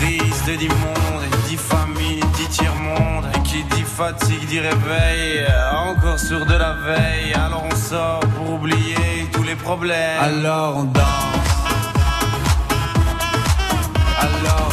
crise 0.00 0.42
te 0.44 0.56
dit 0.56 0.68
monde 0.68 1.24
dit 1.48 1.56
famille 1.56 2.20
dit 2.36 2.48
tiers-monde 2.48 3.24
Et 3.34 3.42
qui 3.42 3.62
dit 3.64 3.82
fatigue 3.82 4.46
dit 4.46 4.60
réveil 4.60 5.46
Encore 5.88 6.18
sur 6.18 6.44
de 6.46 6.54
la 6.54 6.72
veille. 6.72 7.34
Alors 7.34 7.64
on 7.70 7.76
sort 7.76 8.20
pour 8.36 8.54
oublier 8.54 9.28
tous 9.32 9.42
les 9.42 9.56
problèmes. 9.56 10.20
Alors 10.20 10.78
on 10.78 10.84
danse. 10.84 11.50
Alors 14.24 14.69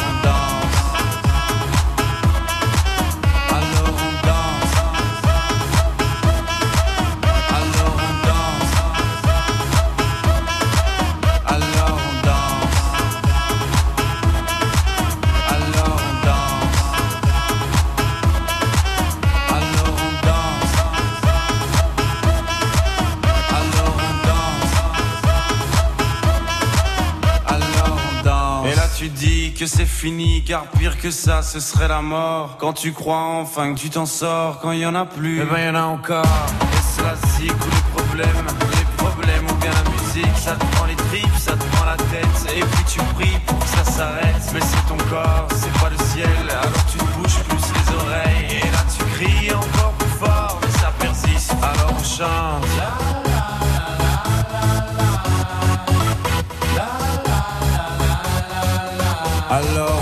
fini, 29.98 30.44
car 30.44 30.66
pire 30.78 30.96
que 30.96 31.10
ça, 31.10 31.42
ce 31.42 31.58
serait 31.58 31.88
la 31.88 32.02
mort. 32.02 32.56
Quand 32.60 32.72
tu 32.72 32.92
crois 32.92 33.18
enfin 33.18 33.74
que 33.74 33.80
tu 33.80 33.90
t'en 33.90 34.06
sors, 34.06 34.60
quand 34.60 34.70
il 34.70 34.78
y 34.78 34.86
en 34.86 34.94
a 34.94 35.04
plus, 35.04 35.40
eh 35.42 35.44
ben 35.44 35.58
y 35.58 35.68
en 35.68 35.74
a 35.74 35.82
encore. 35.82 36.24
Et 36.24 36.96
cela 36.96 37.16
zik 37.36 37.50
ou 37.50 37.70
les 37.70 38.02
problèmes, 38.02 38.46
les 38.78 38.96
problèmes 38.96 39.46
ou 39.50 39.54
bien 39.54 39.72
la 39.72 39.90
musique, 39.90 40.38
ça 40.38 40.52
te 40.52 40.64
prend 40.76 40.86
les 40.86 40.94
tripes, 40.94 41.36
ça 41.36 41.52
te 41.52 41.64
prend 41.74 41.86
la 41.86 41.96
tête. 41.96 42.54
Et 42.56 42.60
puis 42.60 42.84
tu 42.86 43.00
pries 43.16 43.38
pour 43.44 43.58
que 43.58 43.66
ça 43.66 43.84
s'arrête. 43.84 44.42
Mais 44.54 44.60
c'est 44.60 44.86
ton 44.86 44.96
corps, 45.10 45.48
c'est 45.56 45.72
pas 45.80 45.90
le 45.90 45.98
ciel, 46.12 46.30
alors 46.48 46.86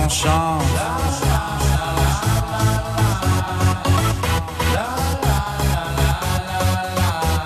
chante. 0.09 0.63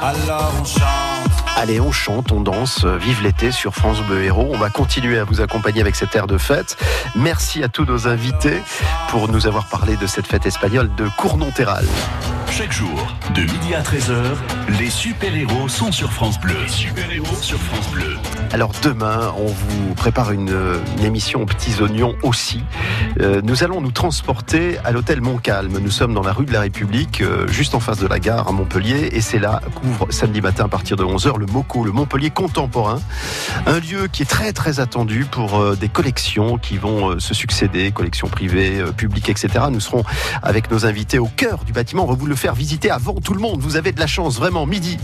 Alors 0.03 0.53
on 0.61 0.65
chante. 0.65 0.81
Allez, 1.57 1.79
on 1.81 1.93
chante, 1.93 2.33
on 2.33 2.41
danse, 2.41 2.85
vive 2.87 3.23
l'été 3.23 3.53
sur 3.53 3.75
France 3.75 4.01
Bleu 4.03 4.25
Héros. 4.25 4.49
On 4.51 4.57
va 4.57 4.71
continuer 4.71 5.19
à 5.19 5.25
vous 5.25 5.43
accompagner 5.43 5.83
avec 5.83 5.95
cette 5.95 6.15
air 6.17 6.27
de 6.27 6.39
fête. 6.39 6.77
Merci 7.15 7.63
à 7.63 7.69
tous 7.69 7.85
nos 7.85 8.09
invités 8.09 8.63
pour 9.11 9.29
nous 9.29 9.47
avoir 9.47 9.67
parlé 9.67 9.97
de 9.97 10.07
cette 10.07 10.27
fête 10.27 10.47
espagnole 10.47 10.91
de 10.97 11.07
Cournonterral. 11.19 11.87
Chaque 12.51 12.73
jour, 12.73 13.15
de 13.35 13.43
midi 13.43 13.75
à 13.75 13.83
13h, 13.83 14.37
les 14.79 14.91
super-héros 14.91 15.69
sont 15.69 15.93
sur 15.93 16.11
France 16.11 16.41
Bleu. 16.41 16.57
Les 16.63 16.69
super-héros 16.69 17.37
sur 17.43 17.59
France 17.59 17.91
Bleu. 17.91 18.17
Alors 18.53 18.73
demain, 18.83 19.33
on 19.39 19.47
vous 19.47 19.95
prépare 19.95 20.33
une, 20.33 20.53
une 20.99 21.05
émission 21.05 21.43
aux 21.43 21.47
petits 21.47 21.81
oignons 21.81 22.17
aussi. 22.23 22.63
Euh, 23.21 23.41
nous 23.45 23.63
allons 23.63 23.81
nous 23.81 23.93
transporter 23.93 24.77
à 24.85 24.91
l'hôtel 24.91 25.21
Montcalm. 25.21 25.79
Nous 25.79 25.91
sommes 25.91 26.15
dans 26.15 26.23
la 26.23 26.33
rue 26.33 26.47
de 26.47 26.53
la 26.53 26.61
République, 26.61 27.21
euh, 27.21 27.47
juste 27.47 27.77
en 27.77 27.81
face 27.81 27.99
de 27.99 28.09
la 28.09 28.19
gare 28.19 28.49
à 28.49 28.53
Montpellier. 28.53 29.11
Et 29.13 29.21
c'est 29.21 29.39
là 29.39 29.61
qu'ouvre 29.77 30.09
samedi 30.11 30.41
matin 30.41 30.65
à 30.65 30.69
partir 30.69 30.97
de 30.97 31.05
11h 31.05 31.39
le 31.39 31.47
MOCO, 31.47 31.85
le 31.85 31.93
Montpellier 31.93 32.31
contemporain. 32.31 33.01
Un 33.67 33.79
lieu 33.79 34.09
qui 34.11 34.23
est 34.23 34.27
très 34.27 34.53
très 34.53 34.81
attendu 34.81 35.27
pour 35.31 35.59
euh, 35.59 35.77
des 35.77 35.89
collections 35.89 36.59
qui 36.59 36.77
vont 36.77 37.11
euh, 37.11 37.19
se 37.21 37.35
succéder, 37.35 37.93
collections 37.93 38.29
privées, 38.29 38.81
euh, 38.81 38.93
publiques, 38.93 39.29
etc. 39.29 39.67
Nous 39.71 39.81
serons 39.81 40.03
avec 40.43 40.71
nos 40.71 40.87
invités 40.87 41.19
au 41.19 41.29
cœur 41.37 41.65
du 41.65 41.73
bâtiment. 41.73 42.05
On 42.05 42.09
va 42.09 42.15
vous 42.15 42.27
le 42.27 42.35
faire 42.35 42.55
visiter 42.55 42.91
avant 42.91 43.15
tout 43.15 43.35
le 43.35 43.41
monde. 43.41 43.61
Vous 43.61 43.77
avez 43.77 43.93
de 43.93 44.01
la 44.01 44.07
chance, 44.07 44.37
vraiment, 44.37 44.67
midi. 44.67 44.99